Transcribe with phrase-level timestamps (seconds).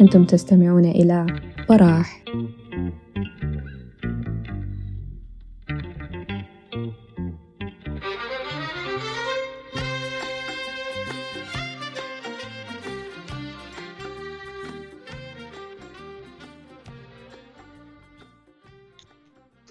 [0.00, 1.26] أنتم تستمعون إلى
[1.68, 2.24] براح.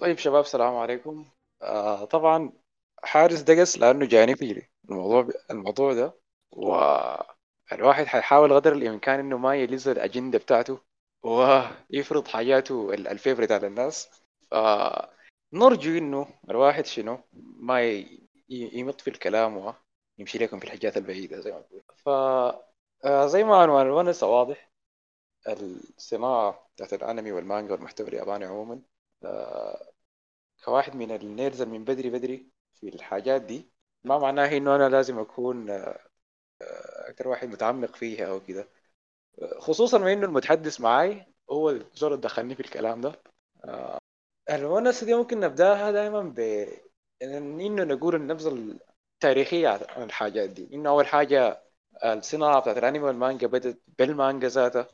[0.00, 1.24] طيب شباب السلام عليكم.
[1.70, 2.52] آه طبعا
[3.04, 6.14] حارس دقس لأنه جاني في الموضوع الموضوع ده
[6.52, 10.80] والواحد حيحاول قدر الإمكان إنه ما يلز الأجندة بتاعته
[11.22, 14.10] ويفرض حاجاته ال- ال favorite على الناس.
[14.52, 15.10] آه
[15.52, 17.18] نرجو إنه الواحد شنو
[17.56, 18.04] ما
[18.48, 19.74] يمط في الكلام
[20.18, 21.82] ويمشي لكم في الحاجات البعيدة زي ما بقول.
[21.96, 22.08] ف
[23.04, 24.70] آه، زي ما عنوان الونس واضح
[25.48, 28.80] الصناعه بتاعت الأنمي والمانجا والمحتوى الياباني عموما
[29.24, 29.92] آه،
[30.64, 33.70] كواحد من ال nerds من بدري بدري في الحاجات دي
[34.04, 35.98] ما معناه إنه أنا لازم أكون آه،
[36.62, 38.68] آه، واحد متعمق فيها أو كده.
[39.58, 43.22] خصوصا ما إنه المتحدث معاي هو اللي دخلني في الكلام ده.
[43.64, 43.98] آه،
[44.50, 46.40] الونس دي ممكن نبدأها دائما ب
[47.22, 48.78] إنه نقول النبذة
[49.16, 50.74] التاريخية عن الحاجات دي.
[50.74, 51.62] إنه أول حاجة
[52.04, 54.88] الصناعة بتاعت الانمي والمانجا بدأت بالمانجا ذاتها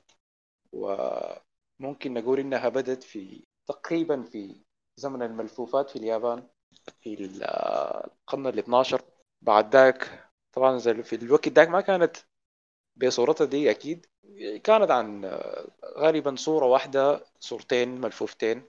[0.72, 4.65] وممكن نقول إنها بدأت في تقريبا في
[4.96, 6.42] زمن الملفوفات في اليابان
[7.00, 7.42] في ال-
[8.04, 9.02] القرن ال 12
[9.42, 12.16] بعد ذاك طبعا في الوقت ذاك ما كانت
[12.96, 14.06] بصورتها دي أكيد.
[14.64, 15.24] كانت عن
[15.84, 18.62] غالبا صورة واحدة صورتين ملفوفتين.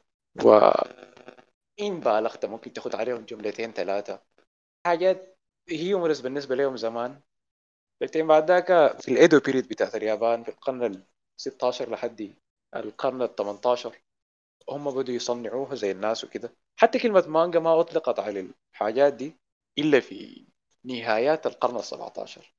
[0.43, 4.21] وإن بالغت ممكن تاخد عليهم جملتين ثلاثة.
[4.85, 5.37] حاجات
[5.69, 7.21] هيومرس بالنسبة لهم زمان.
[8.01, 11.03] لكن بعد ذاك في الإيدو بيريد بتاعت اليابان في القرن ال
[11.37, 12.35] 16 لحد
[12.75, 13.95] القرن ال 18
[14.69, 16.53] هم بدوا يصنعوها زي الناس وكده.
[16.79, 19.35] حتى كلمة مانجا ما أطلقت على الحاجات دي
[19.77, 20.45] إلا في
[20.83, 22.53] نهايات القرن ال 17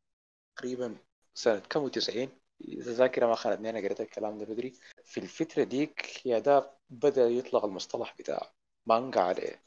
[0.56, 0.96] تقريبا
[1.34, 2.30] سنة كم وتسعين.
[2.68, 4.72] إذا ذاكرة ما خانتني أنا قريت الكلام ده بدري.
[5.04, 8.50] في الفترة ديك يا ده بدأ يطلق المصطلح بتاع
[8.86, 9.58] مانجا على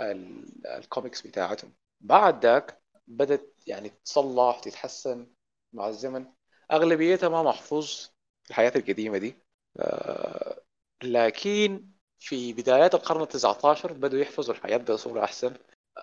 [0.00, 1.72] ال- الكوميكس بتاعتهم.
[2.00, 5.26] بعد ذاك بدأت يعني تصلح تتحسن
[5.72, 6.26] مع الزمن.
[6.72, 7.86] أغلبيتها ما محفوظ
[8.44, 9.34] في الحياة القديمة دي.
[9.80, 10.60] آه،
[11.02, 11.88] لكن
[12.18, 15.54] في بدايات القرن التسعة عشر بدأوا يحفظوا الحياة بصورة أحسن.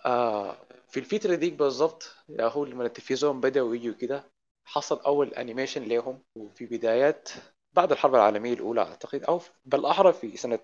[0.06, 0.58] آه
[0.90, 4.32] في الفترة ديك بالضبط هو لما التلفزيون بدأوا يجوا كده
[4.66, 7.30] حصل أول أنيميشن لهم وفي بدايات
[7.74, 10.60] بعد الحرب العالمية الأولى أعتقد أو بالأحرى في سنة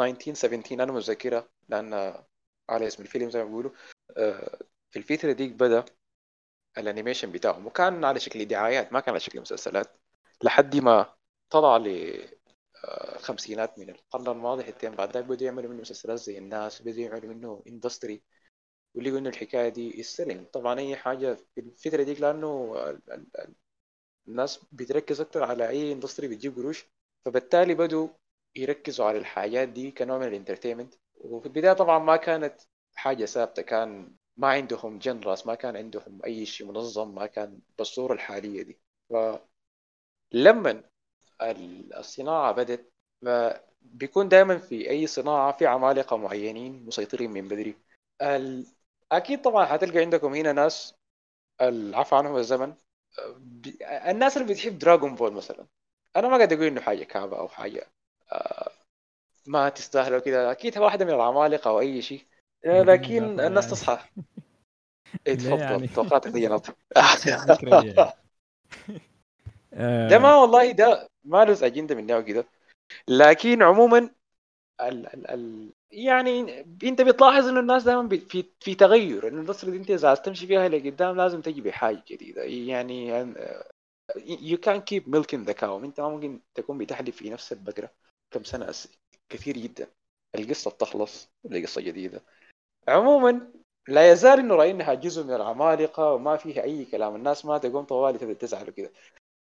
[0.00, 1.94] 1917 أنا متذكرة لأن
[2.68, 3.70] على اسم الفيلم زي ما بيقولوا.
[4.16, 4.58] آه
[4.90, 5.84] في الفترة ديك بدأ
[6.78, 9.96] ال animation بتاعهم وكان على شكل دعايات ما كان على شكل مسلسلات
[10.42, 11.14] لحد ما
[11.50, 11.76] طلع
[12.84, 17.34] الخمسينات من القرن الماضي حتى بعد ذاك بدوا يعملوا منه مسلسلات زي الناس بدوا يعملوا
[17.34, 18.22] منه industry
[18.94, 23.26] ولقوا إنه الحكاية دي ال selling طبعا أي حاجة في الفترة ديك لأنه ال- ال-
[23.38, 23.54] ال-
[24.28, 26.86] الناس بتركز أكتر على أي industry بتجيب قروش.
[27.24, 28.08] فبالتالي بدوا
[28.56, 32.60] يركزوا على الحاجات دي كنوع من ال entertainment وفي البداية طبعا ما كانت
[32.94, 38.12] حاجة ثابتة كان ما عندهم جنراس ما كان عندهم أي شيء منظم ما كان بالصورة
[38.14, 38.80] الحالية دي.
[40.32, 40.84] فلما ال-
[41.42, 42.92] الصناعة بدت
[43.82, 47.76] بيكون دائما في أي صناعة في عمالقة معينين مسيطرين من بدري.
[49.12, 50.94] أكيد طبعا حتلقى عندكم هنا ناس
[51.60, 52.74] العفو عنهم الزمن.
[53.82, 55.66] الناس اللي بتحب دراغون بول مثلا
[56.16, 57.86] أنا ما قاعد أقول إنه حاجة كعبة أو حاجة
[58.32, 58.70] آه،
[59.46, 62.24] ما تستاهل كده أكيد واحدة من العمالقة أو أي شيء
[62.66, 63.98] آه، لكن الناس تصحى
[65.26, 66.62] إيه، تفضل يعني؟ توقعتك دي يعني.
[70.10, 72.46] ده ما والله ده ما له أجندة من نوع كده.
[73.08, 73.98] لكن عموما
[74.80, 79.28] ال ال ال يعني أنت بتلاحظ إنه الناس دائما في في تغير.
[79.28, 82.42] الاندستري دي أنت إذا تمشي فيها لقدام لازم تجي بحاجة جديدة.
[82.42, 83.08] يعني
[84.26, 87.90] يو كان كيب ميلكين ذا كاو أنت ما ممكن تكون بتحلب في نفس البقره
[88.30, 88.72] كم سنة.
[88.72, 88.88] أس-
[89.28, 89.86] كثير جدا.
[90.34, 92.20] القصة بتخلص القصة جديدة.
[92.88, 93.52] عموما
[93.88, 97.14] لا يزال إنه رأينها جزء من العمالقة وما فيها أي كلام.
[97.16, 98.92] الناس ما تقوم طوالي تبدا تزعل وكده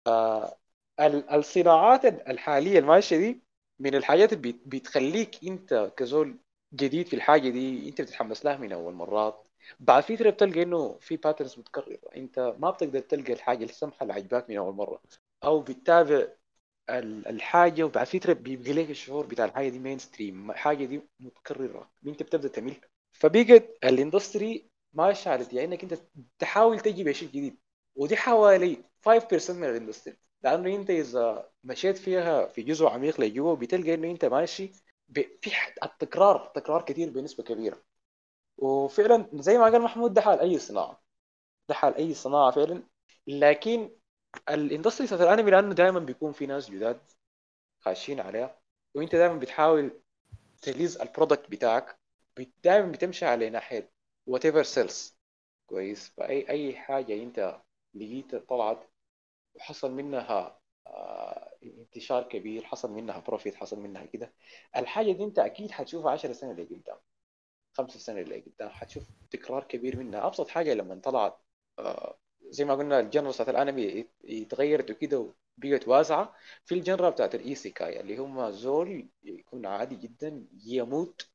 [0.07, 0.57] آه
[1.01, 3.41] الصناعات الحالية الماشيه دي
[3.79, 6.39] من الحاجات اللي بت- بتخليك انت كزول
[6.75, 9.45] جديد في الحاجة دي انت بتتحمس لها من أول مرات.
[9.81, 14.51] بعد فتره بتلقى إنه في patterns متكرره انت ما بتقدر تلقى الحاجة السمحه اللي عجباك
[14.51, 15.01] من أول مرة.
[15.45, 16.27] أو بتتابع
[16.91, 22.23] ال- الحاجة وبعد فتره بيبقى لك الشعور بتاع الحاجة دي mainstream الحاجة دي متكررة انت
[22.23, 22.77] بتبدأ تمل
[23.13, 25.95] فبقت ال industry ماشيه على يعني إنك انت
[26.39, 27.57] تحاول تجي بشيء جديد.
[27.97, 33.55] ودي حوالي 5% من ال industry لأنه أنت إذا مشيت فيها في جزء عميق لجوا
[33.57, 34.73] بتلقى إنه أنت ماشي.
[35.15, 35.51] في
[35.83, 37.83] التكرار تكرار كثير بنسبة كبيرة.
[38.57, 41.03] وفعلا زي ما قال محمود ده حال أي صناعة.
[41.69, 42.83] ده حال أي صناعة فعلا.
[43.27, 43.91] لكن
[44.51, 47.01] ال industry بتاعت الأنمي لأنه دائما بيكون في ناس جداد
[47.81, 48.61] خاشين عليها
[48.95, 50.01] وأنت دائما بتحاول
[50.63, 51.99] ت release ال product بتاعك
[52.65, 53.93] دائما بتمشي على ناحية
[54.27, 55.19] whatever sells
[55.67, 57.61] كويس؟ فاي أي حاجة أنت
[57.95, 58.91] لقيت طلعت
[59.57, 64.33] وحصل منها آه، انتشار كبير حصل منها profit حصل منها كده.
[64.77, 66.97] الحاجة دي انت أكيد حتشوفها 10 سنة اللي قدام
[67.73, 70.27] خمس سنة اللي قدام حتشوف تكرار كبير منها.
[70.27, 71.39] أبسط حاجة لما طلعت
[71.79, 72.19] آه،
[72.49, 75.19] زي ما قلنا ال genre بتاعت الأنمي اتغيرت وكده
[75.59, 76.35] وبقت واسعة.
[76.65, 81.31] في ال genre بتاعت ال isekai اللي هم زول يكون عادي جدا يموت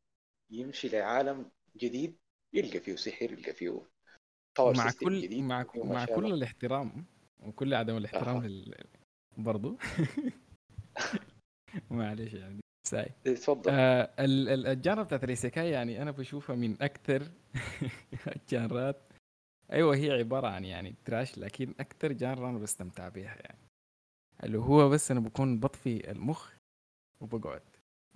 [0.49, 2.17] يمشي لعالم جديد
[2.53, 3.69] يلقى فيه سحر يلقى فيه
[4.57, 6.33] power مع كل جديد مع مع كل.
[6.33, 7.05] الاحترام.
[7.41, 8.47] وكل عدم الاحترام أها.
[8.47, 8.75] لل...
[9.37, 9.77] برضو.
[11.91, 13.09] معلش يعني ساي.
[13.23, 13.71] تفضل.
[13.73, 17.31] آه ال- ال- ال genre بتاعت ال isekai يعني أنا بشوفها من أكثر
[18.35, 19.01] ال genre ات.
[19.71, 23.59] أيوه هي عبارة عن يعني trash لكن أكثر genre أنا بستمتع بيها يعني.
[24.43, 26.51] اللي هو بس أنا بكون بطفي المخ
[27.21, 27.61] وبقعد.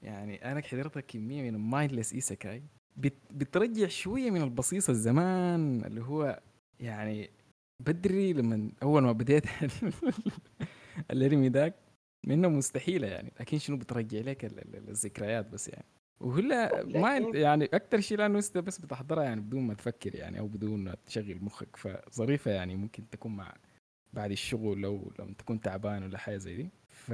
[0.02, 2.64] يعني أنا حضرت كمية من ال mindless isekai
[2.98, 6.42] بت بترجع شوية من البصيص الزمان اللي هو
[6.80, 7.30] يعني
[7.80, 9.44] بدري لما أول ما بديت
[11.12, 11.76] الأنمي ذاك
[12.28, 15.86] منه مستحيلة يعني لكن شنو بترجع لك ال- ال- الذكريات بس يعني.
[16.20, 20.48] وهلا ما يعني أكثر شيء لأنه انت بس بتحضرها يعني بدون ما تفكر يعني أو
[20.48, 21.76] بدون ما تشغل مخك.
[21.76, 23.54] فظريفة يعني ممكن تكون مع
[24.14, 26.70] بعد الشغل لو لما تكون تعبان ولا حاجة زي دي.
[26.90, 27.14] ف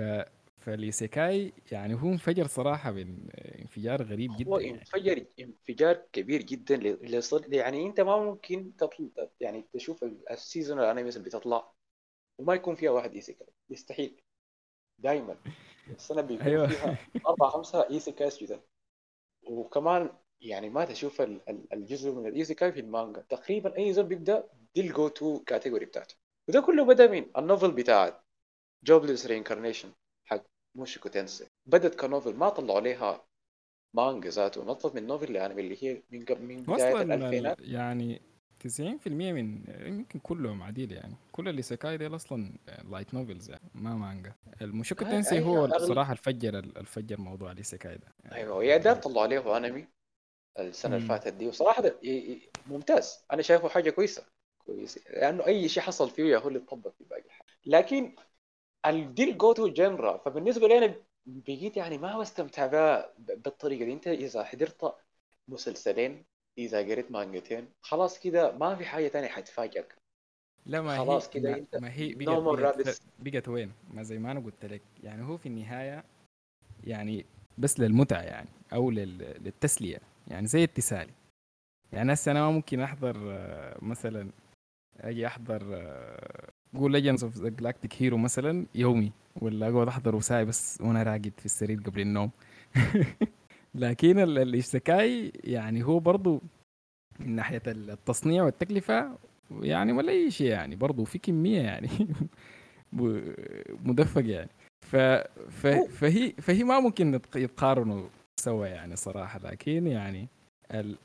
[0.62, 4.80] فال isekai يعني هو انفجر صراحة بانفجار غريب جدا هو يعني.
[4.80, 9.08] انفجر انفجار كبير جدا ل- لصل يعني انت ما ممكن تطلع
[9.40, 11.72] يعني تشوف ال- ال seasonal animes اللي بتطلع
[12.38, 14.22] وما يكون فيها واحد isekai يستحيل.
[14.98, 15.38] دائما
[15.90, 16.68] السنة بيكون أيوة.
[16.68, 16.98] فيها
[17.28, 18.62] أربع خمسة isekais جدا.
[19.44, 20.10] وكمان
[20.42, 23.22] يعني ما تشوف ال- ال- الجزء من ال isekai في المانجا.
[23.30, 24.44] تقريبا أي زول بيبدأ
[24.76, 26.16] دي ال go-to category بتاعته.
[26.48, 28.22] وده كله بدأ من ال novel بتاعت
[28.84, 29.92] Jobless Reincarnation
[30.72, 33.22] حق Mushoku Tensei بدت ك novel ما طلعوا عليها
[33.96, 37.60] مانجا ذاته نطت من novel لأنمي اللي هي من قبل من بداية الألفينات.
[37.60, 38.22] ال- يعني
[38.60, 41.16] 90% من يمكن كلهم عديل يعني.
[41.32, 42.52] كل ال isekai ديل أصلا
[42.92, 44.34] light novels يعني ما مانجا.
[44.62, 47.98] ال Mushoku آه، Tensei أيوة، هو أغلب- الصراحه اللي فجر اللي فجر موضوع ال isekai
[47.98, 48.08] ده.
[48.32, 49.88] أيوه يا داب طلعوا عليه أنمي
[50.60, 51.08] السنة اللي.
[51.08, 51.48] فاتت دي.
[51.48, 51.84] وصراحة
[52.68, 53.26] ممتاز.
[53.32, 54.24] أنا شايفه حاجة كويسة.
[54.66, 55.00] كويس.
[55.10, 57.48] لأنه أي شيء حصل فيه يا هو اللي طبق في باقي الحاجة.
[57.66, 58.16] لكن
[58.90, 60.96] دي الجو تو جنرا فبالنسبة لي أنا
[61.26, 63.94] بقيت يعني ما بستمتع بها بالطريقة دي.
[63.94, 64.96] أنت إذا حضرت
[65.48, 66.26] مسلسلين
[66.58, 69.96] إذا قريت مانجتين خلاص كده ما في حاجة تانية حتفاجئك.
[70.66, 72.14] لا ما خلاص هي كده ما, أنت ما هي
[73.20, 74.82] بقت, وين؟ ما زي ما أنا قلت لك.
[75.04, 76.04] يعني هو في النهاية
[76.84, 77.26] يعني
[77.58, 80.00] بس للمتعة يعني أو لل, للتسلية.
[80.28, 81.14] يعني زي التسالي.
[81.94, 84.32] يعني هسه أنا ممكن أحضر آه، مثلا
[85.00, 85.62] أجي أحضر
[86.78, 91.32] قول Legends of the Galactic Hero مثلا يومي ولا أقعد احضره ساعه بس وأنا راقد
[91.38, 92.32] في السرير قبل النوم
[93.76, 96.42] لكن ال- ال isekai يعني هو برضو
[97.20, 99.18] من ناحية التصنيع والتكلفة
[99.62, 101.90] يعني ولا أي شيء يعني برضو في كمية يعني
[103.86, 104.50] مدفق يعني
[104.82, 104.96] ف...
[105.50, 105.68] ف...
[105.68, 108.08] فهي فهي ما ممكن يتقارنوا
[108.40, 110.28] سوا يعني صراحة لكن يعني.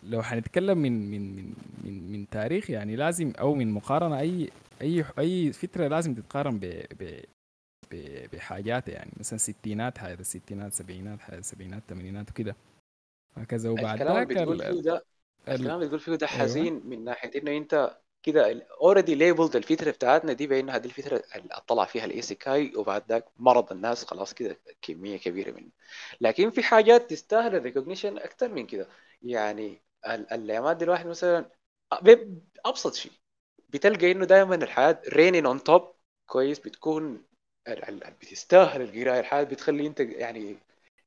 [0.02, 1.54] لو حنتكلم من من من
[1.84, 4.50] من, من تاريخ يعني لازم أو من مقارنة اي
[4.82, 6.64] أي أي فتره لازم تتقارن ب...
[7.00, 7.20] ب...
[8.32, 12.56] بحاجات يعني مثلا ستينات حاجة الستينات سبعينات حاجة السبعينات ثمانينات وكده.
[13.36, 13.70] هكذا.
[13.70, 15.04] وبعد الكلام ذاك اللي بتقول فيه ده
[15.48, 16.38] ال- الكلام اللي بتقول فيه ده أيوة.
[16.42, 21.48] حزين من ناحية إنه أنت كده already labeled الفترة بتاعتنا دي بانها دي الفترة اللي
[21.68, 25.70] طلع فيها ال isekai وبعد ذاك مرض الناس خلاص كده كمية كبيرة منه
[26.20, 28.88] لكن في حاجات تستاهل ال recognition أكثر من كده.
[29.22, 31.50] يعني ال- الأيامات الواحد مثلا
[32.66, 33.12] أبسط شيء.
[33.68, 35.94] بتلقى إنه دائما الحياة remaining on top
[36.26, 37.24] كويس بتكون
[38.20, 40.56] بتستاهل القرايه الحياة بتخلي أنت يعني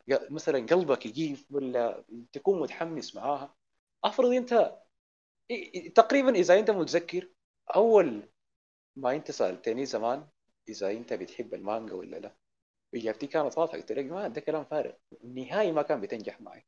[0.09, 3.55] مثلا قلبك يجيف ولا تكون متحمس معاها.
[4.03, 4.79] أفرض أنت
[5.95, 7.29] تقريبا إذا أنت متذكر
[7.75, 8.29] أول
[8.95, 10.27] ما أنت سألتني زمان
[10.69, 12.35] إذا أنت بتحب المانجا ولا لا
[12.95, 13.77] إجابتي كانت واضحة.
[13.77, 14.91] قلت لك ما ده كلام فارغ.
[15.23, 16.65] نهائي ما كان بتنجح معي.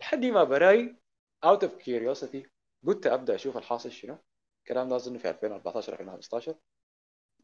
[0.00, 0.96] لحد ما براي
[1.44, 2.46] out of curiosity
[2.86, 4.18] قلت أبدأ أشوف الحاصل شنو.
[4.64, 6.54] الكلام ده أظن في 2014 2015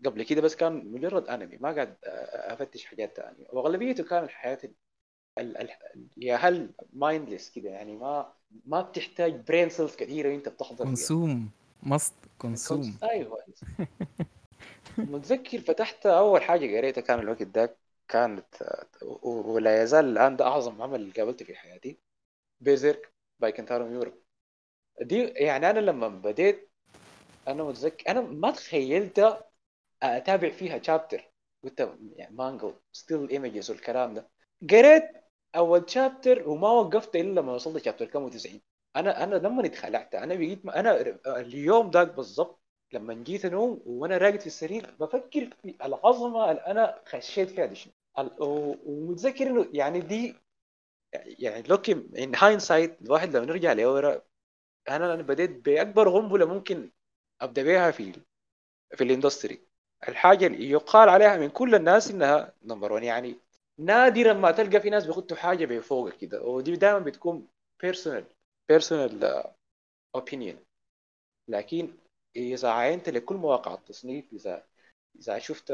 [0.06, 4.58] قبل كده بس كان مجرد انمي ما قاعد أفتش حاجات ثانية وأغلبيته كان الحياة
[5.38, 5.70] ال ال
[6.16, 8.32] يا هل mindless كده يعني ما
[8.66, 11.50] ما بتحتاج brain cells كثيرة وأنت بتحضر consume
[11.82, 12.94] must consume.
[13.02, 13.44] أيوه.
[14.98, 17.76] متذكر فتحت أول حاجة قريتها كان الوقت ده
[18.08, 18.46] كانت
[19.22, 21.98] ولا يزال الآن ده أعظم عمل قابلته في حياتي.
[22.60, 24.12] Berserk by Kentaro Miura
[25.00, 26.70] دي يعني أنا لما بديت
[27.48, 29.38] أنا متذكر أنا ما تخيلت
[30.02, 31.30] أتابع فيها chapter
[31.64, 31.80] قلت
[32.16, 34.30] يعني مانجا still images والكلام ده.
[34.70, 35.04] قريت
[35.56, 38.60] أول chapter وما وقفت إلا لما وصلت chapter كم 90
[38.96, 42.60] أنا أنا لما اتخلعت أنا بقيت أنا اليوم ذاك بالضبط
[42.92, 47.74] لما جيت أنوم وأنا راقد في السرير بفكر في العظمة اللي أنا خشيت فيها دي
[47.74, 47.92] شنو.
[48.86, 50.36] ومتذكر إنه يعني دي
[51.14, 54.22] يعني looking behind الواحد لما نرجع لورا
[54.88, 56.90] أنا أنا بديت بأكبر غنبلة ممكن
[57.40, 58.12] أبدأ بيها في
[58.96, 59.60] في ال industry
[60.08, 63.36] الحاجة اللي يقال عليها من كل الناس إنها number 1 يعني
[63.78, 66.42] نادرا ما تلقى في ناس بيخطوا حاجة بفوق كده.
[66.42, 67.48] ودي دائما بتكون
[67.82, 68.24] personal
[68.68, 69.44] personal
[70.14, 70.58] opinion
[71.48, 71.96] لكن
[72.36, 74.66] إذا عاينت لكل مواقع التصنيف إذا
[75.16, 75.70] إذا شفت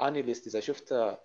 [0.00, 1.18] اني إذا شفت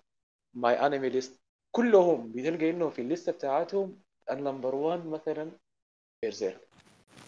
[0.53, 1.40] My Anime List
[1.71, 3.97] كلهم بتلقى إنه في ال list بتاعتهم
[4.31, 5.51] ال number 1 مثلا
[6.23, 6.67] بيرزيرك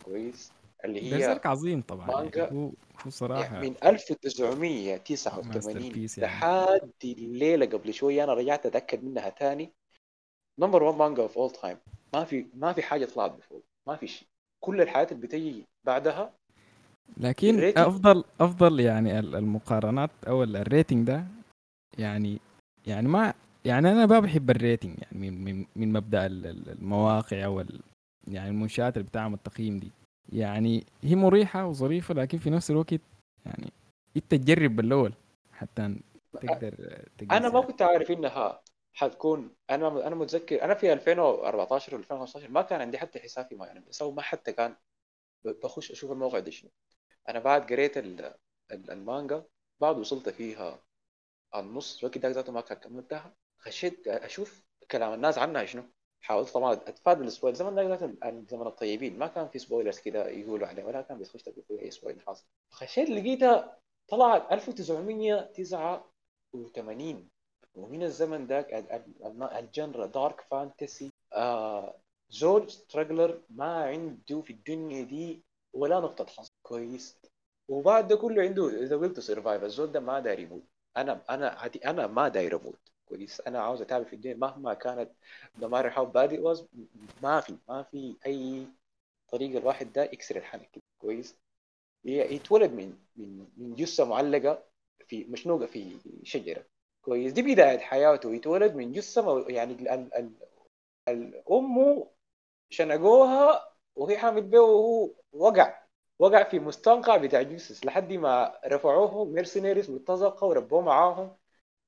[0.06, 0.52] كويس؟
[0.86, 2.72] اللي هي بيرزيرك عظيم طبعا مانجا يعني هو
[3.06, 6.08] هو صراحة يعني من 1989 يعني.
[6.18, 9.74] لحد الليلة قبل شوية أنا رجعت أتأكد منها ثاني
[10.60, 11.78] number 1 مانجا of all time
[12.14, 13.64] ما في ما في حاجة طلعت بفوق.
[13.88, 14.28] ما في شيء.
[14.60, 16.34] كل الحاجات اللي بتجي بعدها
[17.18, 17.86] لكن ال rating.
[17.86, 21.26] افضل أفضل يعني المقارنات أو ال rating ده
[21.98, 22.40] يعني
[22.88, 23.34] يعني ما
[23.66, 27.64] يعني أنا ما بحب ال rating يعني من من مبدأ المواقع أو
[28.28, 29.92] يعني المنشآت اللي بتعمل التقييم دي.
[30.30, 32.94] يعني هي مريحة وظريفة لكن في نفس الوقت
[33.46, 33.72] يعني
[34.18, 35.14] إنت تجرب بالأول
[35.54, 35.96] حتى
[36.34, 38.62] تقدر أنا ما كنت عارف إنها
[38.94, 43.56] حتكون أنا أنا متذكر أنا في 2014 و 2015 ما كان عندي حتى حساب في
[43.56, 44.76] MAL يعني بس ما حتى كان
[45.46, 46.70] بخش أشوف الموقع ده شنو.
[47.30, 47.98] أنا بعد قريت
[48.72, 49.44] المانجا
[49.82, 50.80] بعد وصلت فيها
[51.56, 53.34] النص وقت ذاك ذاته ما كملتها.
[53.66, 55.84] خشيت أشوف كلام الناس عنها شنو.
[56.22, 58.00] حاولت طبعا أتفادى ال spoil زمن ذاك
[58.50, 59.20] زمن الطيبين.
[59.20, 62.46] ما كان في spoilers كذا يقولوا عليه ولا كان بيخش في أي spoil حاصل.
[62.72, 67.30] خشيت لقيتها طلعت 1989
[67.76, 68.74] ومن الزمن ذاك
[69.56, 71.12] ال genre dark fantasy
[72.30, 75.44] زول struggler ما عنده في الدنيا دي
[75.74, 77.18] ولا نقطة حظ كويس.
[77.68, 80.64] وبعد ده كله عنده the will to survive الزول ده ما داير يموت.
[80.98, 82.93] أنا أنا عادي أنا ما داير أموت.
[83.16, 83.42] كويس.
[83.42, 85.12] أنا عاوز أتابع في الدنيا مهما كانت
[85.96, 86.64] how bad it was
[87.24, 88.68] ما في ما في أي
[89.32, 90.70] طريقه الواحد ده يكسر الحنك
[91.02, 91.36] كويس؟
[92.06, 94.64] يتولد من من من جثة معلقة
[95.08, 96.66] في مشنوقة في شجرة
[97.02, 100.32] كويس؟ دي بداية حياته يتولد من جثة يعني ال ال ال
[101.08, 102.04] الأم
[102.70, 105.84] شنقوها وهي حامل به وهو وقع
[106.20, 111.38] وقع في مستنقع بتاع جثث لحد ما رفعوه ميرسينيريز مرتزقه وربوه معاهم.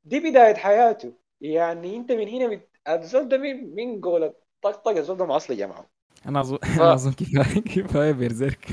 [0.05, 1.13] دي بداية حياته.
[1.41, 2.69] يعني انت من هنا بت...
[2.89, 5.85] الزول ده من من قولة طقطق الزول ده معصلي معه
[6.25, 6.81] أنا اظن ف...
[6.81, 8.67] أنا أظن كفايه كفايه بيرزيرك.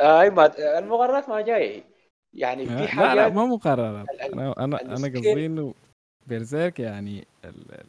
[0.00, 1.84] أي ما المقارنات ما جاية.
[2.34, 5.74] يعني في حاجات لا لا ما مقارنات أنا أنا أنا قصدي إنه
[6.26, 7.84] بيرزيرك يعني ال...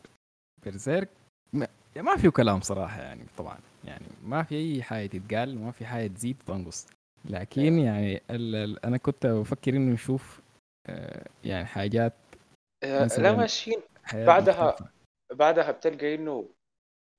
[0.63, 1.09] بيرزيرك
[1.53, 1.67] ما...
[1.95, 3.57] ما فيه كلام صراحة يعني طبعا.
[3.85, 6.87] يعني ما في أي حاجة تتقال وما في حاجة تزيد تنقص.
[7.25, 8.55] لكن يعني ال...
[8.55, 8.85] ال...
[8.85, 10.44] أنا كنت بفكر إنه نشوف آه
[11.43, 12.13] يعني حاجات
[12.83, 13.81] آه لا ماشيين
[14.13, 14.91] بعدها مختلفة.
[15.33, 16.49] بعدها بتلقى إنه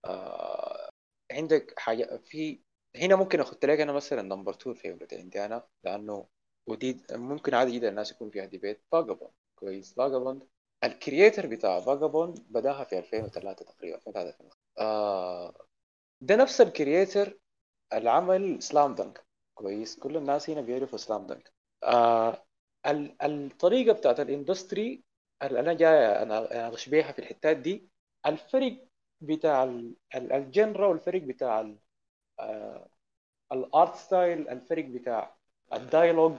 [0.05, 0.89] آه
[1.33, 2.61] عندك حاجة في
[2.97, 6.27] هنا ممكن اخذت لك أنا مثلا number 2 favorite عندي أنا لأنه
[6.69, 9.95] ودي ممكن عادي جدا الناس يكون فيها debate فاجابوند كويس.
[9.95, 10.43] فاجابوند
[10.85, 14.45] ال creator بتاع فاجابوند بداها في 2003 تقريبا 2003
[14.79, 15.67] آه
[16.21, 17.39] ده نفس ال creator
[17.93, 19.99] العمل سلام دنك كويس.
[19.99, 21.53] كل الناس هنا بيعرفوا سلام دنك
[21.85, 22.45] آه
[23.23, 25.03] الطريقة بتاعت ال industry
[25.43, 27.89] اللي أنا جاي أنا بيها في الحتات دي.
[28.27, 28.87] الفرق
[29.21, 29.65] بتاع
[30.15, 31.75] ال genre والفرق بتاع
[33.53, 35.37] ال art style الفرق بتاع
[35.73, 36.35] ال dialogue.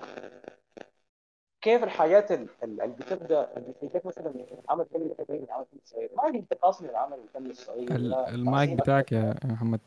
[1.61, 5.15] كيف الحاجات اللي بتبدأ اللي بتجيك مثلا عمل فيلم
[5.49, 7.95] عمل فيلم صغير ما في انتقاص من العمل الفني الصغير
[8.27, 9.79] المايك بتاعك يا محمد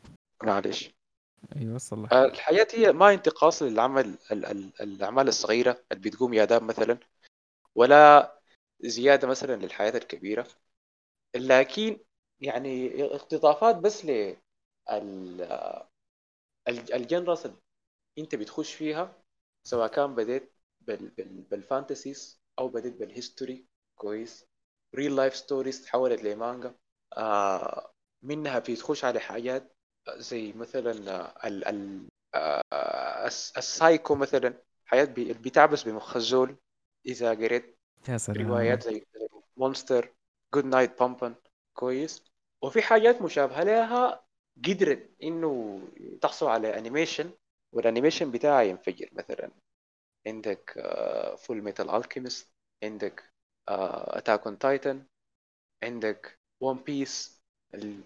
[0.43, 1.00] معلش.
[1.55, 4.17] أيوه وصل الحياة هي ما انتقاص للعمل
[4.81, 6.97] الأعمال الصغيرة اللي بتقوم دام مثلا
[7.75, 8.33] ولا
[8.81, 10.47] زيادة مثلا للحياة الكبيرة.
[11.35, 11.99] لكن
[12.41, 14.35] يعني اقتطافات بس ل
[16.69, 17.47] الجنرس
[18.19, 19.23] انت بتخش فيها
[19.67, 20.53] سواء كان بديت
[21.51, 24.45] بالفانتسيز أو بديت بالهيستوري كويس.
[24.95, 26.75] real life stories تحولت لمانجا.
[27.17, 27.93] آه
[28.23, 29.75] منها بتخش على حاجات
[30.09, 30.91] زي مثلا
[31.47, 34.53] ال ال آه، السايكو مثلا
[34.85, 36.55] حاجات بتعبث بمخ الزول
[37.05, 37.77] إذا قريت
[38.09, 38.47] يا سلام.
[38.47, 39.05] روايات زي
[39.57, 40.13] مونستر
[40.53, 41.35] Good Night Punpun
[41.73, 42.23] كويس.
[42.63, 44.25] وفي حاجات مشابهة لها
[44.65, 45.81] قدرت إنه
[46.21, 47.31] تحصل على animation
[47.73, 49.51] وال animation بتاعها ينفجر مثلا.
[50.27, 50.73] عندك
[51.37, 52.53] Fullmetal Alchemist
[52.83, 53.31] عندك
[53.69, 55.03] Attack on Titan
[55.83, 57.41] عندك One Piece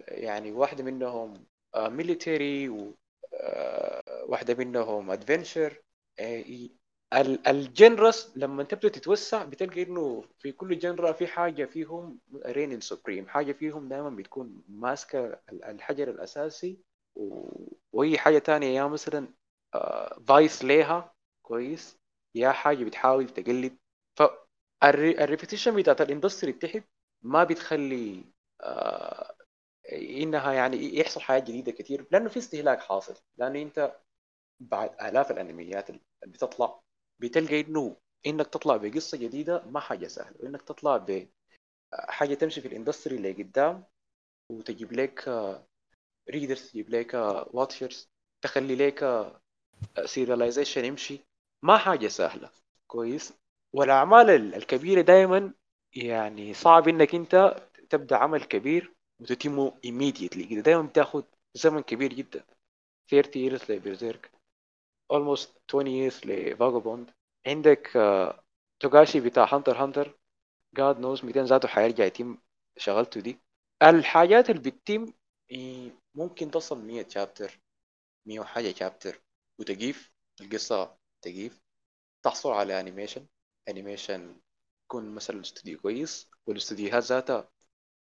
[0.08, 1.46] يعني واحدة منهم
[1.78, 5.82] military وواحده منهم adventure
[7.46, 13.28] ال genres لما تبدا تتوسع بتلقى انه في كل genre في حاجة فيهم reign supreme
[13.28, 16.78] حاجة فيهم دائما بتكون ماسكة الحجر الأساسي
[17.92, 19.28] واي حاجة تانية يا مثلا
[20.28, 21.98] فايس ليها كويس.
[22.34, 23.78] يا حاجة بتحاول تقلد.
[24.82, 26.82] فالريبيتيشن بتاعت الاندستري تحت
[27.22, 28.24] ما بتخلي
[28.60, 29.35] آه
[29.92, 33.14] إنها يعني يحصل حاجات جديدة كثير لأنه في استهلاك حاصل.
[33.38, 33.96] لأنه أنت
[34.60, 36.80] بعد آلاف الأنميات اللي بتطلع
[37.20, 40.36] بتلقى إنه إنك تطلع بقصة جديدة ما حاجة سهلة.
[40.40, 40.96] وانك تطلع
[41.92, 43.84] بحاجه تمشي في الإندستري اللي قدام
[44.52, 45.28] وتجيب لك
[46.30, 47.14] readers تجيب لك
[47.52, 48.10] watchers
[48.44, 49.32] تخلي لك
[50.04, 51.20] serialization يمشي.
[51.62, 52.50] ما حاجة سهلة.
[52.86, 53.32] كويس؟
[53.72, 55.54] والأعمال الكبيرة دائما
[55.94, 57.56] يعني صعب إنك أنت
[57.90, 60.50] تبدأ عمل كبير وتتمه immediately.
[60.50, 62.44] كده دائما بتاخد زمن كبير جدا
[63.10, 64.30] 30 years لبرزيرك
[65.12, 67.10] almost 20 years لفاغوبوند
[67.46, 67.90] عندك
[68.80, 70.18] توغاشي بتاع هانتر هانتر
[70.78, 72.38] God knows 200 ذاته حيرجع يتم
[72.76, 73.38] شغلته دي.
[73.82, 75.12] الحاجات اللي بتتم
[76.14, 77.60] ممكن تصل 100 chapter
[78.26, 79.22] 100 وحاجة chapter
[79.58, 81.60] وتقيف القصة تقيف
[82.22, 83.26] تحصل على animation
[83.68, 84.36] animation
[84.84, 87.48] يكون مثلا استوديو كويس وال studioهات ذاتها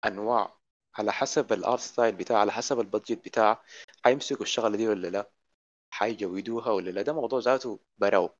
[0.07, 0.59] أنواع
[0.97, 3.63] على حسب ال art style بتاعه على حسب ال budget بتاعه
[4.05, 5.31] حيمسكوا الشغلة دي ولا لا؟
[5.91, 8.31] حيجودوها ولا لا؟ ده موضوع ذاته براو.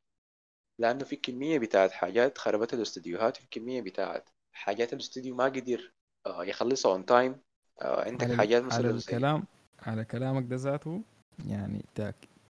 [0.79, 5.93] لأنه في كمية بتاعت حاجات خربت ال studioهات في كمية بتاعت حاجات الاستوديو ما قدر
[6.27, 7.41] يخلصها on time
[7.83, 9.45] عندك حاجات مثلا على الكلام
[9.83, 11.03] على كلامك ده ذاته
[11.47, 12.15] يعني تأك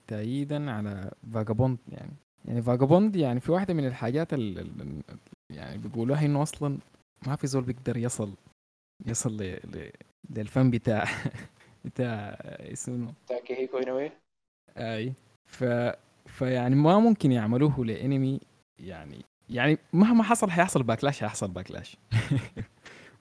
[0.07, 2.13] تأييدا على فاجابوند يعني.
[2.45, 5.03] يعني فاجابوند يعني في واحدة من الحاجات اللي
[5.51, 6.79] يعني بيقولوها إنه أصلا
[7.27, 8.33] ما في زول بيقدر يصل
[9.07, 9.43] يصل ل...
[9.43, 9.91] ل...
[10.31, 11.05] للفن بتاع
[11.85, 12.37] بتاع
[12.73, 14.11] اسمه تاكيهيكو انوي
[14.77, 15.13] أي.
[15.47, 15.65] ف
[16.27, 18.41] فيعني ما ممكن يعملوه لانمي
[18.79, 21.97] يعني يعني مهما حصل حيحصل backlash حيحصل backlash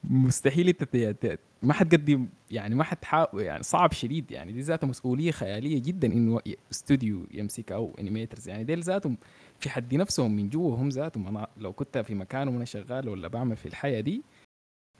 [0.03, 5.81] مستحيل انت ما حتقدم يعني ما حتحاول يعني صعب شديد يعني دي ذاتها مسؤولية خيالية
[5.81, 9.17] جدا انه استوديو يمسك أو animators يعني ديل ذاتهم
[9.59, 11.27] في حد نفسهم من جوا هم ذاتهم.
[11.27, 14.23] أنا لو كنت في مكانهم وأنا شغال ولا بعمل في الحياة دي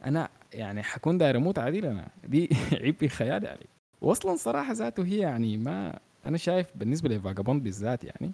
[0.05, 2.49] أنا يعني حكون داير أموت عادي أنا دي
[2.81, 3.65] عيب في خيالي علي
[4.01, 8.31] واصلا صراحة ذاته هي يعني ما أنا شايف بالنسبة لفاجابوند بالذات يعني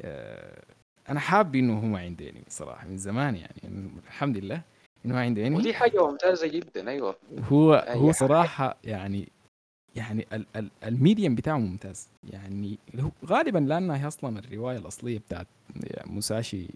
[0.00, 0.62] آه،
[1.08, 4.62] أنا حاب إنه هو عندي صراحة من زمان يعني الحمد لله
[5.06, 8.12] إنه عندي ودي حاجة ممتازة جدا أيوه هو أي هو.
[8.12, 9.28] صراحة يعني
[9.96, 12.78] يعني ال ال الميديم بتاعه ممتاز يعني
[13.26, 15.46] غالبا لانها هي أصلا الرواية الأصلية بتاعت
[16.06, 16.68] موساشي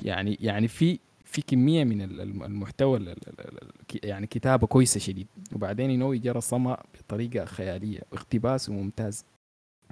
[0.00, 0.98] يعني يعني في
[1.34, 5.26] في كمية من ال- الم- المحتوى ال- ال- ال- ال- يعني كتابة كويسة شديد.
[5.52, 9.24] وبعدين إنه جرى صمع بطريقة خيالية واقتباس ممتاز.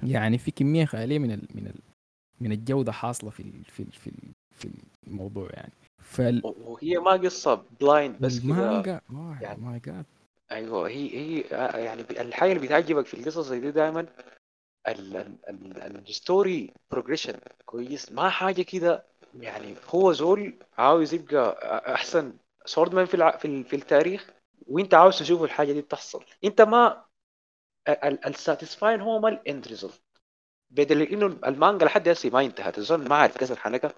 [0.03, 1.75] يعني في كمية خيالية من ال من ال
[2.41, 4.69] من الجودة حاصلة في ال في ال في, ال في
[5.07, 5.71] الموضوع يعني.
[6.01, 9.01] فال وهي ما قصة blind بس والمانجا
[9.41, 10.05] يعني- my God
[10.51, 14.05] أيوه هي هي آه، يعني الحاجة اللي بتعجبك في القصص دي دائما
[16.07, 17.33] ال story progression
[17.65, 18.11] كويس.
[18.11, 19.03] ما حاجة كده
[19.39, 21.57] يعني هو زول عاوز يبقى
[21.93, 23.37] أحسن swordsman في الع...
[23.37, 23.63] في.
[23.63, 24.29] في التاريخ
[24.67, 26.23] وإنت عاوز تشوف الحاجة دي بتحصل.
[26.43, 27.05] إنت ما
[28.27, 30.01] ال satisfying هو ما ال end result
[30.69, 32.77] بدل إنه المانجا لحد هسه ما انتهت.
[32.77, 33.93] الزول ما عارف كسر حنكة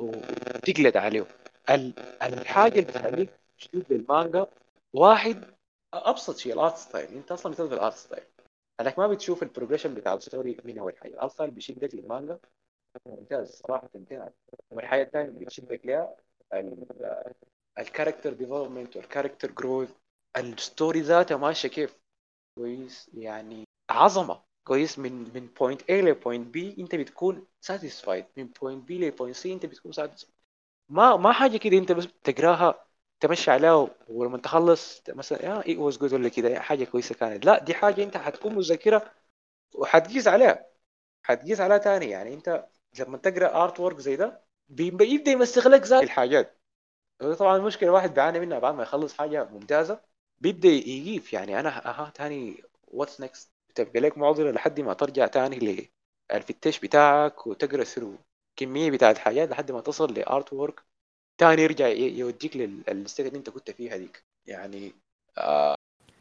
[0.00, 1.26] وتقلد عليه.
[1.70, 1.92] ال...
[2.22, 4.46] الحاجة اللي بتخليك تشوف المانجا
[4.92, 5.44] واحد
[5.94, 8.24] أبسط شيء ال art style إنت أصلا بتلغي ال art style
[8.80, 11.12] انك ما بتشوف ال progression بتاع ال story من أول حاجة.
[11.12, 12.38] ال art style بيشدك للمانجا.
[13.06, 14.30] ممتاز صراحة انتهى
[14.70, 16.16] والحاجة الثانية اللي بتشدك لها
[17.78, 19.90] ال character development وال character growth
[20.36, 21.96] ال story ذاتها ماشية كيف؟
[22.58, 24.42] كويس يعني عظمة.
[24.64, 28.99] كويس من من point A ل point B أنت بتكون satisfied من point B ل
[28.99, 30.34] point C أنت بتكون satisfied
[30.88, 32.86] ما ما حاجة كده أنت بس تقراها
[33.20, 37.44] تمشي عليها ولما تخلص مثلا yeah it was good ولا كده حاجة كويسة كانت.
[37.46, 39.12] لا دي حاجة أنت حتكون مذكره
[39.74, 40.66] وحتقيس عليها.
[41.24, 42.10] حتقيس عليها تاني.
[42.10, 42.66] يعني أنت
[43.00, 46.58] لما تقرأ art work زي ده بيبدأ يبدأ يمسخ لك ذات الحاجات.
[47.38, 50.00] طبعا المشكلة الواحد بيعاني منها بعد ما يخلص حاجة ممتازة
[50.38, 55.88] بيبدأ يجيف يعني أنا أها تاني what's next بتبقى لك معضلة لحد ما ترجع تاني
[56.32, 58.14] لل fetish بتاعك وتقرأ through
[58.56, 60.82] كمية بتاعت حاجات لحد ما تصل ل art work
[61.38, 62.56] تاني يرجع يوديك
[62.88, 64.24] لل state اللي أنت كنت فيها ديك.
[64.46, 64.92] يعني
[65.38, 65.74] آه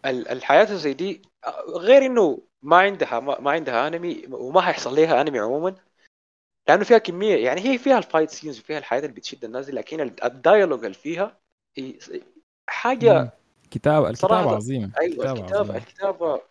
[0.06, 1.22] ال- الحياة زي دي
[1.68, 5.76] غير إنه ما عندها ما ما عندها انمي وما حيحصل لها انمي عموما
[6.68, 10.02] لأنه فيها كمية يعني هي فيها ال fight scenes وفيها الحياة اللي بتشد الناس لكن
[10.02, 11.38] ال- ال dialogue اللي فيها
[11.78, 11.94] هي
[12.70, 13.32] حاجة.
[13.72, 14.92] كتاب صراحة الكتابة عظيمة.
[15.00, 16.42] أيوه الكتابة الكتابة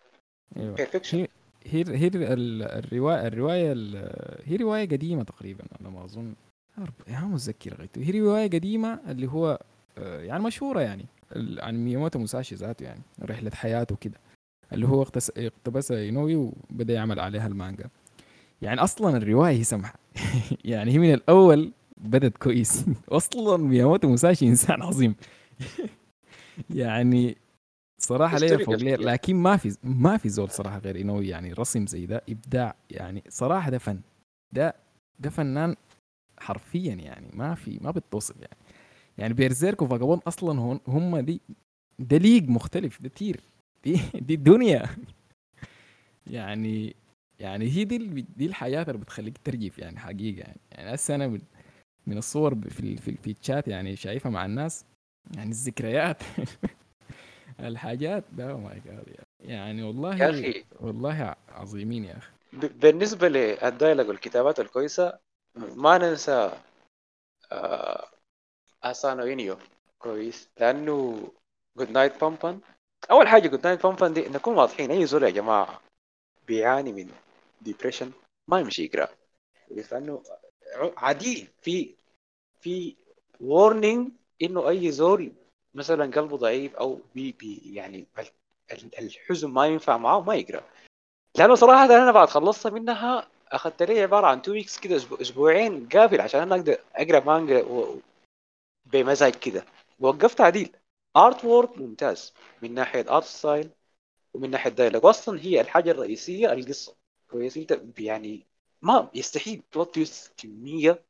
[0.57, 0.75] أيوه.
[0.75, 1.27] perfection هي
[1.65, 6.07] هي هي ال- الرواية الرواية ال- هي رواية قديمة تقريبا على ما
[6.79, 9.59] أرب- يا متذكر غيته هي رواية قديمة اللي هو
[9.97, 14.19] آه، يعني مشهورة يعني عن مياموتو موساشي ذاته يعني رحلة حياته كده
[14.73, 17.89] اللي هو اقتس- اقتبس اينوي وبدأ يعمل عليها المانجا.
[18.63, 19.93] يعني أصلا الرواية هي سمحة.
[20.65, 22.85] يعني هي من الأول بدت كويس.
[23.09, 25.15] أصلا مياموتو موساشي إنسان عظيم.
[26.69, 27.37] يعني
[28.01, 29.07] صراحة ليه فوق ليه كتير.
[29.07, 32.75] لكن ما في ما في زول صراحة غير إنوي يعني رسم زي ده إبداع.
[32.91, 33.99] يعني صراحة ده فن.
[34.51, 34.75] ده
[35.19, 35.75] ده فنان
[36.39, 38.57] حرفيا يعني ما في ما بتوصف يعني.
[39.17, 41.41] يعني بيرزيرك وفاجابوند أصلا هون هم دي
[41.99, 43.39] ده league مختلف ده tier
[43.83, 44.85] دي دي الدنيا.
[46.27, 46.95] يعني
[47.43, 50.59] يعني هي دي دي الحياة اللي بتخليك ترجف يعني حقيقة يعني.
[50.71, 51.27] يعني هسه أنا
[52.07, 54.85] من, الصور في في, في الشات يعني شايفها مع الناس
[55.35, 56.23] يعني الذكريات
[57.59, 59.83] الحاجات ده my God يعني.
[59.83, 62.31] والله يا أخي والله عظيمين يا أخي.
[62.53, 65.19] بالنسبة لل dialogue والكتابات الكويسة
[65.55, 66.51] ما ننسى
[67.51, 68.07] آه
[68.83, 69.57] اسانو اينيو
[69.99, 70.49] كويس.
[70.59, 71.27] لأنه
[71.77, 72.59] Goodnight Punpun
[73.11, 75.81] أول حاجة Goodnight Punpun دي نكون واضحين أي زول يا جماعة
[76.47, 77.09] بيعاني من
[77.63, 78.11] depression
[78.47, 79.07] ما يمشي يقرأ.
[79.71, 80.23] لأنه
[80.97, 81.47] عديل.
[81.61, 81.95] في
[82.61, 82.95] في
[83.41, 85.31] warning إنه أي زول
[85.73, 88.27] مثلا قلبه ضعيف أو بي بي يعني ال-
[88.71, 90.63] ال- الحزن ما ينفع معاه ما يقرأ.
[91.37, 96.21] لأنه صراحة أنا بعد خلصت منها أخذت لي عبارة عن two weeks كده أسبوعين قافل
[96.21, 97.99] عشان أنا أقدر أقرأ مانجا و-
[98.85, 99.65] بمزاج كده.
[99.99, 100.75] وقفت عديل.
[101.17, 102.33] art work ممتاز.
[102.61, 103.69] من ناحية art style
[104.33, 106.95] ومن ناحية dialogue أصلا هي الحاجة الرئيسية القصة.
[107.33, 108.45] كويس انت يعني
[108.81, 111.01] ما يستحيل plot twist كمية.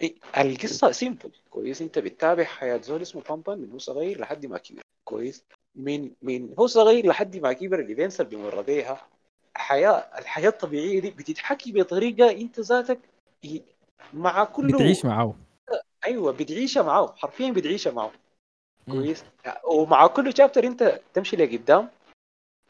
[0.00, 4.58] إيه، القصة simple كويس أنت بتتابع حياة زول اسمه Punpun من هو صغير لحد ما
[4.58, 4.80] كبر.
[5.04, 5.44] كويس.
[5.74, 9.06] من من هو صغير لحد ما كبر الايفنتس اللي بيمر بيها.
[9.54, 12.98] حياة الحياة الطبيعية دي بتتحكي بطريقة أنت ذاتك
[14.12, 15.34] مع كل بتعيش معاه
[16.04, 18.10] أيوه بتعيشها معاه حرفيا بتعيشها معاه
[18.88, 18.94] مم.
[18.94, 19.24] كويس.
[19.64, 21.88] ومع كل شابتر أنت تمشي لقدام.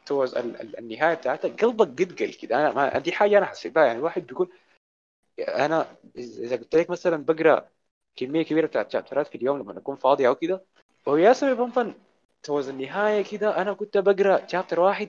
[0.09, 2.57] توز ال- ال- النهاية بتاعتك قلبك قد كده.
[2.57, 4.51] أنا ما دي حاجة أنا حسيت بها يعني واحد بيقول
[5.39, 7.69] أنا إذا قلت لك مثلا بقرأ
[8.17, 10.63] كمية كبيرة بتاعت شابترات في اليوم لما أكون فاضي أو كده
[11.07, 11.95] ويا سبب بنفن
[12.43, 15.09] توز النهاية كده أنا كنت بقرأ شابتر واحد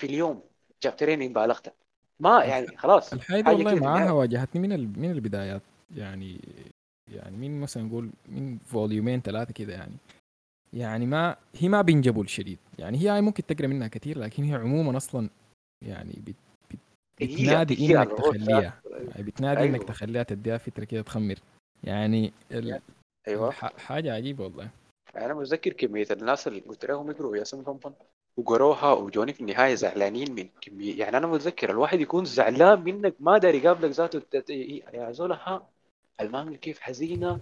[0.00, 0.42] في اليوم
[0.84, 1.74] شابترين إن بالغت
[2.20, 3.14] ما يعني خلاص.
[3.14, 4.12] حاجة والله معاها.
[4.12, 5.62] واجهتني من ال- من البدايات.
[5.96, 6.40] يعني
[7.08, 9.92] يعني من مثلا نقول من فوليومين ثلاثة كده يعني.
[10.74, 12.58] يعني ما هي ما بينجبوا الشديد.
[12.78, 15.28] يعني هي ممكن تقرأ منها كثير لكن هي عموما أصلا
[15.86, 16.34] يعني بت
[16.70, 16.78] بت
[17.20, 18.60] هي- بتنادي إنك تخليها.
[18.60, 19.86] يعني بتنادي إنك أيوة.
[19.86, 21.34] تخليها تديها فترة كده تخمر.
[21.84, 22.80] يعني ال-
[23.28, 23.48] أيوه.
[23.48, 24.68] الح- حاجة عجيبة والله.
[25.16, 27.92] أنا متذكر كمية الناس اللي قلت لهم يقروا ياسين Punpun
[28.36, 30.98] وقروها وجوني في النهاية زعلانين من كمية.
[30.98, 34.22] يعني أنا متذكر الواحد يكون زعلان منك ما داري يقابلك ذاته
[34.94, 35.66] يا زول ها
[36.20, 37.40] المانجا كيف حزينة.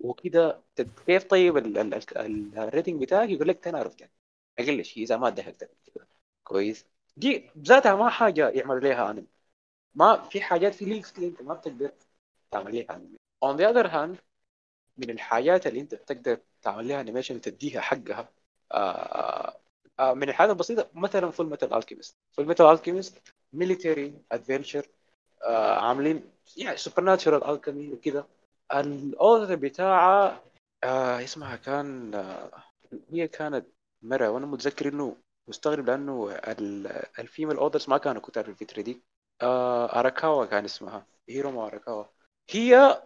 [0.00, 0.60] وكده
[1.06, 4.08] كيف طيب ال- ال- ال- ال rating بتاعك؟ يقول لك 10 out 10
[4.58, 6.06] أقل شيء إذا ما كده.
[6.44, 6.86] كويس.
[7.16, 9.26] دي ذاتها ما حاجة يعمل لها انمي
[9.94, 11.92] ما في حاجات في لينكس أنت ما بتقدر
[12.50, 14.18] تعمل لها انمي on the other hand
[14.98, 18.28] من الحاجات اللي أنت بتقدر تعمل لها animation وتديها حقها
[18.72, 19.56] آه
[19.98, 24.86] آه من الحاجات البسيطة مثلا Fullmetal Alchemist Fullmetal Alchemist military adventure
[25.78, 26.24] عاملين
[26.56, 28.26] يعني supernatural alchemy وكذا
[28.74, 30.42] ال author بتاعها
[30.84, 32.50] آه اسمها كان آه
[33.12, 33.66] هي كانت
[34.02, 35.16] مرة وأنا متذكر إنه
[35.48, 36.86] مستغرب لأنه ال-
[37.18, 39.00] ال female authors ما كانوا كتار في الفترة دي.
[39.42, 42.04] آه أراكاوا كان اسمها هيرومو أراكاوا.
[42.50, 43.02] هي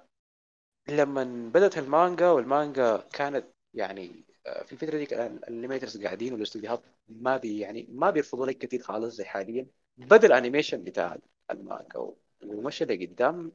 [0.88, 7.36] لما بدأت المانجا والمانجا كانت يعني آه، في الفترة دي ال animators قاعدين والاستوديوهات ما
[7.36, 9.66] بي يعني ما بيرفضوا لك كثير خالص زي حاليا.
[9.96, 11.16] بدأ ال animation بتاع
[11.50, 12.10] المانجا
[12.44, 13.52] ومشى لقدام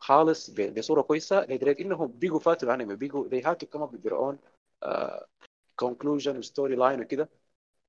[0.00, 1.40] خالص ب- بصورة كويسة.
[1.44, 4.36] لدرجة إنهم بيجوا فاتوا الانمي بيجوا they had to come up with their own
[4.88, 5.20] uh,
[5.84, 7.28] conclusion و story line وكده.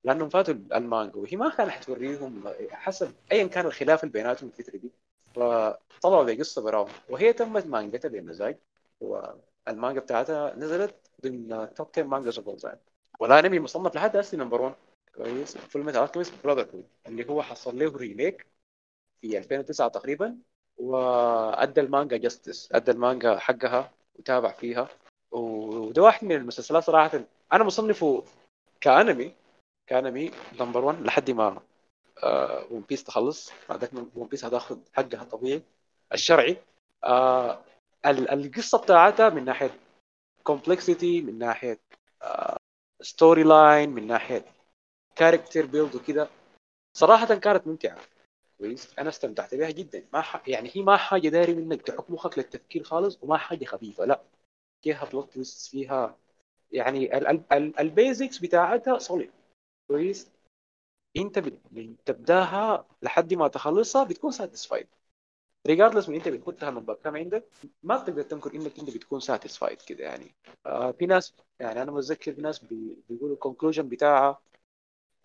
[0.04, 4.90] لأنهم فاتوا المانجا وهي ما كانت حتوريهم حسب ايا كان الخلاف اللي بيناتهم الفترة دي.
[5.34, 6.88] فطلعوا بقصة براهم.
[7.10, 8.58] وهي تمت مانجتها بمزاج
[9.00, 12.76] والمانجا بتاعتها نزلت ضمن top 10 mangas of all time
[13.20, 14.74] والانمي مصنف لحد هسه number 1
[15.16, 15.56] كويس.
[15.58, 18.46] Fullmetal Alchemist Brotherhood اللي هو حصل له remake
[19.20, 20.36] في 2009 تقريبا.
[20.80, 24.88] وأدى المانجا justice أدى المانجا حقها وتابع فيها.
[25.32, 27.20] وده واحد من المسلسلات صراحة
[27.52, 28.24] أنا مصنفه
[28.80, 29.32] كأنمي
[29.86, 31.60] كأنمي number 1 لحد ما
[32.22, 33.52] آه ون بيس تخلص.
[33.68, 35.62] بعدك ون بيس هتاخذ حقها طبيعي.
[36.12, 36.56] الشرعي
[37.04, 37.58] آه
[38.06, 39.70] ال- القصة بتاعتها من ناحية
[40.42, 41.78] complexity من ناحية
[43.00, 44.44] story line من ناحية
[45.16, 46.28] character build وكده
[46.96, 47.98] صراحة كانت ممتعة.
[48.60, 48.98] كويس.
[48.98, 50.04] أنا استمتعت بها جدا.
[50.12, 50.48] ما ح...
[50.48, 54.20] يعني هي ما حاجة داري منك تحط مخك للتفكير خالص وما حاجة خفيفة لا.
[54.82, 56.16] فيها plot twist فيها
[56.72, 59.30] يعني ال- ال- ال- ال basics بتاعتها solid
[59.88, 60.30] كويس.
[61.16, 64.86] أنت بت- بتبدأها لحد ما تخلصها بتكون satisfied
[65.66, 67.44] regardless من أنت بتحطها من كم عندك
[67.82, 70.34] ما بتقدر تنكر إنك أنت بتكون satisfied كده يعني.
[70.66, 74.40] آه في ناس يعني أنا متذكر في ناس بي- بيقولوا ال conclusion بتاعها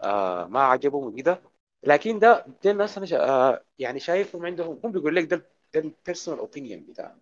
[0.01, 1.41] آه ما عجبهم وكده.
[1.85, 3.17] لكن ده ده الناس أنا شا...
[3.29, 7.19] آه يعني شايفهم عندهم هم بيقول لك ده ده ال personal opinion بتاعهم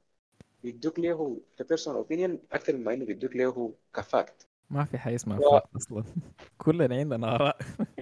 [0.63, 5.15] بيدوك له ك personal opinion أكثر مما إنه بيدوك له ك fact ما في حاجة
[5.15, 6.03] اسمها و- fact أصلا.
[6.57, 7.57] كلنا عندنا آراء.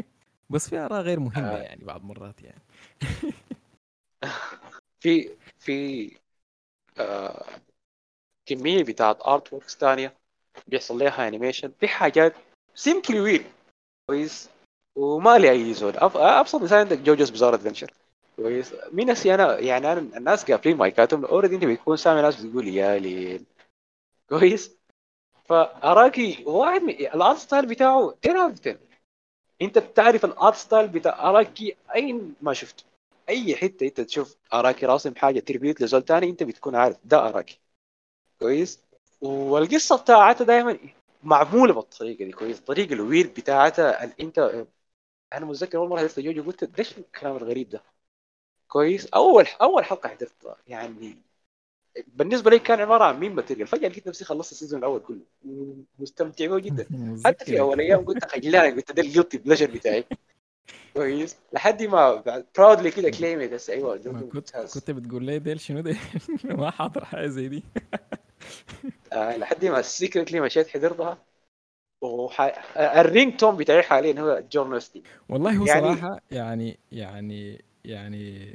[0.50, 1.62] بس في آراء غير مهمة آه.
[1.62, 2.62] يعني بعض مرات يعني.
[5.02, 6.12] في في
[7.00, 7.46] آه
[8.46, 10.14] كمية بتاعت art works ثانية
[10.68, 12.34] بيحصل لها animation في حاجات
[12.76, 13.46] simply weird
[14.08, 14.50] كويس
[14.96, 17.92] وما لي أي زول أبسط مثال عندك JoJo's Bizarre Adventure
[18.36, 18.74] كويس.
[18.92, 21.26] مين نسي؟ أنا يعني أنا الناس قافلين مايكاتهم.
[21.26, 23.46] أوريدي أنت بتكون سامع ناس بتقول يا ليل.
[24.30, 24.78] كويس.
[25.46, 28.80] فأراكي واحد من الأرت ستايل بتاعه 10 اوت 10
[29.62, 32.84] أنت بتعرف الأرت ستايل بتاع أراكي أين ما شفته
[33.30, 36.98] أي حتة أنت تشوف أراكي راسم حاجة تربيت لزول تاني أنت بتكون عارف.
[37.06, 37.60] ده أراكي.
[38.40, 38.80] كويس.
[39.22, 40.78] والقصة بتاعتها دائما
[41.24, 42.32] معمولة بالطريقة دي.
[42.32, 42.60] كويس.
[42.60, 44.66] الطريقة الوير بتاعتها أنت
[45.34, 47.84] أنا متذكر أول مرة حضرت جوجو قلت ليش الكلام الغريب ده؟
[48.68, 49.08] كويس.
[49.08, 51.16] أول أول حلقة حضرتها يعني
[52.08, 53.68] بالنسبة لي كان عبارة عن meme material.
[53.68, 55.22] فجأة لقيت نفسي خلصت ال season الأول كله.
[56.00, 56.86] مستمتع به جدا.
[57.26, 60.06] حتى في أول أيام قلت خجلان قلت ده ال guilty pleasure بتاعي.
[60.94, 61.36] كويس.
[61.54, 63.98] لحد ما بعد proudly كده claim بس أيوه
[64.34, 65.96] كنت كنت بتقول لي ديل شنو ده
[66.44, 67.64] ما حاضر حاجة زي دي.
[69.14, 71.18] آه لحد ما secretly مشيت حضرتها.
[72.78, 78.48] الرينج تون بتاعي حاليا هو جورنستي والله هو يعني- صراحة يعني يعني يعني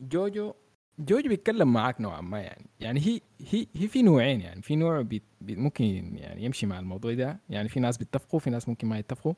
[0.00, 0.54] جوجو
[0.98, 2.66] جوجو بيتكلم معاك نوعا ما يعني.
[2.80, 4.62] يعني هي هي هي في نوعين يعني.
[4.62, 5.84] في نوع بي بي ممكن
[6.16, 7.40] يعني يمشي مع الموضوع ده.
[7.50, 9.32] يعني في ناس بيتفقوا في ناس ممكن ما يتفقوا.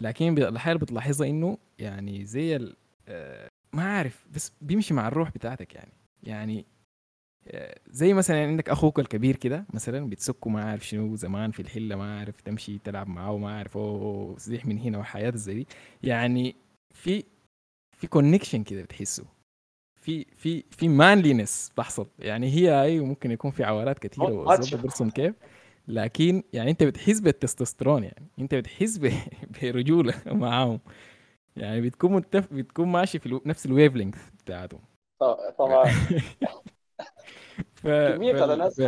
[0.00, 2.76] لكن الحاجة اللي بتلاحظها إنه يعني زي ال
[3.08, 5.92] آه، ما عارف بس بيمشي مع الروح بتاعتك يعني.
[6.22, 6.66] يعني
[7.90, 11.96] زي مثلا يعني عندك أخوك الكبير كده مثلا بتسكه ما عارف شنو زمان في الحلة
[11.96, 15.66] ما عارف تمشي تلعب معاه وما عارف أوه زيح من هنا وحياة زي دي.
[16.02, 16.56] يعني
[16.94, 17.24] في
[17.96, 19.24] في connection كده بتحسه.
[20.00, 24.80] في في في manliness بتحصل يعني هي أيوه ممكن يكون في عوارات كثيره تشوف.
[24.82, 25.34] برسم كيف.
[25.88, 28.26] لكن يعني أنت بتحس بالتستوستيرون يعني.
[28.38, 29.00] أنت بتحس
[29.62, 30.80] برجولة معاهم.
[31.56, 32.52] يعني بتكون متف...
[32.52, 33.42] بتكون ماشي في ألو...
[33.46, 34.80] نفس ال wavelength بتاعتهم.
[35.58, 35.84] طبعا.
[37.74, 37.86] ف...
[37.86, 38.80] ف...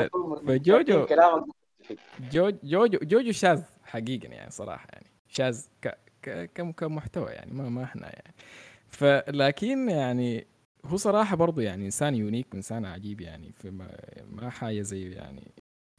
[0.47, 1.07] فجوجو
[2.33, 5.99] جوجو جوجو جوجو شاذ حقيقة يعني صراحة يعني شاذ ك...
[6.23, 6.51] ك...
[6.55, 8.35] كم كمحتوى يعني ما ما إحنا يعني
[8.89, 10.47] فلكن يعني
[10.85, 13.89] هو صراحة برضو يعني إنسان unique إنسان عجيب يعني في ما,
[14.31, 15.53] ما حاجة زي يعني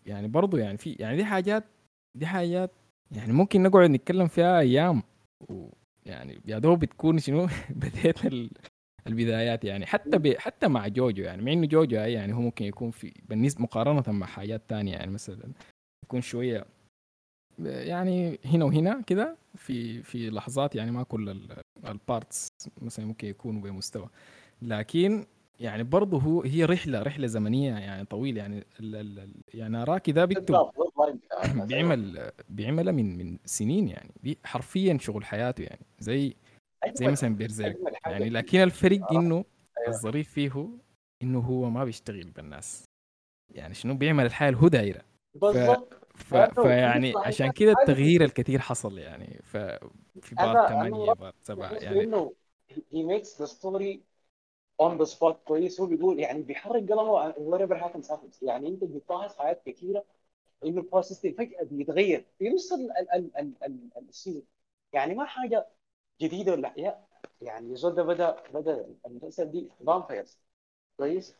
[0.06, 1.64] يعني برضو يعني في يعني دي حاجات
[2.16, 2.72] دي حاجات
[3.12, 5.04] يعني ممكن نقعد نتكلم فيها أيام
[5.50, 8.50] ويعني يا دوب بتكون شنو بديت ال...
[9.08, 10.36] البدايات يعني حتى ب...
[10.38, 14.26] حتى مع جوجو يعني مع إنه جوجو يعني هو ممكن يكون في بالنسبة مقارنة مع
[14.26, 15.52] حاجات تانية يعني مثلا
[16.06, 16.66] يكون شوية
[17.60, 21.39] يعني هنا وهنا كده في في لحظات يعني ما كل
[21.88, 22.48] البارتس
[22.82, 24.10] مثلا ممكن يكونوا بمستوى.
[24.62, 25.26] لكن
[25.60, 30.26] يعني برضه هو هي رحلة رحلة زمنية يعني طويلة يعني ال ال يعني أراكي ده
[30.26, 30.56] بيكتب
[31.68, 36.36] بيعمل بيعملها من من سنين يعني حرفيا شغل حياته يعني زي
[36.91, 39.46] زي مثلا بيرزيرك يعني لكن الفرق إنه
[39.88, 40.67] الظريف فيه هو
[41.22, 42.86] إنه هو ما بيشتغل بالناس.
[43.50, 45.02] يعني شنو؟ بيعمل الحياة اللي هو دايرة.
[45.36, 45.93] بالضبط.
[46.15, 46.36] ف...
[46.36, 49.39] فيعني عشان كده التغيير الكثير حصل يعني.
[49.43, 49.58] ف
[50.22, 52.04] في part 8 part 7 يعني.
[52.04, 52.34] إنه
[52.72, 54.00] he makes the story
[54.82, 55.82] on the spot كويس.
[55.82, 58.43] هو بيقول يعني بيحرك قلمه whatever happens happens.
[58.43, 60.06] يعني أنت بتلاحظ حاجات كثيرة
[60.65, 62.26] إنه ال power system فجأة بيتغير.
[62.39, 64.44] في نص ال ال ال ال ال ال season
[64.93, 65.67] يعني ما حاجة
[66.21, 66.99] جديدة ولا يا
[67.41, 70.38] يعني زول ده بدا بدأ المسلسل دي Vampires
[70.97, 71.36] كويس؟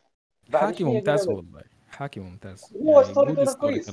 [0.52, 1.62] حاكي ممتاز والله.
[1.88, 2.76] حاكي ممتاز.
[2.76, 3.90] هو يعني teller كويس.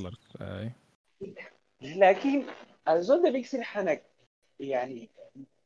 [1.80, 2.44] لكن
[2.88, 4.04] الزول ده بيكسر حنك.
[4.60, 5.08] يعني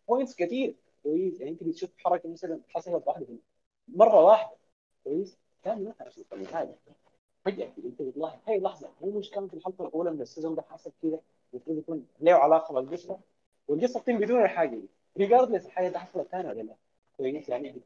[0.08, 1.40] points كثير كويس.
[1.40, 3.26] يعني انت بتشوف حركة مثلا حصلت واحدة
[3.88, 4.56] مرة واحدة.
[5.04, 5.36] كويس.
[5.64, 6.76] ثاني ما أشوف النهايه
[7.44, 8.38] فجأة انت بتلاحظ.
[8.48, 8.90] هي لحظة.
[9.02, 11.20] هو مش كان في الحلقة الأولى من ال season ده حصل كده.
[11.52, 13.18] المفروض يكون له علاقة بالقصة.
[13.68, 14.88] والقصة بتتم بدون الحاجة دي
[15.18, 16.74] regardless الحاجة دي حصلت ثاني ولا لا.
[17.16, 17.80] كويس؟ يعني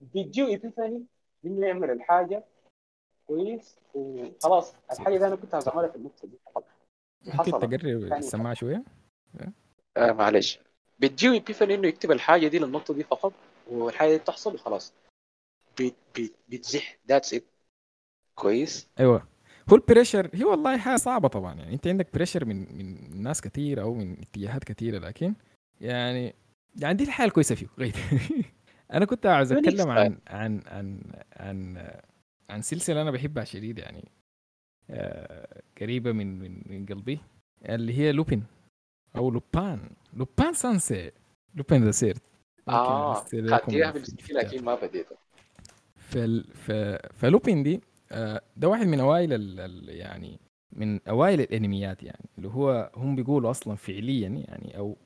[0.00, 1.04] بيجيو epiphany
[1.44, 2.44] انه يعمل الحاجة؟
[3.26, 6.38] كويس؟ وخلاص الحاجة دي أنا كنت عايز اعملها في النقطة دي.
[6.46, 6.64] فقط
[7.26, 7.64] ممكن حصلت.
[7.64, 8.84] تقرب السماعة شوية؟
[9.96, 10.60] آه معلش.
[10.98, 13.32] بتجيو epiphany إنه يكتب الحاجة دي للنقطة دي فقط
[13.70, 14.92] والحاجة دي بتحصل وخلاص.
[15.80, 16.98] بت بت بتزح.
[17.08, 17.44] that's it
[18.34, 19.28] كويس؟ أيوه.
[19.72, 21.54] هو ال pressure هي والله حاجة صعبة طبعا.
[21.54, 25.34] يعني أنت عندك pressure من من ناس كثير أو من اتجاهات كثيره لكن
[25.80, 26.34] يعني
[26.80, 27.94] يعني دي الحاجة الكويسة فيه غير.
[28.94, 30.18] أنا كنت عاوز أتكلم عن.
[30.28, 31.00] عن عن
[31.36, 31.90] عن
[32.50, 34.08] عن سلسلة أنا بحبها شديد يعني
[34.90, 37.20] آه، قريبة من من من قلبي
[37.68, 38.44] اللي هي لوبين
[39.16, 39.90] أو لوبان.
[40.14, 41.10] لوبان سانسي.
[41.54, 42.22] Lupin the Third.
[42.68, 45.16] آه خدتيها بالسكين لكن ما بديتها.
[45.96, 46.44] فال...
[46.54, 46.72] ف...
[47.14, 47.80] فلوبين دي
[48.12, 49.60] آه، ده واحد من أوائل ال...
[49.60, 49.88] ال...
[49.88, 50.38] يعني
[50.72, 54.96] من أوائل الأنميات يعني اللي هو هم بيقولوا أصلا فعليا يعني أو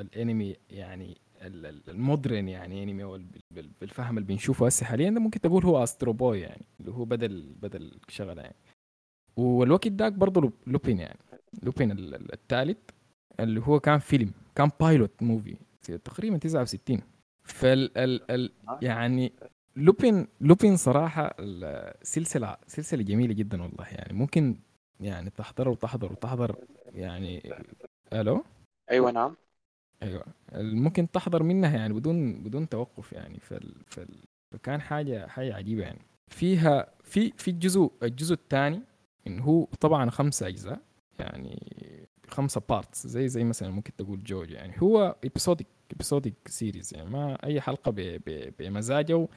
[0.00, 3.04] الانمي يعني ال- ال- ال modern يعني انمي
[3.50, 7.04] بال- بالفهم اللي بنشوفه هسه حاليا ده ممكن تقول هو Astro Boy يعني اللي هو
[7.04, 8.56] بدل بدل شغلة يعني.
[9.36, 11.18] والوقت داك برضه لوب- لوبين يعني
[11.62, 12.78] لوبين ال- ال- الثالث
[13.40, 15.56] اللي هو كان فيلم كان pilot movie
[16.04, 17.00] تقريبا 69
[17.44, 18.52] فال ال ال
[18.82, 19.32] يعني
[19.76, 24.12] لوبين لوبين صراحة السلسلة سلسلة جميلة جدا والله يعني.
[24.18, 24.56] ممكن
[25.00, 26.56] يعني تحضر وتحضر وتحضر
[26.94, 27.42] يعني.
[28.12, 28.44] ألو؟
[28.90, 29.36] أيوه نعم.
[30.02, 30.24] أيوه.
[30.54, 33.40] ممكن تحضر منها يعني بدون بدون توقف يعني.
[33.40, 35.98] فال فال فكان حاجة حاجة عجيبة يعني.
[36.30, 38.82] فيها في في الجزء الجزء الثاني
[39.26, 40.80] إن هو طبعا خمسة أجزاء
[41.18, 41.62] يعني
[42.28, 44.74] خمسة parts زي زي مثلا ممكن تقول جوجو يعني.
[44.82, 47.10] هو episodic episodic series يعني.
[47.10, 47.94] ما أي حلقة
[48.58, 49.28] بمزاجه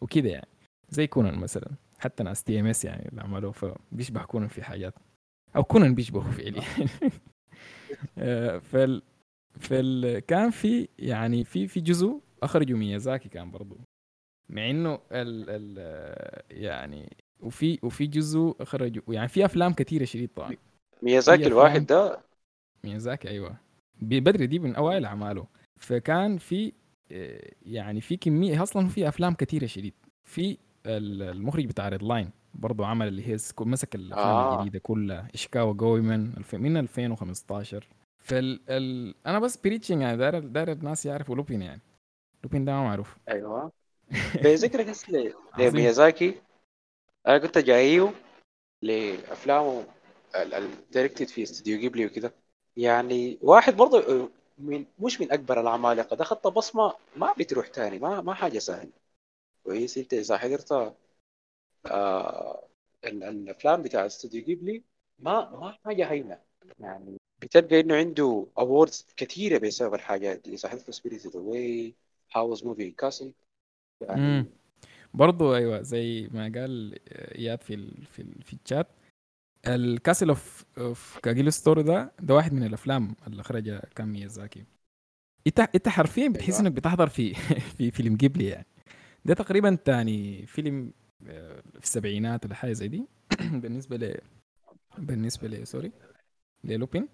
[0.00, 0.48] وكده يعني.
[0.90, 1.70] زي كونان مثلا.
[1.98, 3.52] حتى ناس TMS يعني اللي عملوه.
[3.52, 4.94] فبيشبه كونان في حاجات.
[5.56, 6.62] أو كونان بيشبهه فعليا.
[8.18, 8.58] آه،
[9.60, 13.78] فال فال كان في يعني في في جزء اخرجوا ميازاكي كان برضو.
[14.48, 15.00] مع إنه ال
[15.48, 20.56] ال يعني وفي وفي جزء اخرجوا يعني في أفلام كثيره شديد طبعا.
[21.02, 22.20] ميازاكي الواحد ده.
[22.84, 23.56] ميازاكي أيوه.
[24.00, 25.46] بدري دي من أوائل أعماله.
[25.80, 26.72] فكان في
[27.12, 29.94] آه، يعني في كمية أصلا في أفلام كثيره شديد.
[30.24, 34.54] في ال- المخرج بتاع Redline برضه عمل اللي هي مسك الأفلام آه.
[34.62, 35.28] الجديدة كلها.
[35.34, 37.88] ايشيكاوا جويمون الف- من 2015
[38.24, 39.14] فال ال...
[39.26, 41.80] أنا بس preaching يعني داير داير الناس يعرفوا لوبين يعني.
[42.44, 43.16] لوبين ده ما معروف.
[43.28, 43.72] أيوه.
[44.42, 45.06] بذكرك بس.
[45.58, 46.42] لميازاكي
[47.28, 48.14] أنا كنت جاية
[48.82, 49.86] لأفلامه
[50.36, 52.34] ال directed في استوديو جيبلي وكده.
[52.76, 58.20] يعني واحد برضه من مش من أكبر العمالقه ده خط بصمة ما بتروح تاني ما
[58.20, 58.92] ما حاجة سهلة.
[59.64, 59.98] كويس.
[59.98, 60.96] أنت إذا حضرت
[61.86, 62.68] آه
[63.04, 64.82] ال- الأفلام بتاع استوديو جيبلي
[65.18, 66.40] ما ما حاجة هينة.
[66.80, 71.94] يعني بتلقى إنه عنده awards كثيره بسبب الحاجات دي اذا حضرت Spirited Away
[72.34, 73.32] Howl's Moving Castle
[74.00, 74.46] يعني مم.
[75.14, 78.06] برضه أيوه زي ما قال إياد في ال...
[78.06, 78.42] في ال...
[78.42, 78.88] في الشات
[79.66, 84.64] ال Castle of of Cagliostro ده ده واحد من الأفلام اللي اخرجها كان ميازاكي.
[85.46, 86.60] إنت إنت حرفيا بتحس أيوة.
[86.60, 87.34] إنك بتحضر في
[87.76, 88.66] في فيلم جيبلي يعني.
[89.24, 90.92] ده تقريبا تاني فيلم
[91.26, 93.06] آه، في السبعينات ولا حاجة زي دي.
[93.62, 94.18] بالنسبة ل
[94.98, 95.92] بالنسبة ل sorry
[96.64, 97.08] للوبين.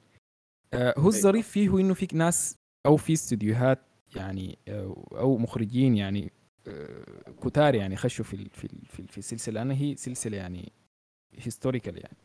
[0.74, 2.56] هو الظريف فيه هو إنه في ناس
[2.86, 3.78] أو في استديوهات
[4.16, 6.32] يعني آه، أو مخرجين يعني
[6.68, 9.54] آه، كتار يعني خشوا في في في, في السلسلة.
[9.54, 10.72] لانها هي سلسلة يعني
[11.38, 12.16] historical يعني.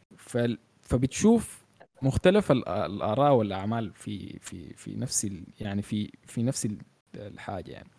[0.81, 1.65] فبتشوف
[2.01, 5.27] مختلف الآراء والأعمال في في في نفس
[5.59, 6.77] يعني في في نفس ال-
[7.15, 7.89] الحاجة يعني.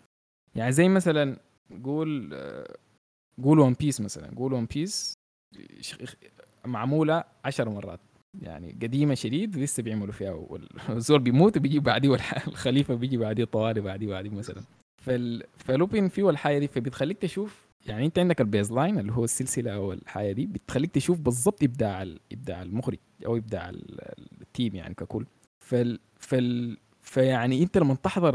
[0.54, 1.36] يعني زي مثلا
[1.84, 2.76] قول آه،
[3.44, 4.34] قول One Piece مثلا.
[4.36, 5.14] قول One Piece
[6.64, 8.00] معمولة عشر مرات.
[8.42, 10.32] يعني قديمة شديد لسه بيعملوا فيها
[10.88, 12.14] والزول بيموت وبيجي بعديه
[12.48, 14.62] الخليفة بيجي بعديه طوالي بعديه بعديه مثلا
[15.02, 15.42] فال...
[15.56, 19.92] فلوبين فيه الحاجة دي فبتخليك تشوف يعني انت عندك ال baseline اللي هو السلسلة أو
[19.92, 22.20] الحاجة دي بتخليك تشوف بالضبط إبداع ال...
[22.32, 24.00] إبداع المخرج أو إبداع ال...
[24.42, 25.26] ال team يعني ككل
[25.60, 26.00] فال...
[26.18, 26.76] فال...
[27.02, 28.34] فيعني انت لما تحضر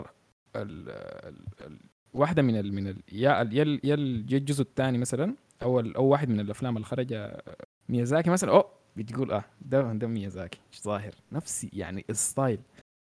[0.56, 0.90] ال...
[0.90, 1.36] ال...
[1.62, 1.80] ال...
[2.14, 2.74] واحدة من ال...
[2.74, 2.98] من ال...
[3.12, 3.58] يا ال...
[3.58, 3.80] يا ال...
[3.84, 5.80] يا ال- يا الجزء الثاني مثلا أو.
[5.80, 7.42] أو واحد من الأفلام اللي خرجها
[7.90, 11.16] ميازاكي مثلا اوه بتقول آه ده ده ميازاكي ظاهر.
[11.32, 12.60] نفسي يعني ال style.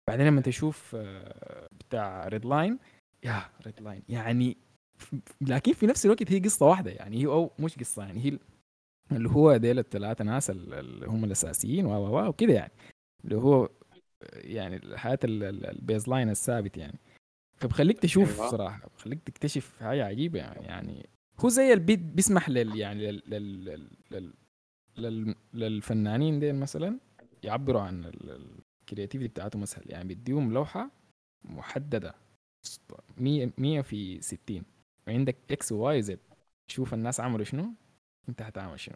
[0.09, 2.79] بعدين لما تشوف آه، بتاع Redline
[3.23, 4.57] يا Redline يعني
[5.41, 8.39] لكن في نفس الوقت هي قصة واحدة يعني هي أو مش قصة يعني هي
[9.11, 12.71] اللي هو ديل الثلاثة ناس ال- اللي هم الأساسيين و و وكده يعني.
[13.25, 13.69] اللي هو
[14.33, 16.99] يعني الحياة ال- ال- ال baseline الثابت يعني.
[17.57, 18.51] فبخليك تشوف أيوة.
[18.51, 20.65] صراحة بخليك تكتشف حاجة عجيبة يعني.
[20.65, 21.09] يعني
[21.39, 24.33] هو زي البيت بيسمح لل يعني لل لل لل
[24.97, 26.99] لل لل للفنانين ديل مثلا
[27.43, 28.05] يعبروا عن
[28.83, 30.89] ال creativity بتاعتهم اسهل يعني بيديهم لوحة
[31.45, 32.15] محددة.
[33.17, 34.63] 100 100 في 60
[35.07, 36.19] وعندك إكس وواي زد
[36.71, 37.69] شوف الناس عملوا شنو
[38.29, 38.95] انت هتعمل شنو.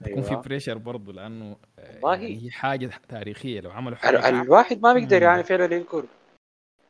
[0.00, 0.42] بيكون في أيوة.
[0.42, 2.14] pressure برضه لأنه آه، والله.
[2.22, 3.60] يعني هي حاجة تاريخية.
[3.60, 5.22] لو عملوا حاجة الواحد ما بيقدر.
[5.22, 5.98] يعني فعلا ينكر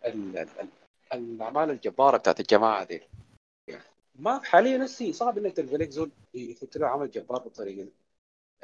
[0.06, 0.68] ال- ال- ال-
[1.14, 3.00] الأعمال الجبارة بتاعت الجماعة دي
[3.68, 3.82] يعني
[4.18, 7.92] ما حاليا هسي صعب إنك تلقى لك زول يحط له عمل جبار بالطريقة دي.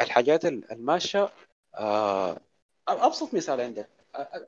[0.00, 1.28] الحاجات ال- الماشية
[1.74, 2.40] آه
[2.88, 3.88] أبسط مثال عندك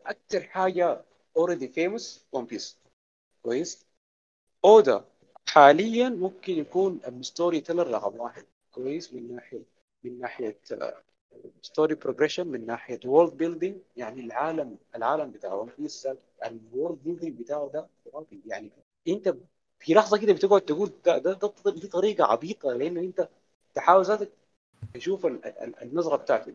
[0.07, 1.05] أكثر حاجة
[1.37, 2.79] already famous One Piece
[3.43, 3.87] كويس؟
[4.65, 5.05] Oda
[5.49, 8.45] حاليا ممكن يكون ال story teller رقم واحد.
[8.73, 9.63] كويس؟ من ناحيه
[10.05, 10.59] من ناحية
[11.63, 16.09] story progression من ناحية world building يعني العالم العالم بتاع One Piece
[16.45, 18.41] ال world building بتاعه ده خرافي.
[18.47, 18.71] يعني
[19.09, 19.35] أنت
[19.79, 21.33] في لحظة كده بتقعد تقول ده ده,
[21.65, 23.29] ده دي طريقة عبيطة لأنه أنت
[23.75, 24.31] تحاول ذاتك
[24.97, 26.53] ال- النظرة بتاعته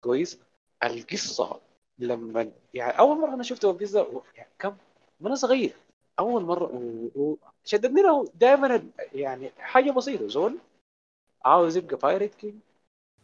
[0.00, 0.38] كويس؟
[0.84, 1.60] القصة
[1.98, 4.76] لما يعني أول مرة أنا شفت One Piece يعني كم؟
[5.20, 5.74] وأنا صغير.
[6.18, 6.70] أول مرة
[7.64, 8.82] شددني له دائما
[9.14, 10.28] يعني حاجة بسيطة.
[10.28, 10.58] زول
[11.44, 12.54] عاوز يبقى pirate king